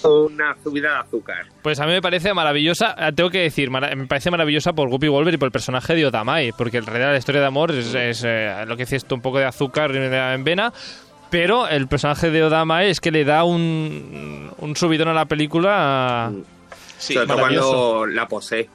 una 0.04 0.56
subida 0.62 0.92
de 0.94 0.98
azúcar. 1.00 1.46
Pues 1.62 1.78
a 1.80 1.86
mí 1.86 1.92
me 1.92 2.02
parece 2.02 2.34
maravillosa, 2.34 2.94
eh, 2.98 3.12
tengo 3.14 3.30
que 3.30 3.42
decir, 3.42 3.70
me 3.70 4.06
parece 4.06 4.30
maravillosa 4.30 4.72
por 4.72 4.88
Guppy 4.88 5.08
Wolver 5.08 5.34
y 5.34 5.36
por 5.36 5.46
el 5.46 5.52
personaje 5.52 5.94
de 5.94 6.06
Odamai, 6.06 6.52
porque 6.52 6.78
en 6.78 6.86
realidad 6.86 7.12
la 7.12 7.18
historia 7.18 7.40
de 7.40 7.46
amor 7.46 7.70
es, 7.72 7.94
es, 7.94 8.22
eh, 8.26 8.64
lo 8.66 8.76
que 8.76 8.84
dice 8.84 8.96
esto, 8.96 9.14
un 9.14 9.20
poco 9.20 9.38
de 9.38 9.44
azúcar 9.44 9.94
en 9.94 10.12
en 10.12 10.44
vena, 10.44 10.72
pero 11.30 11.68
el 11.68 11.86
personaje 11.88 12.30
de 12.30 12.42
Odamai 12.42 12.90
es 12.90 13.00
que 13.00 13.10
le 13.10 13.24
da 13.24 13.44
un, 13.44 14.50
un 14.58 14.76
subidón 14.76 15.08
a 15.08 15.14
la 15.14 15.26
película 15.26 16.32
Sí, 17.00 17.14
Sobre 17.14 17.26
todo 17.26 17.36
maravilloso. 17.38 17.70
cuando 17.70 18.06
la 18.06 18.28
posee. 18.28 18.68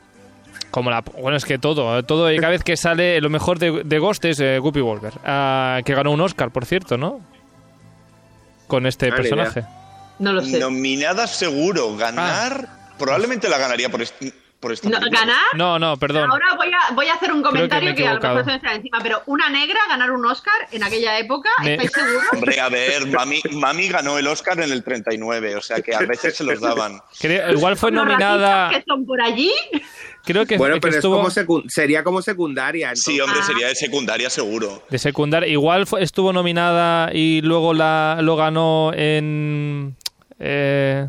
Como 0.75 0.89
la, 0.91 0.99
bueno, 0.99 1.37
es 1.37 1.45
que 1.45 1.57
todo, 1.57 2.03
todo, 2.03 2.29
y 2.29 2.35
cada 2.37 2.49
vez 2.49 2.61
que 2.61 2.75
sale 2.75 3.21
lo 3.21 3.29
mejor 3.29 3.59
de, 3.59 3.83
de 3.85 3.97
Ghost 3.97 4.25
es 4.25 4.41
eh, 4.41 4.59
Guppy 4.59 4.81
Wolver, 4.81 5.13
ah, 5.23 5.79
que 5.85 5.95
ganó 5.95 6.11
un 6.11 6.19
Oscar, 6.19 6.51
por 6.51 6.65
cierto, 6.65 6.97
¿no? 6.97 7.21
Con 8.67 8.85
este 8.85 9.07
Ah, 9.07 9.15
personaje. 9.15 9.63
No 10.19 10.33
lo 10.33 10.41
sé. 10.41 10.59
Nominada 10.59 11.27
seguro, 11.27 11.95
ganar, 11.95 12.67
probablemente 12.99 13.47
la 13.47 13.57
ganaría 13.57 13.87
por, 13.87 14.01
est- 14.01 14.21
por 14.59 14.73
esta 14.73 14.89
No. 14.89 14.99
¿Ganar? 15.09 15.45
No, 15.53 15.79
no, 15.79 15.95
perdón. 15.95 16.29
Ahora 16.29 16.55
voy 16.57 16.67
a, 16.67 16.93
voy 16.93 17.07
a 17.07 17.13
hacer 17.13 17.31
un 17.31 17.37
que 17.41 17.43
comentario 17.49 17.91
he 17.91 17.95
que, 17.95 18.05
a 18.05 18.15
lo 18.15 18.19
mejor 18.19 18.43
se 18.61 18.67
me 18.67 18.73
encima, 18.75 18.99
pero 19.01 19.21
una 19.27 19.49
negra 19.49 19.79
ganar 19.87 20.11
un 20.11 20.25
Oscar 20.25 20.55
en 20.73 20.83
aquella 20.83 21.17
época, 21.19 21.49
Me- 21.63 21.75
¿estáis 21.75 21.91
seguros? 21.93 22.23
Hombre, 22.33 22.59
a 22.59 22.67
ver, 22.67 23.07
Mami, 23.07 23.41
Mami 23.53 23.87
ganó 23.87 24.17
el 24.17 24.27
Oscar 24.27 24.59
en 24.59 24.73
el 24.73 24.83
39, 24.83 25.55
o 25.55 25.61
sea 25.61 25.79
que 25.81 25.95
a 25.95 25.99
veces 25.99 26.35
se 26.35 26.43
los 26.43 26.59
daban. 26.59 26.99
Creo- 27.17 27.49
igual 27.53 27.77
fue 27.77 27.91
nominada... 27.91 28.69
que 28.71 28.83
son 28.85 29.05
por 29.05 29.21
allí. 29.21 29.51
Creo 30.25 30.45
que, 30.45 30.57
bueno, 30.57 30.77
pero 30.81 30.95
estuvo... 30.95 31.15
es 31.27 31.35
como 31.35 31.61
secu- 31.61 31.69
sería 31.69 32.03
como 32.03 32.21
secundaria. 32.21 32.91
Sí, 32.95 33.19
hombre, 33.21 33.41
sería 33.43 33.67
de 33.67 33.75
secundaria 33.75 34.29
seguro. 34.29 34.83
De 34.89 34.97
secundaria. 34.97 35.47
Igual 35.47 35.85
fue- 35.87 36.01
estuvo 36.03 36.33
nominada 36.33 37.11
y 37.13 37.41
luego 37.41 37.73
la, 37.73 38.17
lo 38.21 38.35
ganó 38.35 38.91
en. 38.93 39.95
eh, 40.39 41.07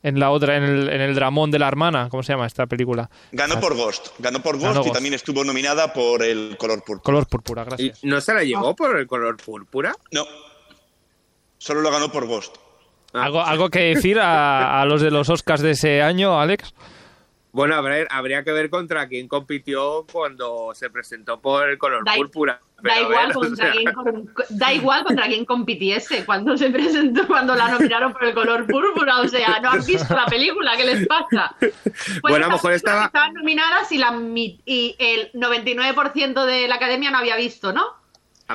en 0.00 0.20
la 0.20 0.30
otra, 0.30 0.56
en 0.56 0.62
el, 0.62 0.88
en 0.90 1.00
el 1.00 1.14
dramón 1.14 1.50
de 1.50 1.58
la 1.58 1.66
hermana. 1.66 2.08
¿Cómo 2.08 2.22
se 2.22 2.32
llama 2.32 2.46
esta 2.46 2.66
película? 2.66 3.10
Ganó 3.32 3.58
por 3.60 3.74
Ghost, 3.74 4.08
ganó 4.18 4.40
por 4.40 4.56
Ganó 4.58 4.68
Ghost 4.74 4.76
y 4.76 4.88
Ghost. 4.88 4.94
también 4.94 5.14
estuvo 5.14 5.42
nominada 5.44 5.92
por 5.92 6.22
el 6.22 6.56
color 6.56 6.78
púrpura. 6.84 7.02
Color 7.02 7.26
púrpura, 7.26 7.64
gracias. 7.64 8.04
¿No 8.04 8.20
se 8.20 8.32
la 8.32 8.44
llevó 8.44 8.76
por 8.76 8.96
el 8.96 9.06
color 9.06 9.36
púrpura? 9.38 9.94
No, 10.12 10.24
solo 11.58 11.80
lo 11.80 11.90
ganó 11.90 12.10
por 12.12 12.26
Ghost. 12.26 12.56
¿Algo, 13.12 13.42
¿Algo 13.42 13.70
que 13.70 13.80
decir 13.94 14.20
a, 14.20 14.80
a 14.80 14.84
los 14.84 15.00
de 15.02 15.10
los 15.10 15.28
Oscars 15.30 15.62
de 15.62 15.72
ese 15.72 16.00
año, 16.02 16.38
Alex? 16.40 16.72
Bueno, 17.50 17.74
a 17.76 17.80
ver, 17.80 18.06
habría 18.10 18.44
que 18.44 18.52
ver 18.52 18.68
contra 18.70 19.08
quién 19.08 19.26
compitió 19.26 20.06
cuando 20.12 20.72
se 20.74 20.90
presentó 20.90 21.40
por 21.40 21.68
el 21.68 21.78
color 21.78 22.04
Da- 22.04 22.14
púrpura. 22.14 22.60
Da 22.82 23.00
igual, 23.00 23.26
ver, 23.28 23.36
o 23.36 23.40
contra 23.40 23.64
sea, 23.64 23.72
quién, 23.72 23.92
con- 23.92 24.30
da 24.50 24.72
igual 24.72 25.02
contra 25.04 25.26
quién 25.26 25.44
compitiese 25.44 26.24
cuando 26.24 26.56
se 26.56 26.70
presentó, 26.70 27.26
cuando 27.26 27.54
la 27.56 27.68
nominaron 27.70 28.12
por 28.12 28.24
el 28.24 28.34
color 28.34 28.66
púrpura. 28.66 29.20
O 29.20 29.28
sea, 29.28 29.58
no 29.60 29.70
han 29.70 29.84
visto 29.84 30.14
la 30.14 30.26
película, 30.26 30.76
¿qué 30.76 30.84
les 30.84 31.06
pasa? 31.08 31.56
Pues 31.58 31.72
Bueno, 32.22 32.46
a 32.46 32.48
lo 32.48 32.54
mejor 32.54 32.72
estaba- 32.74 33.06
Estaban 33.06 33.34
nominadas 33.34 33.90
y, 33.92 33.98
la, 33.98 34.12
y 34.34 34.94
el 34.98 35.32
99% 35.32 36.44
de 36.44 36.68
la 36.68 36.74
academia 36.76 37.10
no 37.10 37.18
había 37.18 37.36
visto, 37.36 37.72
¿no? 37.72 37.97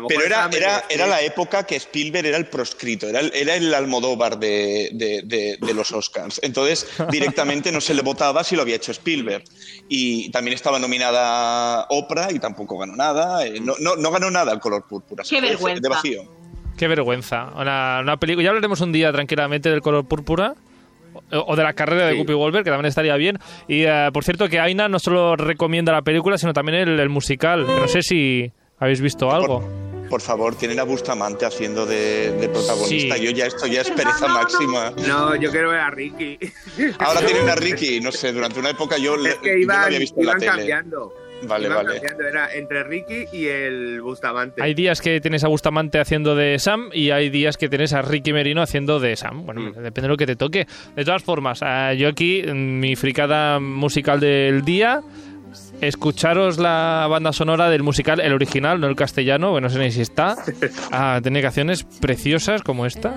Pero 0.07 0.25
era, 0.25 0.49
era, 0.51 0.83
era 0.89 1.05
la 1.05 1.21
época 1.21 1.65
que 1.67 1.75
Spielberg 1.75 2.25
era 2.25 2.37
el 2.37 2.47
proscrito, 2.47 3.07
era 3.07 3.19
el, 3.19 3.31
era 3.35 3.55
el 3.55 3.71
Almodóvar 3.73 4.39
de, 4.39 4.89
de- 4.93 5.21
de- 5.23 5.57
de 5.61 5.73
los 5.73 5.91
Oscars. 5.91 6.39
Entonces, 6.43 6.87
directamente 7.11 7.71
no 7.71 7.79
se 7.79 7.93
le 7.93 8.01
votaba 8.01 8.43
si 8.43 8.55
lo 8.55 8.63
había 8.63 8.75
hecho 8.75 8.91
Spielberg. 8.91 9.43
Y 9.87 10.31
también 10.31 10.55
estaba 10.55 10.79
nominada 10.79 11.85
Oprah 11.89 12.31
y 12.31 12.39
tampoco 12.39 12.77
ganó 12.77 12.95
nada. 12.95 13.45
eh, 13.45 13.59
No, 13.61 13.75
no, 13.79 13.95
no 13.95 14.09
ganó 14.11 14.31
nada 14.31 14.51
el 14.51 14.59
color 14.59 14.87
púrpura. 14.87 15.23
Qué 15.29 15.39
vergüenza. 15.39 15.81
De 15.81 15.89
vacío. 15.89 16.23
Qué 16.75 16.87
vergüenza. 16.87 17.51
Una, 17.55 17.99
una 18.01 18.17
película. 18.17 18.43
Ya 18.45 18.49
hablaremos 18.49 18.81
un 18.81 18.91
día 18.91 19.11
tranquilamente 19.11 19.69
del 19.69 19.81
color 19.81 20.07
púrpura. 20.07 20.55
O 21.31 21.55
de 21.55 21.61
la 21.63 21.73
carrera 21.73 22.07
de 22.07 22.13
Sí. 22.13 22.17
Guppy 22.17 22.33
Wolver, 22.33 22.63
que 22.63 22.71
también 22.71 22.87
estaría 22.87 23.15
bien. 23.15 23.37
Y 23.67 23.83
eh, 23.83 24.09
por 24.11 24.23
cierto, 24.23 24.49
que 24.49 24.59
Aina 24.59 24.89
no 24.89 24.97
solo 24.97 25.35
recomienda 25.35 25.91
la 25.93 26.01
película, 26.01 26.39
sino 26.39 26.53
también 26.53 26.79
el, 26.79 26.99
el 26.99 27.09
musical. 27.09 27.67
Que 27.67 27.73
No 27.81 27.87
sé 27.87 28.01
si 28.01 28.51
habéis 28.84 29.01
visto 29.01 29.31
algo. 29.31 29.67
Por 30.09 30.21
favor, 30.21 30.53
tienen 30.55 30.79
a 30.79 30.84
Bustamante 30.84 31.45
haciendo 31.45 31.86
de, 31.88 32.31
de 32.34 32.47
protagonista. 32.49 33.15
Sí. 33.15 33.23
Yo 33.25 33.31
ya 33.31 33.47
esto 33.47 33.65
ya 33.65 33.81
es 33.81 33.89
pereza 33.89 34.27
máxima. 34.27 34.91
No, 35.07 35.36
yo 35.36 35.49
quiero 35.49 35.69
ver 35.71 35.79
a 35.79 35.89
Ricky. 35.89 36.38
Ahora 36.99 37.21
tienen 37.25 37.49
a 37.49 37.55
Ricky, 37.55 37.99
no 37.99 38.11
sé, 38.11 38.31
durante 38.31 38.59
una 38.59 38.69
época 38.69 38.97
yo, 38.97 39.17
le- 39.17 39.29
Es 39.31 39.36
que 39.38 39.47
yo 39.49 39.53
no 39.55 39.61
iban, 39.61 39.84
había 39.86 39.99
visto 39.99 40.19
en 40.19 40.25
la 40.27 40.31
iban 40.34 40.39
tele. 40.39 40.51
cambiando. 40.51 41.13
Vale, 41.45 41.65
Iban 41.65 41.77
vale. 41.86 41.95
cambiando, 41.99 42.27
Era 42.27 42.53
entre 42.53 42.84
Ricky 42.84 43.25
y 43.34 43.47
el 43.47 44.01
Bustamante. 44.01 44.61
Hay 44.63 44.73
días 44.75 45.01
que 45.01 45.19
tienes 45.19 45.43
a 45.43 45.47
Bustamante 45.49 45.99
haciendo 45.99 46.36
de 46.36 46.57
Sam 46.59 46.89
y 46.93 47.09
hay 47.09 47.29
días 47.29 47.57
que 47.57 47.67
tienes 47.67 47.91
a 47.93 48.01
Ricky 48.01 48.31
Merino 48.34 48.61
haciendo 48.61 48.99
de 48.99 49.15
Sam. 49.15 49.45
Bueno, 49.45 49.61
Mm. 49.61 49.73
depende 49.81 50.01
de 50.03 50.07
lo 50.09 50.17
que 50.17 50.25
te 50.27 50.36
toque. 50.36 50.67
De 50.95 51.03
todas 51.03 51.23
formas, 51.23 51.59
eh, 51.65 51.95
yo 51.97 52.07
aquí, 52.07 52.39
en 52.45 52.79
mi 52.79 52.95
fricada 52.95 53.59
musical 53.59 54.19
del 54.21 54.63
día, 54.63 55.01
escucharos 55.88 56.57
la 56.57 57.07
banda 57.09 57.34
sonora 57.34 57.69
del 57.69 57.84
musical, 57.84 58.19
el 58.19 58.34
original, 58.34 58.79
no 58.79 58.88
el 58.88 58.95
castellano, 58.95 59.51
bueno, 59.51 59.67
no 59.67 59.73
sé 59.73 59.79
ni 59.79 59.91
si 59.91 60.01
está. 60.01 60.36
Ah, 60.91 61.19
tiene 61.21 61.41
canciones 61.41 61.84
preciosas 61.84 62.61
como 62.61 62.86
esta. 62.86 63.13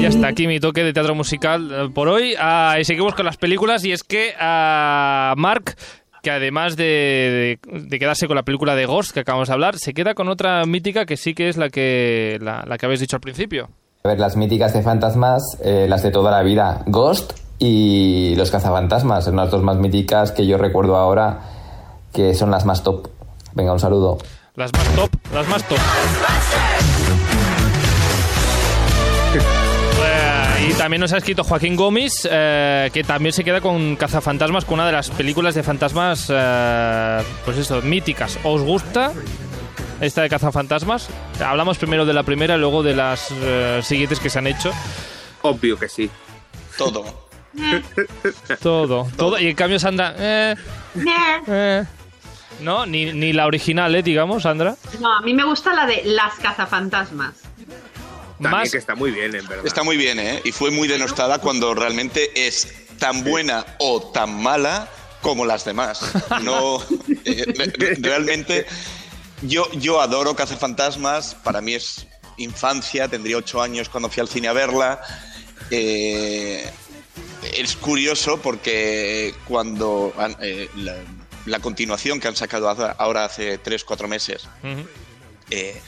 Y 0.00 0.06
hasta 0.06 0.28
aquí 0.28 0.46
mi 0.46 0.60
toque 0.60 0.82
de 0.82 0.92
teatro 0.92 1.14
musical 1.14 1.70
eh, 1.70 1.90
por 1.92 2.08
hoy. 2.08 2.34
Ah, 2.38 2.76
y 2.80 2.84
seguimos 2.84 3.14
con 3.14 3.26
las 3.26 3.36
películas 3.36 3.84
y 3.84 3.92
es 3.92 4.02
que 4.02 4.34
a 4.38 5.34
Mark, 5.36 5.76
que 6.22 6.30
además 6.30 6.76
de, 6.76 7.58
de- 7.64 7.80
de 7.80 7.98
quedarse 7.98 8.26
con 8.26 8.36
la 8.36 8.42
película 8.42 8.74
de 8.74 8.86
Ghost 8.86 9.12
que 9.12 9.20
acabamos 9.20 9.48
de 9.48 9.54
hablar, 9.54 9.78
se 9.78 9.94
queda 9.94 10.14
con 10.14 10.28
otra 10.28 10.64
mítica 10.66 11.06
que 11.06 11.16
sí 11.16 11.34
que 11.34 11.48
es 11.48 11.56
la 11.56 11.68
que, 11.70 12.38
la, 12.40 12.64
la 12.66 12.78
que 12.78 12.86
habéis 12.86 13.00
dicho 13.00 13.16
al 13.16 13.20
principio. 13.20 13.68
A 14.04 14.08
ver, 14.08 14.18
las 14.18 14.36
míticas 14.36 14.72
de 14.72 14.82
fantasmas, 14.82 15.42
eh, 15.62 15.86
las 15.88 16.02
de 16.02 16.10
toda 16.10 16.30
la 16.30 16.42
vida, 16.42 16.82
Ghost 16.86 17.32
y 17.58 18.34
los 18.36 18.50
cazafantasmas, 18.50 19.24
son 19.24 19.36
las 19.36 19.50
dos 19.50 19.62
más 19.62 19.76
míticas 19.76 20.32
que 20.32 20.46
yo 20.46 20.56
recuerdo 20.56 20.96
ahora, 20.96 21.40
que 22.12 22.34
son 22.34 22.50
las 22.50 22.64
más 22.64 22.82
top. 22.82 23.08
Venga, 23.52 23.72
un 23.72 23.80
saludo. 23.80 24.16
Las 24.56 24.72
más 24.72 24.88
top, 24.94 25.10
las 25.34 25.48
más 25.48 25.62
top. 25.68 25.78
Y 30.70 30.74
también 30.74 31.00
nos 31.00 31.12
ha 31.12 31.16
escrito 31.16 31.42
Joaquín 31.42 31.74
Gómez, 31.74 32.28
eh, 32.30 32.90
que 32.92 33.02
también 33.02 33.32
se 33.32 33.42
queda 33.42 33.60
con 33.60 33.96
Cazafantasmas, 33.96 34.64
con 34.64 34.74
una 34.74 34.86
de 34.86 34.92
las 34.92 35.10
películas 35.10 35.54
de 35.54 35.64
fantasmas, 35.64 36.28
eh, 36.32 37.22
pues 37.44 37.58
eso, 37.58 37.82
míticas. 37.82 38.38
¿Os 38.44 38.62
gusta 38.62 39.12
esta 40.00 40.22
de 40.22 40.28
Cazafantasmas? 40.28 41.08
Hablamos 41.44 41.76
primero 41.78 42.06
de 42.06 42.12
la 42.12 42.22
primera 42.22 42.56
y 42.56 42.60
luego 42.60 42.84
de 42.84 42.94
las 42.94 43.32
eh, 43.32 43.80
siguientes 43.82 44.20
que 44.20 44.30
se 44.30 44.38
han 44.38 44.46
hecho. 44.46 44.70
Obvio 45.42 45.76
que 45.76 45.88
sí. 45.88 46.08
Todo. 46.78 47.28
Todo, 48.62 49.08
todo. 49.16 49.40
Y 49.40 49.48
en 49.48 49.56
cambio 49.56 49.80
Sandra... 49.80 50.14
eh, 50.16 50.54
eh. 51.48 51.84
No, 52.60 52.86
ni, 52.86 53.12
ni 53.12 53.32
la 53.32 53.46
original, 53.46 53.92
¿eh? 53.96 54.02
Digamos, 54.04 54.44
Sandra. 54.44 54.76
No, 55.00 55.16
a 55.16 55.20
mí 55.22 55.34
me 55.34 55.42
gusta 55.44 55.74
la 55.74 55.86
de 55.86 56.02
Las 56.04 56.34
cazafantasmas. 56.34 57.49
También 58.42 58.70
que 58.70 58.78
está 58.78 58.94
muy 58.94 59.10
bien, 59.10 59.34
en 59.34 59.46
verdad. 59.46 59.66
Está 59.66 59.82
muy 59.82 59.96
bien, 59.96 60.18
¿eh? 60.18 60.40
Y 60.44 60.52
fue 60.52 60.70
muy 60.70 60.88
denostada 60.88 61.38
cuando 61.38 61.74
realmente 61.74 62.46
es 62.46 62.68
tan 62.98 63.24
buena 63.24 63.64
o 63.78 64.02
tan 64.12 64.42
mala 64.42 64.88
como 65.22 65.44
las 65.44 65.64
demás. 65.64 66.00
No, 66.42 66.80
eh, 67.24 67.44
re- 67.78 67.96
realmente 68.00 68.66
yo, 69.42 69.70
yo 69.72 70.00
adoro 70.00 70.34
Cazafantasmas, 70.36 71.34
para 71.34 71.60
mí 71.60 71.74
es 71.74 72.06
infancia, 72.38 73.08
tendría 73.08 73.36
ocho 73.36 73.60
años 73.60 73.88
cuando 73.88 74.08
fui 74.08 74.20
al 74.20 74.28
cine 74.28 74.48
a 74.48 74.52
verla. 74.52 75.00
Eh, 75.70 76.68
es 77.56 77.76
curioso 77.76 78.40
porque 78.40 79.34
cuando 79.46 80.12
eh, 80.40 80.68
la, 80.76 80.96
la 81.46 81.58
continuación 81.60 82.20
que 82.20 82.28
han 82.28 82.36
sacado 82.36 82.68
ahora 82.98 83.24
hace 83.24 83.58
tres, 83.58 83.84
cuatro 83.84 84.08
meses, 84.08 84.48
eh, 85.50 85.80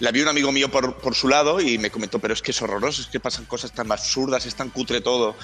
la 0.00 0.10
vio 0.10 0.22
un 0.24 0.28
amigo 0.28 0.50
mío 0.50 0.70
por, 0.70 0.96
por 0.96 1.14
su 1.14 1.28
lado 1.28 1.60
y 1.60 1.78
me 1.78 1.90
comentó, 1.90 2.18
pero 2.18 2.34
es 2.34 2.42
que 2.42 2.50
es 2.50 2.60
horroroso, 2.60 3.02
es 3.02 3.08
que 3.08 3.20
pasan 3.20 3.44
cosas 3.44 3.72
tan 3.72 3.90
absurdas, 3.92 4.46
es 4.46 4.54
tan 4.54 4.70
cutre 4.70 5.00
todo. 5.00 5.36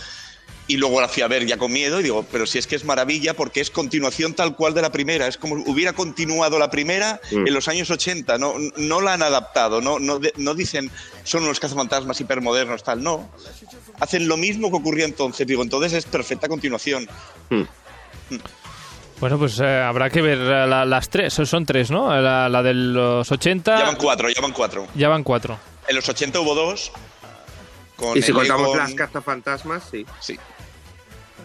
Y 0.68 0.78
luego 0.78 1.00
la 1.00 1.08
fui 1.08 1.22
a 1.22 1.28
ver 1.28 1.46
ya 1.46 1.58
con 1.58 1.72
miedo 1.72 2.00
y 2.00 2.04
digo, 2.04 2.24
pero 2.30 2.44
si 2.44 2.58
es 2.58 2.66
que 2.66 2.74
es 2.74 2.84
maravilla 2.84 3.34
porque 3.34 3.60
es 3.60 3.70
continuación 3.70 4.34
tal 4.34 4.56
cual 4.56 4.74
de 4.74 4.82
la 4.82 4.90
primera, 4.90 5.28
es 5.28 5.36
como 5.36 5.56
hubiera 5.66 5.92
continuado 5.92 6.58
la 6.58 6.70
primera 6.70 7.20
Mm. 7.30 7.46
en 7.46 7.54
los 7.54 7.68
años 7.68 7.88
80, 7.90 8.38
no, 8.38 8.54
no 8.76 9.00
la 9.00 9.12
han 9.12 9.22
adaptado, 9.22 9.80
no, 9.80 10.00
no, 10.00 10.20
no 10.36 10.54
dicen 10.54 10.90
son 11.22 11.44
unos 11.44 11.60
cazafantasmas 11.60 12.20
hipermodernos, 12.20 12.82
tal, 12.82 13.02
no. 13.02 13.30
Hacen 14.00 14.26
lo 14.26 14.36
mismo 14.36 14.70
que 14.70 14.76
ocurría 14.76 15.04
entonces, 15.04 15.46
digo, 15.46 15.62
entonces 15.62 15.92
es 15.92 16.04
perfecta 16.04 16.48
continuación. 16.48 17.08
Bueno, 19.20 19.38
pues 19.38 19.58
eh, 19.60 19.80
habrá 19.80 20.10
que 20.10 20.20
ver 20.20 20.38
eh, 20.38 20.66
la- 20.66 20.84
las 20.84 21.08
tres, 21.08 21.32
son- 21.32 21.46
son 21.46 21.64
tres, 21.64 21.90
¿no? 21.90 22.14
La, 22.20 22.48
la 22.48 22.62
de 22.62 22.74
los 22.74 23.30
80... 23.30 23.78
Ya 23.78 23.84
van 23.86 23.96
cuatro, 23.96 24.28
ya 24.28 24.40
van 24.42 24.52
cuatro. 24.52 24.86
Ya 24.94 25.08
van 25.08 25.22
cuatro. 25.22 25.58
En 25.88 25.96
los 25.96 26.08
80 26.08 26.38
hubo 26.40 26.54
dos. 26.54 26.92
Con 27.96 28.16
Y 28.18 28.20
si 28.22 28.32
contamos 28.32 28.68
Egon- 28.68 28.76
las 28.78 28.94
cazafantasmas, 28.94 29.84
sí. 29.90 30.04
Sí. 30.20 30.38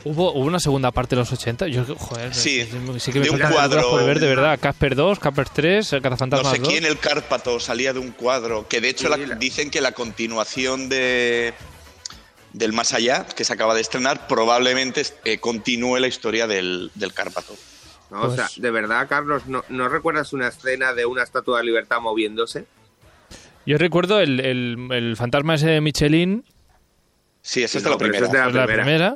¿Hubo, 0.04 0.34
hubo 0.34 0.46
una 0.46 0.60
segunda 0.60 0.92
parte 0.92 1.16
de 1.16 1.22
los 1.22 1.32
80? 1.32 1.68
Yo, 1.68 1.86
joder, 1.96 2.34
Sí, 2.34 2.68
sí 2.98 3.12
que 3.12 3.20
me 3.20 3.26
de 3.28 3.32
un 3.32 3.40
cuadro. 3.40 3.90
por 3.92 4.04
ver, 4.04 4.20
de 4.20 4.28
verdad. 4.28 4.60
Casper 4.60 4.96
2, 4.96 5.20
Casper 5.20 5.48
3, 5.48 5.94
No 5.94 6.02
Cazafantasmas 6.02 6.52
sé 6.54 6.60
2. 6.60 6.68
quién, 6.68 6.86
el 6.86 6.98
Cárpato, 6.98 7.60
salía 7.60 7.94
de 7.94 8.00
un 8.00 8.12
cuadro. 8.12 8.68
Que 8.68 8.82
de 8.82 8.90
hecho 8.90 9.08
la- 9.10 9.18
dicen 9.18 9.70
que 9.70 9.80
la 9.80 9.92
continuación 9.94 10.90
de 10.90 11.54
del 12.54 12.74
Más 12.74 12.94
Allá, 12.94 13.26
que 13.26 13.44
se 13.46 13.54
acaba 13.54 13.74
de 13.76 13.82
estrenar, 13.82 14.28
probablemente 14.28 15.04
eh, 15.26 15.38
continúe 15.40 15.98
la 15.98 16.08
historia 16.08 16.48
del, 16.48 16.92
del 16.96 17.14
Cárpato. 17.14 17.56
No, 18.10 18.24
O 18.24 18.36
sea, 18.36 18.46
Pues- 18.48 18.62
de 18.62 18.72
verdad, 18.72 19.08
Carlos, 19.08 19.46
¿no, 19.48 19.64
¿no 19.70 19.88
recuerdas 19.90 20.34
una 20.34 20.48
escena 20.50 20.94
de 20.94 21.06
una 21.06 21.24
estatua 21.24 21.60
de 21.60 21.66
libertad 21.66 22.00
moviéndose? 22.02 22.66
Yo 23.66 23.78
recuerdo 23.78 24.20
el, 24.20 24.40
el, 24.40 24.88
el 24.92 25.16
fantasma 25.16 25.56
ese 25.56 25.68
de 25.70 25.82
Michelin. 25.82 26.44
Sí, 27.42 27.64
esa 27.64 27.78
es 27.78 27.84
No, 27.84 27.92
de 27.92 27.96
la 27.96 28.00
primera. 28.00 28.26
esa 28.28 28.48
es 28.48 28.54
de 28.54 28.60
la 28.60 28.66
primera. 28.68 29.16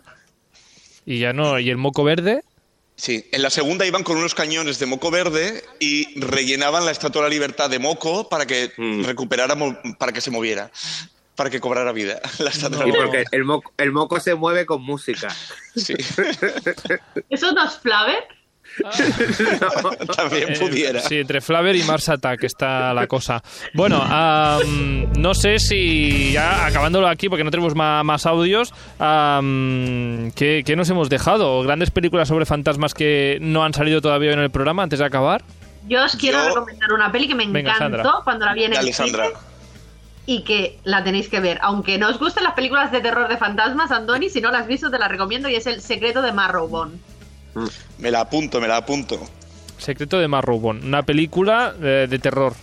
Y 1.06 1.20
ya 1.20 1.34
no, 1.34 1.60
y 1.60 1.70
el 1.70 1.78
moco 1.78 2.04
verde. 2.04 2.42
Sí, 2.96 3.28
en 3.34 3.42
la 3.42 3.50
segunda 3.50 3.86
iban 3.86 4.04
con 4.04 4.16
unos 4.18 4.34
cañones 4.34 4.80
de 4.80 4.86
moco 4.86 5.12
verde 5.12 5.64
y 5.80 6.18
rellenaban 6.22 6.86
la 6.86 6.92
Estatua 6.92 7.24
de 7.24 7.30
la 7.30 7.34
Libertad 7.34 7.70
de 7.70 7.78
moco 7.80 8.30
para 8.30 8.46
que 8.46 8.72
Mm. 8.78 9.04
recuperara, 9.04 9.56
para 10.00 10.14
que 10.14 10.22
se 10.22 10.32
moviera, 10.32 10.72
para 11.36 11.50
que 11.50 11.60
cobrara 11.60 11.92
vida. 11.92 12.20
La 12.40 12.50
Estatua 12.50 12.84
de 12.84 12.90
Y 12.90 12.92
la 12.92 12.98
porque 12.98 13.24
el 13.32 13.44
moco, 13.46 13.74
el 13.78 13.92
moco 13.92 14.20
se 14.20 14.36
mueve 14.36 14.66
con 14.66 14.82
música. 14.84 15.28
Sí. 15.76 15.94
¿Eso 17.30 17.52
no 17.52 17.66
es 17.66 17.78
Flaver? 17.80 18.24
También 20.18 20.54
Eh, 20.54 20.58
pudiera. 20.60 21.00
sí, 21.02 21.20
entre 21.20 21.40
Flaver 21.40 21.76
y 21.76 21.84
Mars 21.84 22.10
Attack 22.10 22.44
está 22.44 22.94
la 22.94 23.08
cosa. 23.08 23.42
Bueno, 23.74 24.02
am, 24.04 25.12
no 25.18 25.34
sé 25.34 25.60
si 25.60 26.32
ya 26.34 26.66
acabándolo 26.66 27.08
aquí, 27.08 27.30
porque 27.30 27.44
no 27.44 27.52
tenemos 27.52 27.76
más, 27.76 28.26
audios, 28.26 28.74
am, 29.00 30.32
¿qué, 30.36 30.64
qué 30.66 30.76
nos 30.76 30.90
hemos 30.90 31.10
dejado? 31.10 31.62
¿Grandes 31.64 31.92
películas 31.92 32.28
sobre 32.28 32.46
fantasmas 32.46 32.94
que 32.94 33.38
no 33.42 33.64
han 33.64 33.74
salido 33.74 34.02
todavía 34.02 34.34
en 34.34 34.40
el 34.40 34.50
programa 34.50 34.84
antes 34.84 35.00
de 35.00 35.06
acabar? 35.06 35.44
Yo 35.88 36.04
os 36.04 36.16
quiero 36.16 36.40
Yo- 36.40 36.48
recomendar 36.50 36.92
una 36.94 37.12
peli 37.12 37.28
que 37.28 37.36
me 37.36 37.46
Venga, 37.48 37.76
encantó 37.76 37.98
Sandra. 37.98 38.22
cuando 38.24 38.46
la 38.46 38.54
vi 38.54 38.64
en 38.64 38.74
el 38.74 38.92
Dale. 38.92 39.34
Y 40.26 40.44
que 40.44 40.80
la 40.84 41.04
tenéis 41.04 41.30
que 41.30 41.40
ver. 41.40 41.60
Aunque 41.62 41.98
no 41.98 42.10
os 42.10 42.20
gusten 42.20 42.44
las 42.44 42.54
películas 42.54 42.92
de 42.92 43.02
terror 43.02 43.28
de 43.28 43.38
fantasmas, 43.38 43.92
Andoni, 43.92 44.30
si 44.30 44.42
no 44.42 44.52
las 44.52 44.62
has 44.62 44.68
visto 44.68 44.90
te 44.90 44.98
la 45.00 45.08
recomiendo 45.08 45.50
y 45.50 45.56
es 45.56 45.68
El 45.68 45.82
secreto 45.82 46.22
de 46.22 46.32
Marrowbone. 46.32 46.94
Me 48.00 48.12
la 48.12 48.22
apunto, 48.22 48.60
me 48.60 48.68
la 48.68 48.78
apunto. 48.78 49.20
Secreto 49.78 50.20
de 50.20 50.28
Marrowbone, 50.28 50.86
una 50.86 51.04
película 51.04 51.74
eh, 51.82 52.08
de 52.10 52.20
terror. 52.20 52.54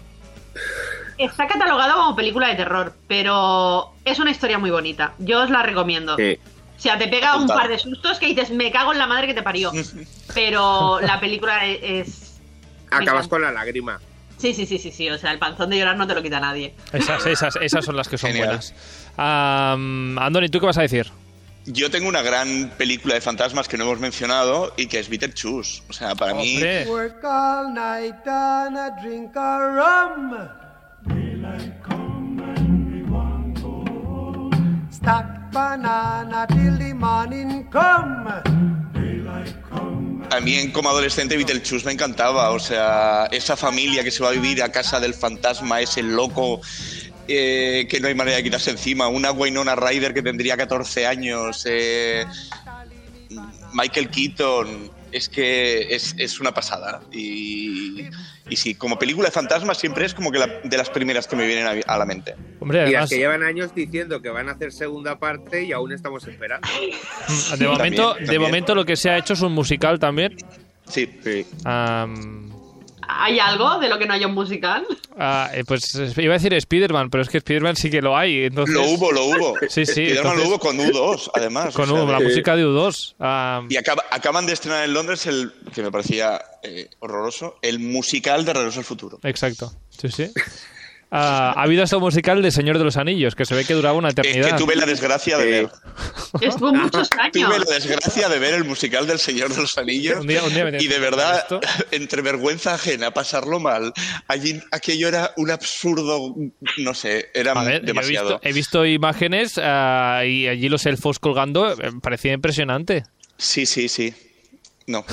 Está 1.19 1.47
catalogado 1.47 1.95
como 1.95 2.17
película 2.17 2.49
de 2.49 2.57
terror, 2.57 2.95
pero 3.07 3.93
es 4.05 4.19
una 4.19 4.31
historia 4.31 4.59
muy 4.59 4.71
bonita. 4.71 5.15
Yo 5.19 5.43
os 5.43 5.51
la 5.51 5.63
recomiendo. 5.63 6.17
Sí. 6.17 6.39
O 6.77 6.81
sea, 6.83 6.99
te 6.99 7.07
pega 7.07 7.37
un 7.37 7.47
par 7.47 7.69
de 7.69 7.79
sustos 7.79 8.19
que 8.19 8.27
dices, 8.27 8.51
me 8.51 8.73
cago 8.73 8.93
en 8.93 8.99
la 8.99 9.07
madre 9.07 9.29
que 9.29 9.35
te 9.35 9.43
parió. 9.43 9.71
Pero 10.35 11.01
la 11.01 11.21
película 11.21 11.65
e- 11.65 12.01
es... 12.01 12.41
Acabas 12.91 13.29
con 13.29 13.41
la 13.41 13.53
lágrima. 13.53 14.01
Sí, 14.43 14.53
sí, 14.55 14.67
sí, 14.67 14.77
sí, 14.77 14.91
sí. 14.91 15.09
O 15.09 15.17
sea, 15.19 15.31
el 15.31 15.39
panzón 15.39 15.71
de 15.71 15.79
llorar 15.79 15.97
no 15.97 16.05
te 16.05 16.15
lo 16.17 16.23
quita 16.23 16.41
nadie. 16.41 16.75
Esas, 16.93 17.25
esas, 17.27 17.55
esas 17.57 17.85
son 17.85 17.95
las 17.97 18.09
que 18.09 18.19
son 18.19 18.31
Genial. 18.33 18.49
buenas. 18.49 18.75
Am, 19.17 20.19
Andoni, 20.19 20.49
¿tú 20.49 20.59
qué 20.59 20.67
vas 20.67 20.79
a 20.79 20.83
decir? 20.83 21.07
Yo 21.65 21.93
tengo 21.93 22.09
una 22.09 22.23
gran 22.23 22.73
película 22.77 23.15
de 23.15 23.21
fantasmas 23.21 23.69
que 23.69 23.79
no 23.79 23.85
hemos 23.85 24.01
mencionado 24.01 24.75
y 24.77 24.87
que 24.89 24.99
es 24.99 25.09
Beetlejuice. 25.09 25.85
O 25.89 25.93
sea, 25.93 26.17
para 26.17 26.35
mí 26.35 26.55
Hombre. 26.57 26.87
Work 26.89 27.23
all 27.23 27.73
night 27.73 28.27
and 28.27 28.77
a 28.77 28.91
drink 29.01 29.37
a 29.37 29.59
rum. 29.69 30.35
Stack 34.91 35.53
banana 35.53 36.47
till 36.49 36.79
the 36.79 36.93
morning 36.95 37.65
come. 37.71 38.43
También 40.33 40.71
como 40.71 40.89
adolescente 40.89 41.37
Beetlejuice 41.37 41.85
me 41.85 41.93
encantaba. 41.93 42.51
O 42.53 42.59
sea, 42.59 43.29
esa 43.31 43.55
familia 43.55 44.03
que 44.03 44.11
se 44.11 44.23
va 44.23 44.31
a 44.31 44.33
vivir 44.33 44.63
a 44.63 44.73
casa 44.73 44.99
del 44.99 45.13
fantasma, 45.13 45.83
ese 45.83 46.03
loco 46.03 46.63
eh, 47.29 47.87
que 47.91 48.01
no 48.01 48.09
hay 48.09 48.15
manera 48.15 48.39
de 48.39 48.43
quitarse 48.43 48.71
encima. 48.71 49.09
Una 49.09 49.31
Winona 49.31 49.77
Ryder 49.77 50.15
que 50.15 50.23
tendría 50.23 50.57
14 50.57 51.07
años. 51.07 51.65
eh, 51.69 52.25
Michael 53.75 54.09
Keaton. 54.09 55.02
Es 55.13 55.29
que 55.29 55.95
es, 55.95 56.15
es 56.19 56.41
una 56.41 56.53
pasada. 56.53 57.03
Y, 57.13 58.07
y 58.49 58.57
sí, 58.57 58.75
como 58.75 58.99
película 58.99 59.29
de 59.29 59.33
fantasmas 59.33 59.79
siempre 59.79 60.07
es 60.07 60.15
como 60.15 60.33
que 60.33 60.39
la- 60.39 60.61
de 60.65 60.77
las 60.77 60.89
primeras 60.91 61.27
que 61.29 61.37
me 61.37 61.47
vienen 61.47 61.67
a, 61.67 61.93
a 61.93 61.99
la 61.99 62.05
mente. 62.07 62.35
Hombre, 62.61 62.89
Y 62.89 62.93
las 62.93 63.11
que 63.11 63.19
llevan 63.19 63.43
años 63.43 63.75
diciendo 63.75 64.23
que 64.23 64.31
van 64.31 64.49
a 64.49 64.53
hacer 64.53 64.73
segunda 64.73 65.19
parte 65.19 65.65
y 65.65 65.73
aún 65.73 65.93
estamos 65.93 66.27
esperando. 66.27 66.67
de, 67.59 67.69
momento, 67.69 68.09
También, 68.15 68.31
de 68.31 68.39
momento 68.39 68.75
lo 68.75 68.85
que 68.85 68.97
se 68.97 69.11
ha 69.11 69.19
hecho 69.19 69.35
es 69.35 69.41
un 69.43 69.53
musical 69.53 69.99
también. 69.99 70.37
Sí. 70.89 71.09
Am, 71.65 72.51
¿Hay 73.09 73.39
algo 73.39 73.79
de 73.79 73.89
lo 73.89 73.99
que 73.99 74.07
no 74.07 74.15
haya 74.15 74.27
un 74.27 74.35
musical? 74.35 74.87
ah, 75.19 75.51
eh, 75.53 75.65
pues 75.67 75.95
eh, 75.97 76.13
iba 76.19 76.35
a 76.35 76.39
decir 76.39 76.55
Spider-Man, 76.55 77.11
pero 77.11 77.23
es 77.23 77.29
que 77.29 77.39
Spider-Man 77.39 77.77
sí 77.77 77.91
que 77.91 78.01
lo 78.01 78.17
hay. 78.17 78.45
Entonces, 78.45 78.75
Lo 78.75 78.85
hubo, 78.85 79.13
lo 79.13 79.25
hubo. 79.27 79.55
Sí, 79.69 79.85
sí, 79.85 79.93
Spiderman 79.93 80.19
entonces- 80.39 80.43
lo 80.45 80.49
hubo 80.51 80.59
con 80.59 80.79
U2, 80.79 81.31
además. 81.35 81.75
Con 81.75 81.91
o 81.91 81.95
sea, 81.95 82.05
U, 82.05 82.11
la 82.11 82.21
música 82.21 82.57
de 82.57 82.65
U2. 82.65 83.15
Am, 83.19 83.67
Y 83.71 83.77
acaba- 83.77 84.05
acaban 84.11 84.47
de 84.47 84.53
estrenar 84.53 84.85
en 84.85 84.95
Londres 84.95 85.27
el 85.27 85.53
que 85.75 85.83
me 85.83 85.91
parecía 85.91 86.41
eh, 86.63 86.89
horroroso, 87.01 87.59
el 87.63 87.79
musical 87.81 88.45
de 88.45 88.53
Regreso 88.53 88.79
al 88.81 88.85
Futuro. 88.85 89.19
exacto. 89.23 89.73
Sí, 89.91 90.09
sí. 90.09 90.31
Ah, 91.15 91.53
ha 91.55 91.63
habido 91.65 91.83
hasta 91.83 91.99
un 91.99 92.03
musical 92.05 92.41
de 92.41 92.51
Señor 92.51 92.79
de 92.79 92.85
los 92.85 92.97
Anillos, 92.97 93.35
que 93.35 93.45
se 93.45 93.55
ve 93.55 93.67
que 93.67 93.75
duraba 93.75 93.99
una 93.99 94.09
Es 94.09 94.15
eternidad. 94.15 94.53
que 94.57 94.65
tuve 94.65 94.77
la 94.77 94.87
desgracia 94.87 95.37
de 95.37 95.45
ver. 95.45 95.69
Estuvo 96.41 96.73
muchos 96.73 97.11
Tuve 97.33 97.45
años. 97.45 97.59
la 97.69 97.75
desgracia 97.75 98.29
de 98.31 98.39
ver 98.39 98.55
el 98.55 98.65
musical 98.65 99.07
del 99.07 99.19
Señor 99.19 99.55
de 99.55 99.61
los 99.61 99.77
Anillos 99.77 100.21
Un 100.21 100.27
día- 100.27 100.43
un 100.43 100.55
día 100.55 100.71
y 100.81 100.87
de 100.89 100.99
verdad, 100.99 101.45
entre 101.91 102.23
vergüenza 102.23 102.75
ajena, 102.75 103.11
pasarlo 103.13 103.61
mal, 103.61 103.93
allí 104.27 104.59
aquello 104.71 105.07
era 105.09 105.33
un 105.37 105.51
absurdo, 105.51 106.35
no 106.79 106.95
sé, 106.95 107.29
era 107.35 107.53
A 107.53 107.63
ver, 107.65 107.73
yo 107.81 107.83
he 107.83 107.87
demasiado. 107.89 108.29
visto, 108.31 108.49
he 108.49 108.53
visto 108.55 108.87
imágenes 108.87 109.61
ah, 109.63 110.23
y 110.27 110.49
allí 110.49 110.71
los 110.71 110.87
elfos 110.87 111.19
colgando, 111.19 111.73
eh, 111.73 111.91
parecía 112.01 112.33
impresionante. 112.33 113.03
Sí, 113.37 113.67
sí, 113.67 113.89
sí. 113.89 114.15
No. 114.87 115.05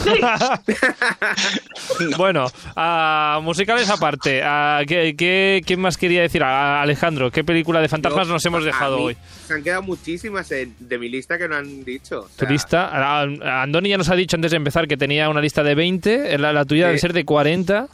Bueno, 2.17 2.47
ah, 2.75 3.39
musicales 3.43 3.89
aparte, 3.89 4.41
ah, 4.43 4.81
¿qué, 4.87 5.15
qué, 5.17 5.61
quién 5.65 5.79
más 5.79 5.97
quería 5.97 6.21
decir? 6.21 6.43
Alejandro, 6.43 7.31
¿qué 7.31 7.43
película 7.43 7.81
de 7.81 7.87
fantasmas 7.89 8.27
Yo- 8.27 8.33
nos 8.33 8.45
hemos 8.45 8.63
dejado 8.63 8.97
mí 8.97 9.03
hoy? 9.03 9.17
Se 9.47 9.53
han 9.53 9.63
quedado 9.63 9.81
muchísimas 9.83 10.51
en- 10.51 10.75
de 10.79 10.97
mi 10.97 11.09
lista 11.09 11.37
que 11.37 11.47
no 11.47 11.55
han 11.55 11.83
dicho. 11.83 12.21
o 12.21 12.29
¿Tu 12.37 12.45
lista? 12.45 13.21
Andoni 13.61 13.89
ya 13.89 13.97
nos 13.97 14.09
ha 14.09 14.15
dicho 14.15 14.35
antes 14.35 14.51
de 14.51 14.57
empezar 14.57 14.87
que 14.87 14.97
tenía 14.97 15.29
una 15.29 15.41
lista 15.41 15.63
de 15.63 15.75
20, 15.75 16.37
la, 16.37 16.53
la 16.53 16.65
tuya 16.65 16.87
debe 16.87 16.99
ser 16.99 17.13
de 17.13 17.25
40. 17.25 17.87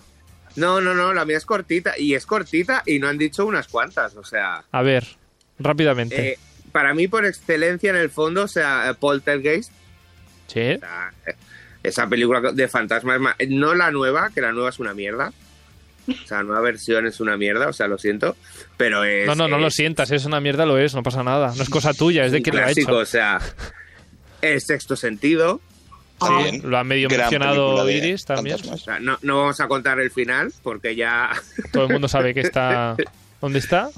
No, 0.55 0.80
no, 0.82 0.93
no, 0.93 1.13
la 1.13 1.26
mía 1.26 1.38
es 1.38 1.45
cortita. 1.45 1.97
Y 1.97 2.13
es 2.15 2.26
cortita 2.26 2.84
y 2.86 2.99
no 2.99 3.07
han 3.07 3.17
dicho 3.17 3.45
unas 3.45 3.67
cuantas. 3.67 4.15
O 4.15 4.23
sea, 4.23 4.63
A 4.71 4.82
ver, 4.82 5.05
rápidamente. 5.59 6.30
eh, 6.34 6.39
para 6.71 6.93
mí, 6.93 7.07
por 7.07 7.26
excelencia, 7.26 7.89
en 7.89 7.97
el 7.97 8.09
fondo, 8.09 8.43
o 8.43 8.47
sea, 8.47 8.95
Poltergeist, 8.99 9.71
sí. 10.47 10.59
o 10.76 10.80
sea, 10.80 11.13
eh, 11.26 11.34
esa 11.88 12.07
película 12.07 12.41
de 12.51 12.67
fantasmas, 12.67 13.19
ma- 13.19 13.36
no 13.49 13.73
la 13.75 13.91
nueva, 13.91 14.31
que 14.33 14.41
la 14.41 14.51
nueva 14.51 14.69
es 14.69 14.79
una 14.79 14.93
mierda. 14.93 15.31
O 16.07 16.27
sea, 16.27 16.38
la 16.38 16.43
nueva 16.43 16.61
versión 16.61 17.07
es 17.07 17.19
una 17.19 17.36
mierda, 17.36 17.67
o 17.67 17.73
sea, 17.73 17.88
lo 17.88 17.97
siento. 17.97 18.36
Pero 18.77 19.03
es. 19.03 19.25
No, 19.25 19.33
no, 19.36 19.47
no 19.47 19.57
lo 19.57 19.71
sientas, 19.71 20.11
es 20.11 20.25
una 20.25 20.39
mierda, 20.39 20.65
lo 20.65 20.77
es, 20.77 20.93
no 20.93 21.01
pasa 21.03 21.23
nada. 21.23 21.53
No 21.55 21.63
es 21.63 21.69
cosa 21.69 21.93
tuya, 21.93 22.25
es 22.25 22.31
de 22.31 22.41
quien 22.41 22.55
lo 22.57 22.63
ha 22.63 22.71
hecho. 22.71 22.95
o 22.97 23.05
sea, 23.05 23.39
el 24.41 24.61
sexto 24.61 24.95
sentido. 24.95 25.61
Sí, 26.21 26.61
lo 26.63 26.77
ha 26.77 26.83
medio 26.86 27.09
Gran 27.09 27.21
mencionado 27.29 27.89
Iris 27.89 28.23
también. 28.23 28.57
O 28.69 28.77
sea, 28.77 28.99
no, 28.99 29.17
no 29.21 29.39
vamos 29.39 29.59
a 29.59 29.67
contar 29.67 29.99
el 29.99 30.11
final 30.11 30.53
porque 30.63 30.95
ya 30.95 31.31
Todo 31.73 31.88
el 31.88 31.91
mundo 31.91 32.07
sabe 32.07 32.33
que 32.33 32.39
está. 32.41 32.95
¿Dónde 33.41 33.59
está? 33.59 33.89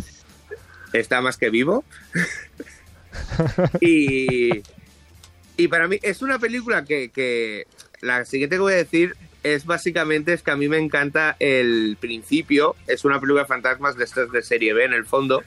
está 0.94 1.22
más 1.22 1.38
que 1.38 1.50
vivo. 1.52 1.84
y, 3.82 4.50
y 5.58 5.68
para 5.68 5.88
mí 5.88 6.00
es 6.02 6.22
una 6.22 6.40
película 6.40 6.84
que, 6.86 7.10
que 7.10 7.68
la 8.02 8.26
siguiente 8.26 8.56
que 8.56 8.62
voy 8.62 8.74
a 8.74 8.78
decir 8.78 9.16
es 9.44 9.66
básicamente 9.66 10.34
es 10.34 10.44
que 10.44 10.52
a 10.52 10.56
mí 10.56 10.68
me 10.68 10.78
encanta 10.78 11.36
el 11.40 11.98
principio. 12.00 12.76
Es 12.88 13.06
una 13.06 13.20
película 13.20 13.44
de 13.44 13.48
fantasmas 13.48 13.96
de 13.96 14.04
estas 14.04 14.32
de 14.32 14.42
serie 14.42 14.74
B 14.74 14.84
en 14.84 14.94
el 14.94 15.06
fondo. 15.06 15.44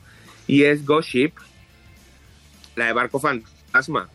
Y 0.46 0.64
es 0.64 0.84
Ghost 0.84 1.10
Ship, 1.10 1.32
la 2.76 2.86
de 2.86 2.92
barco 2.92 3.20
fantasma. 3.20 4.08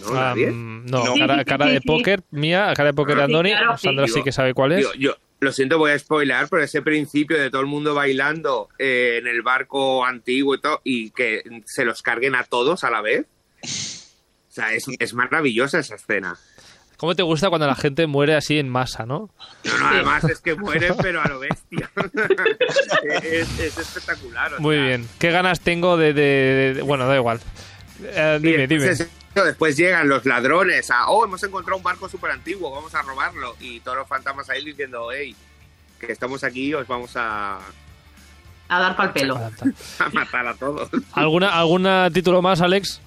¿No? 0.00 0.08
Ah, 0.08 0.30
¿Nadie? 0.30 0.50
mm, 0.50 0.86
no, 0.86 1.14
cara, 1.14 1.44
cara 1.44 1.66
de 1.66 1.80
póker 1.80 2.22
mía, 2.30 2.72
cara 2.74 2.88
de 2.88 2.94
póker 2.94 3.16
de 3.16 3.22
Andoni. 3.24 3.50
claro, 3.50 3.76
sí. 3.76 3.86
Sandra 3.86 4.08
sí 4.08 4.22
que 4.22 4.32
sabe 4.32 4.54
cuál 4.54 4.72
es. 4.72 4.78
Digo, 4.78 4.94
yo 4.94 5.16
lo 5.40 5.52
siento, 5.52 5.76
voy 5.76 5.90
a 5.90 5.98
spoiler, 5.98 6.46
pero 6.48 6.62
ese 6.62 6.82
principio 6.82 7.38
de 7.38 7.50
todo 7.50 7.60
el 7.60 7.66
mundo 7.66 7.94
bailando 7.94 8.68
eh, 8.78 9.18
en 9.20 9.26
el 9.26 9.42
barco 9.42 10.04
antiguo 10.04 10.54
y 10.54 10.60
todo, 10.60 10.80
y 10.82 11.10
que 11.10 11.42
se 11.66 11.84
los 11.84 12.00
carguen 12.00 12.34
a 12.34 12.44
todos 12.44 12.84
a 12.84 12.90
la 12.90 13.00
vez. 13.00 13.26
O 14.52 14.54
sea, 14.54 14.74
es, 14.74 14.84
es 14.98 15.14
maravillosa 15.14 15.78
esa 15.78 15.94
escena. 15.94 16.36
¿Cómo 16.98 17.14
te 17.16 17.22
gusta 17.22 17.48
cuando 17.48 17.66
la 17.66 17.74
gente 17.74 18.06
muere 18.06 18.34
así 18.36 18.58
en 18.58 18.68
masa, 18.68 19.06
no? 19.06 19.30
No, 19.64 19.78
no, 19.78 19.88
además 19.88 20.24
es 20.24 20.40
que 20.42 20.54
mueren, 20.56 20.92
pero 21.00 21.22
a 21.22 21.28
lo 21.28 21.38
bestia. 21.38 21.90
es, 23.22 23.58
es 23.58 23.78
espectacular. 23.78 24.52
o 24.54 24.60
Muy 24.60 24.76
sea. 24.76 24.84
bien. 24.86 25.08
¿Qué 25.18 25.30
ganas 25.30 25.60
tengo 25.60 25.96
de. 25.96 26.12
de- 26.12 26.74
de- 26.74 26.82
Bueno, 26.82 27.06
da 27.06 27.16
igual. 27.16 27.40
Eh, 28.04 28.38
dime, 28.42 28.66
dime. 28.66 28.84
después 28.84 29.00
es- 29.00 29.22
Después 29.34 29.78
llegan 29.78 30.10
los 30.10 30.26
ladrones 30.26 30.90
a, 30.90 31.08
oh, 31.08 31.24
hemos 31.24 31.42
encontrado 31.42 31.78
un 31.78 31.82
barco 31.82 32.06
súper 32.06 32.32
antiguo, 32.32 32.70
vamos 32.70 32.94
a 32.94 33.00
robarlo. 33.00 33.56
Y 33.60 33.80
todos 33.80 33.96
los 33.96 34.06
fantasmas 34.06 34.50
ahí 34.50 34.62
diciendo, 34.62 35.08
hey, 35.10 35.34
que 35.98 36.12
estamos 36.12 36.44
aquí, 36.44 36.74
os 36.74 36.86
vamos 36.86 37.12
a, 37.16 37.58
A 38.68 38.78
dar 38.78 38.94
pal 38.94 39.14
pelo. 39.14 39.36
a 39.38 40.08
matar 40.12 40.46
a 40.46 40.54
todos. 40.54 40.90
¿Alguna, 41.14 41.58
¿Algún 41.58 41.88
título 42.12 42.42
más, 42.42 42.60
Alex? 42.60 43.00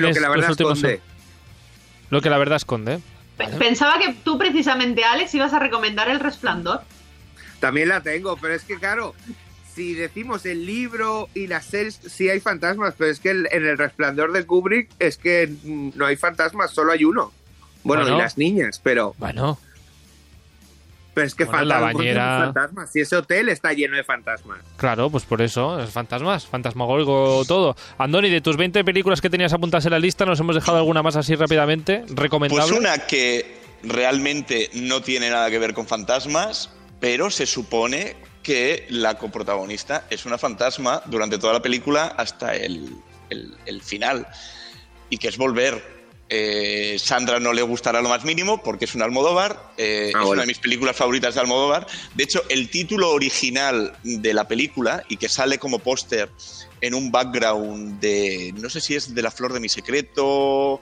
Lo 0.00 0.12
que 0.12 0.20
la 0.20 0.28
los 0.28 0.36
verdad 0.36 0.50
últimos- 0.50 0.78
esconde. 0.78 1.00
Lo 2.10 2.20
que 2.20 2.30
la 2.30 2.38
verdad 2.38 2.56
esconde. 2.56 3.00
Pe- 3.36 3.48
Pensaba 3.58 3.98
que 3.98 4.14
tú 4.24 4.38
precisamente, 4.38 5.04
Alex, 5.04 5.34
ibas 5.34 5.52
a 5.52 5.58
recomendar 5.58 6.08
El 6.08 6.20
Resplandor. 6.20 6.82
También 7.60 7.88
la 7.88 8.00
tengo, 8.02 8.36
pero 8.36 8.54
es 8.54 8.62
que 8.62 8.76
claro, 8.78 9.14
si 9.74 9.94
decimos 9.94 10.44
el 10.46 10.66
libro 10.66 11.28
y 11.34 11.46
las 11.48 11.64
series, 11.64 11.98
sí 12.06 12.28
hay 12.28 12.38
fantasmas, 12.40 12.94
pero 12.96 13.10
es 13.10 13.18
que 13.20 13.30
el- 13.30 13.48
en 13.50 13.66
el 13.66 13.76
resplandor 13.78 14.32
de 14.32 14.44
Kubrick 14.44 14.88
es 14.98 15.16
que 15.16 15.48
mm, 15.62 15.90
no 15.96 16.06
hay 16.06 16.16
fantasmas, 16.16 16.70
solo 16.72 16.92
hay 16.92 17.04
uno. 17.04 17.32
Bueno, 17.82 18.02
Bueno. 18.02 18.16
y 18.16 18.20
las 18.20 18.38
niñas, 18.38 18.80
pero, 18.82 19.14
Bueno, 19.18 19.58
pero 21.14 21.26
es 21.26 21.34
que 21.34 21.44
Bueno, 21.44 21.64
la 21.64 21.74
fantasmas, 21.80 21.94
bañera- 22.04 22.44
fantasmas. 22.44 22.92
Si 22.92 23.00
ese 23.00 23.16
hotel 23.16 23.48
está 23.48 23.72
lleno 23.72 23.96
de 23.96 24.04
fantasmas. 24.04 24.58
claro, 24.76 25.10
pues 25.10 25.24
por 25.24 25.40
eso. 25.42 25.78
Es 25.80 25.90
fantasmas, 25.90 26.46
fantasmagórico 26.46 27.44
todo. 27.46 27.76
Andoni, 27.98 28.30
de 28.30 28.40
tus 28.40 28.56
20 28.56 28.84
películas 28.84 29.20
que 29.20 29.30
tenías 29.30 29.52
apuntadas 29.52 29.84
en 29.86 29.92
la 29.92 29.98
lista, 29.98 30.26
nos 30.26 30.40
hemos 30.40 30.54
dejado 30.54 30.78
alguna 30.78 31.02
más 31.02 31.16
así 31.16 31.34
rápidamente. 31.34 32.04
¿Recomendable? 32.08 32.66
Pues 32.68 32.78
una 32.78 32.98
que 33.06 33.62
realmente 33.82 34.70
no 34.74 35.00
tiene 35.02 35.30
nada 35.30 35.50
que 35.50 35.58
ver 35.58 35.74
con 35.74 35.86
fantasmas, 35.86 36.70
pero 37.00 37.30
se 37.30 37.46
supone 37.46 38.16
que 38.42 38.86
la 38.90 39.16
coprotagonista 39.16 40.04
es 40.10 40.26
una 40.26 40.36
fantasma 40.38 41.02
durante 41.06 41.38
toda 41.38 41.52
la 41.54 41.62
película 41.62 42.06
hasta 42.16 42.54
el, 42.56 42.90
el- 43.30 43.54
el 43.66 43.82
final. 43.82 44.26
Y 45.10 45.18
que 45.18 45.28
es 45.28 45.36
volver. 45.38 45.93
Eh, 46.28 46.96
Sandra 46.98 47.38
no 47.38 47.52
le 47.52 47.62
gustará 47.62 48.00
lo 48.00 48.08
más 48.08 48.24
mínimo 48.24 48.62
porque 48.62 48.86
es 48.86 48.94
un 48.94 49.02
Almodóvar. 49.02 49.72
eh, 49.76 50.06
Ah, 50.06 50.08
es 50.08 50.12
bueno. 50.14 50.30
una 50.32 50.40
de 50.42 50.46
mis 50.48 50.58
películas 50.58 50.96
favoritas 50.96 51.34
de 51.34 51.40
Almodóvar. 51.40 51.86
De 52.14 52.24
hecho, 52.24 52.42
el 52.48 52.70
título 52.70 53.10
original 53.10 53.96
de 54.02 54.32
la 54.34 54.48
película 54.48 55.04
y 55.08 55.16
que 55.18 55.28
sale 55.28 55.58
como 55.58 55.78
póster 55.78 56.30
en 56.80 56.94
un 56.94 57.10
background 57.12 58.00
de, 58.00 58.52
no 58.56 58.68
sé 58.70 58.80
si 58.80 58.94
es 58.94 59.14
de 59.14 59.22
La 59.22 59.30
Flor 59.30 59.52
de 59.52 59.60
mi 59.60 59.68
Secreto, 59.68 60.80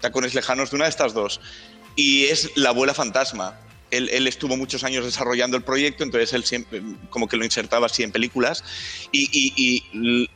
Tacones 0.00 0.34
Lejanos, 0.34 0.70
de 0.70 0.76
una 0.76 0.84
de 0.86 0.90
estas 0.90 1.14
dos. 1.14 1.40
Y 1.96 2.24
es 2.26 2.50
La 2.56 2.70
Abuela 2.70 2.94
Fantasma. 2.94 3.58
Él, 3.92 4.08
él 4.12 4.26
estuvo 4.26 4.56
muchos 4.56 4.82
años 4.84 5.04
desarrollando 5.04 5.56
el 5.56 5.62
proyecto, 5.62 6.02
entonces 6.02 6.32
él 6.32 6.42
siempre 6.44 6.82
como 7.10 7.28
que 7.28 7.36
lo 7.36 7.44
insertaba 7.44 7.86
así 7.86 8.02
en 8.02 8.10
películas. 8.10 8.64
Y, 9.12 9.28
y- 9.32 9.84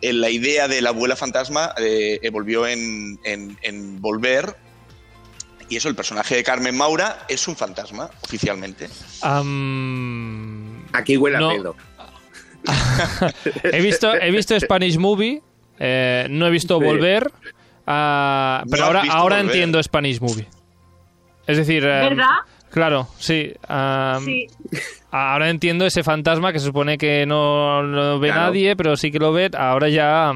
y 0.00 0.12
la 0.12 0.30
idea 0.30 0.68
de 0.68 0.80
la 0.82 0.90
abuela 0.90 1.16
fantasma 1.16 1.72
eh, 1.78 2.18
evolvió 2.22 2.66
en, 2.66 3.18
en- 3.24 3.59
en 3.62 4.00
Volver. 4.00 4.54
Y 5.68 5.76
eso, 5.76 5.88
el 5.88 5.96
personaje 5.96 6.36
de 6.36 6.44
Carmen 6.44 6.76
Maura 6.76 7.24
es 7.28 7.48
un 7.48 7.57
fantasma, 7.57 8.09
oficialmente. 8.22 8.88
Aquí 10.92 11.16
huele 11.16 11.38
No. 11.38 11.50
a 11.50 11.54
pedo. 11.54 11.76
he 13.64 13.80
visto 13.80 14.12
he 14.14 14.30
visto 14.30 14.59
Spanish 14.59 14.96
Movie, 14.96 15.40
eh, 15.78 16.26
no 16.30 16.46
he 16.46 16.50
visto 16.50 16.78
Sí. 16.78 16.84
Volver, 16.84 17.30
ah, 17.86 18.64
pero 18.70 18.84
ahora, 18.86 19.02
ahora 19.11 19.36
Volver. 19.36 19.50
entiendo 19.52 19.82
Spanish 19.82 20.20
Movie. 20.20 20.46
Es 21.46 21.57
decir, 21.59 21.84
eh, 21.84 22.09
¿Verdad? 22.11 22.26
Claro, 22.76 23.08
sí. 23.18 23.54
Sí. 24.22 24.46
Ahora 25.10 25.48
entiendo 25.48 25.86
ese 25.86 26.02
fantasma 26.02 26.52
que 26.52 26.58
se 26.58 26.66
supone 26.66 26.98
que 26.98 27.24
no 27.24 27.80
lo 27.82 28.18
ve 28.20 28.28
Claro. 28.28 28.42
nadie, 28.42 28.76
pero 28.76 28.98
sí 28.98 29.10
que 29.10 29.18
lo 29.18 29.32
ve. 29.32 29.50
Ahora 29.56 29.88
ya, 29.88 30.34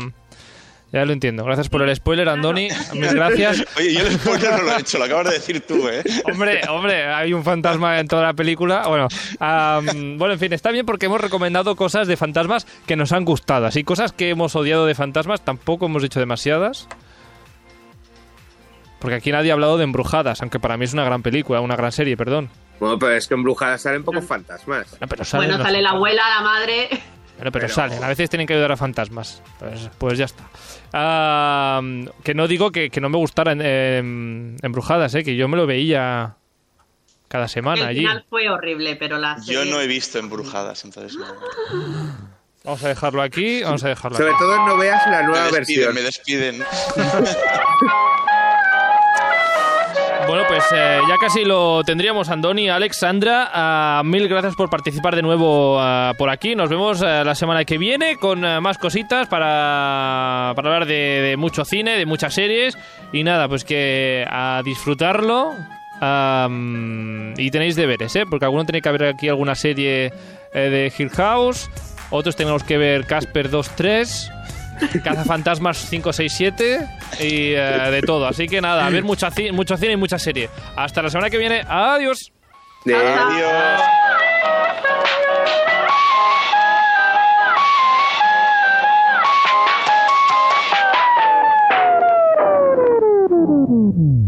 ya 0.91 1.05
lo 1.05 1.13
entiendo. 1.13 1.45
Gracias 1.45 1.69
por 1.69 1.83
el 1.83 1.95
spoiler, 1.95 2.31
Andoni. 2.31 2.69
Mis 2.95 3.13
gracias. 3.13 3.63
Oye, 3.77 3.93
yo 3.93 4.07
el 4.07 4.15
spoiler 4.19 4.53
no 4.53 4.63
lo 4.63 4.73
he 4.75 4.81
hecho, 4.81 4.97
lo 4.97 5.05
acabas 5.05 5.27
de 5.27 5.33
decir 5.35 5.61
tú, 5.67 5.87
¿eh? 5.87 6.03
Hombre, 6.33 6.63
hombre, 6.71 7.05
hay 7.13 7.35
un 7.35 7.45
fantasma 7.45 8.01
en 8.01 8.09
toda 8.09 8.23
la 8.23 8.33
película. 8.33 8.89
Bueno, 8.89 9.09
am, 9.39 10.17
bueno, 10.17 10.33
en 10.33 10.41
fin, 10.41 10.55
está 10.55 10.71
bien 10.71 10.87
porque 10.87 11.05
hemos 11.07 11.21
recomendado 11.21 11.77
cosas 11.77 12.09
de 12.09 12.17
fantasmas 12.17 12.67
que 12.87 12.97
nos 12.97 13.13
han 13.13 13.27
gustado. 13.27 13.67
Así 13.67 13.85
cosas 13.85 14.13
que 14.13 14.31
hemos 14.31 14.57
odiado 14.57 14.87
de 14.87 14.95
fantasmas, 14.95 15.43
tampoco 15.45 15.85
hemos 15.85 16.03
dicho 16.03 16.19
demasiadas. 16.19 16.89
Porque 19.01 19.15
aquí 19.17 19.33
nadie 19.33 19.51
ha 19.51 19.55
hablado 19.55 19.79
de 19.79 19.85
Embrujadas, 19.85 20.41
aunque 20.43 20.61
para 20.61 20.77
mí 20.77 20.85
es 20.85 20.93
una 20.93 21.05
gran 21.05 21.23
película, 21.23 21.61
una 21.61 21.75
gran 21.77 21.91
serie, 21.91 22.17
perdón. 22.17 22.51
Bueno, 22.79 22.99
pero 22.99 23.13
es 23.13 23.27
que 23.27 23.35
en 23.35 23.43
Brujadas 23.43 23.83
salen 23.83 24.05
pocos 24.05 24.25
fantasmas. 24.25 24.87
No, 25.01 25.07
pero 25.09 25.25
salen 25.25 25.49
Bueno, 25.49 25.65
sale 25.65 25.83
la 25.83 25.91
abuela, 25.91 26.23
la 26.37 26.41
madre. 26.43 26.89
Bueno, 27.37 27.53
pero, 27.53 27.63
Pero- 27.65 27.69
salen, 27.75 28.05
a 28.05 28.09
veces 28.09 28.29
tienen 28.29 28.47
que 28.47 28.53
ayudar 28.53 28.73
a 28.73 28.77
fantasmas. 28.77 29.43
Pues, 29.59 29.89
pues 29.97 30.19
ya 30.19 30.27
está. 30.27 30.45
Ah, 30.93 31.81
que 32.23 32.35
no 32.35 32.47
digo 32.47 32.71
que, 32.71 32.91
que 32.91 33.01
no 33.01 33.09
me 33.09 33.17
gustara 33.17 33.53
en- 33.53 34.57
Embrujadas, 34.63 35.15
¿eh? 35.15 35.25
que 35.25 35.35
yo 35.37 35.49
me 35.49 35.57
lo 35.57 35.67
veía 35.67 36.37
cada 37.29 37.49
semana 37.49 37.83
El 37.83 37.89
allí. 37.89 38.01
final 38.01 38.27
fue 38.29 38.51
horrible, 38.51 38.97
pero 38.97 39.17
la 39.19 39.37
Yo 39.39 39.61
serie- 39.61 39.73
no 39.73 39.81
he 39.81 39.87
visto 39.87 40.19
embrujadas, 40.19 40.85
entonces 40.85 41.17
no. 41.17 41.25
Vamos 42.65 42.85
a 42.85 42.89
dejarlo 42.89 43.23
aquí, 43.23 43.63
vamos 43.63 43.83
a 43.85 43.89
dejarlo 43.89 44.19
Sobre 44.19 44.31
aquí. 44.33 44.39
todo 44.39 44.67
no 44.67 44.77
veas 44.77 45.07
la 45.11 45.21
Me 45.23 45.27
nueva 45.29 45.51
despiden, 45.51 45.95
versión. 45.95 45.95
me 45.95 46.03
despiden. 46.03 46.65
Bueno, 50.31 50.45
pues 50.47 50.63
eh, 50.73 51.01
ya 51.09 51.17
casi 51.17 51.45
lo 51.45 51.83
tendríamos, 51.83 52.29
Andoni, 52.29 52.69
Alexandra. 52.69 54.01
mil 54.05 54.29
gracias 54.29 54.55
por 54.55 54.71
participar 54.71 55.17
de 55.17 55.23
nuevo 55.23 55.77
ah, 55.81 56.15
por 56.17 56.31
aquí. 56.31 56.55
Nos 56.55 56.71
vemos 56.71 57.03
eh, 57.03 57.25
la 57.25 57.35
semana 57.35 57.65
que 57.65 57.79
viene 57.79 58.15
con 58.15 58.45
eh, 58.45 58.61
más 58.61 58.79
cositas 58.79 59.27
para, 59.27 60.51
hablar 60.51 60.87
de, 60.87 61.35
mucho 61.37 61.65
cine, 61.65 61.99
de 61.99 62.07
muchas 62.07 62.33
series. 62.33 62.79
Y 63.13 63.25
nada, 63.25 63.49
pues 63.49 63.65
que 63.65 64.25
a 64.31 64.63
disfrutarlo. 64.65 65.51
Y 66.01 67.51
tenéis 67.51 67.75
deberes, 67.75 68.15
¿eh? 68.15 68.23
Porque 68.31 68.45
alguno 68.45 68.65
tiene 68.65 68.83
que 68.83 68.93
ver 68.93 69.07
aquí 69.07 69.29
alguna 69.29 69.57
serie 69.57 70.13
eh, 70.55 70.59
de 70.61 70.93
Hill 70.97 71.11
House. 71.11 71.69
Otros 72.11 72.37
tenemos 72.37 72.63
que 72.63 72.79
ver 72.79 73.05
Casper 73.05 73.51
2-3. 73.51 74.31
Cazafantasmas 75.03 75.87
567 75.91 76.89
y 77.21 77.53
eh, 77.55 77.91
de 77.91 78.03
todo. 78.03 78.27
Así 78.27 78.47
que 78.49 78.61
nada, 78.61 78.87
a 78.87 78.91
ver 78.91 79.05
mucha 79.05 79.31
ci- 79.31 79.53
mucho 79.53 79.77
cine 79.77 79.93
y 79.93 79.97
mucha 79.97 80.19
serie. 80.19 80.49
Hasta 80.77 81.03
la 81.03 81.11
semana 81.11 81.31
que 81.31 81.39
viene. 81.39 81.63
Adiós. 81.69 82.33
Adiós. 82.87 83.81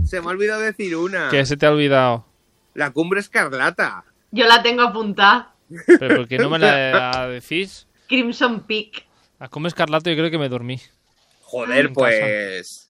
Se 0.04 0.20
me 0.20 0.26
ha 0.26 0.30
olvidado 0.30 0.60
decir 0.60 0.96
una. 0.96 1.28
Que 1.30 1.46
se 1.46 1.56
te 1.56 1.66
ha 1.66 1.70
olvidado. 1.70 2.26
La 2.74 2.90
cumbre 2.90 3.20
escarlata. 3.20 4.04
Yo 4.30 4.46
la 4.46 4.62
tengo 4.62 4.82
apuntada. 4.82 5.54
Pero 5.98 6.16
¿por 6.16 6.28
qué 6.28 6.38
no 6.38 6.50
me 6.50 6.58
la 6.58 7.28
decís? 7.30 7.86
Crimson 8.08 8.60
Peak. 8.66 9.04
A 9.42 9.48
como 9.48 9.66
escarlato 9.66 10.08
yo 10.08 10.14
creo 10.14 10.30
que 10.30 10.38
me 10.38 10.48
dormí. 10.48 10.80
Joder, 11.42 11.86
casa. 11.88 11.94
pues. 11.94 12.88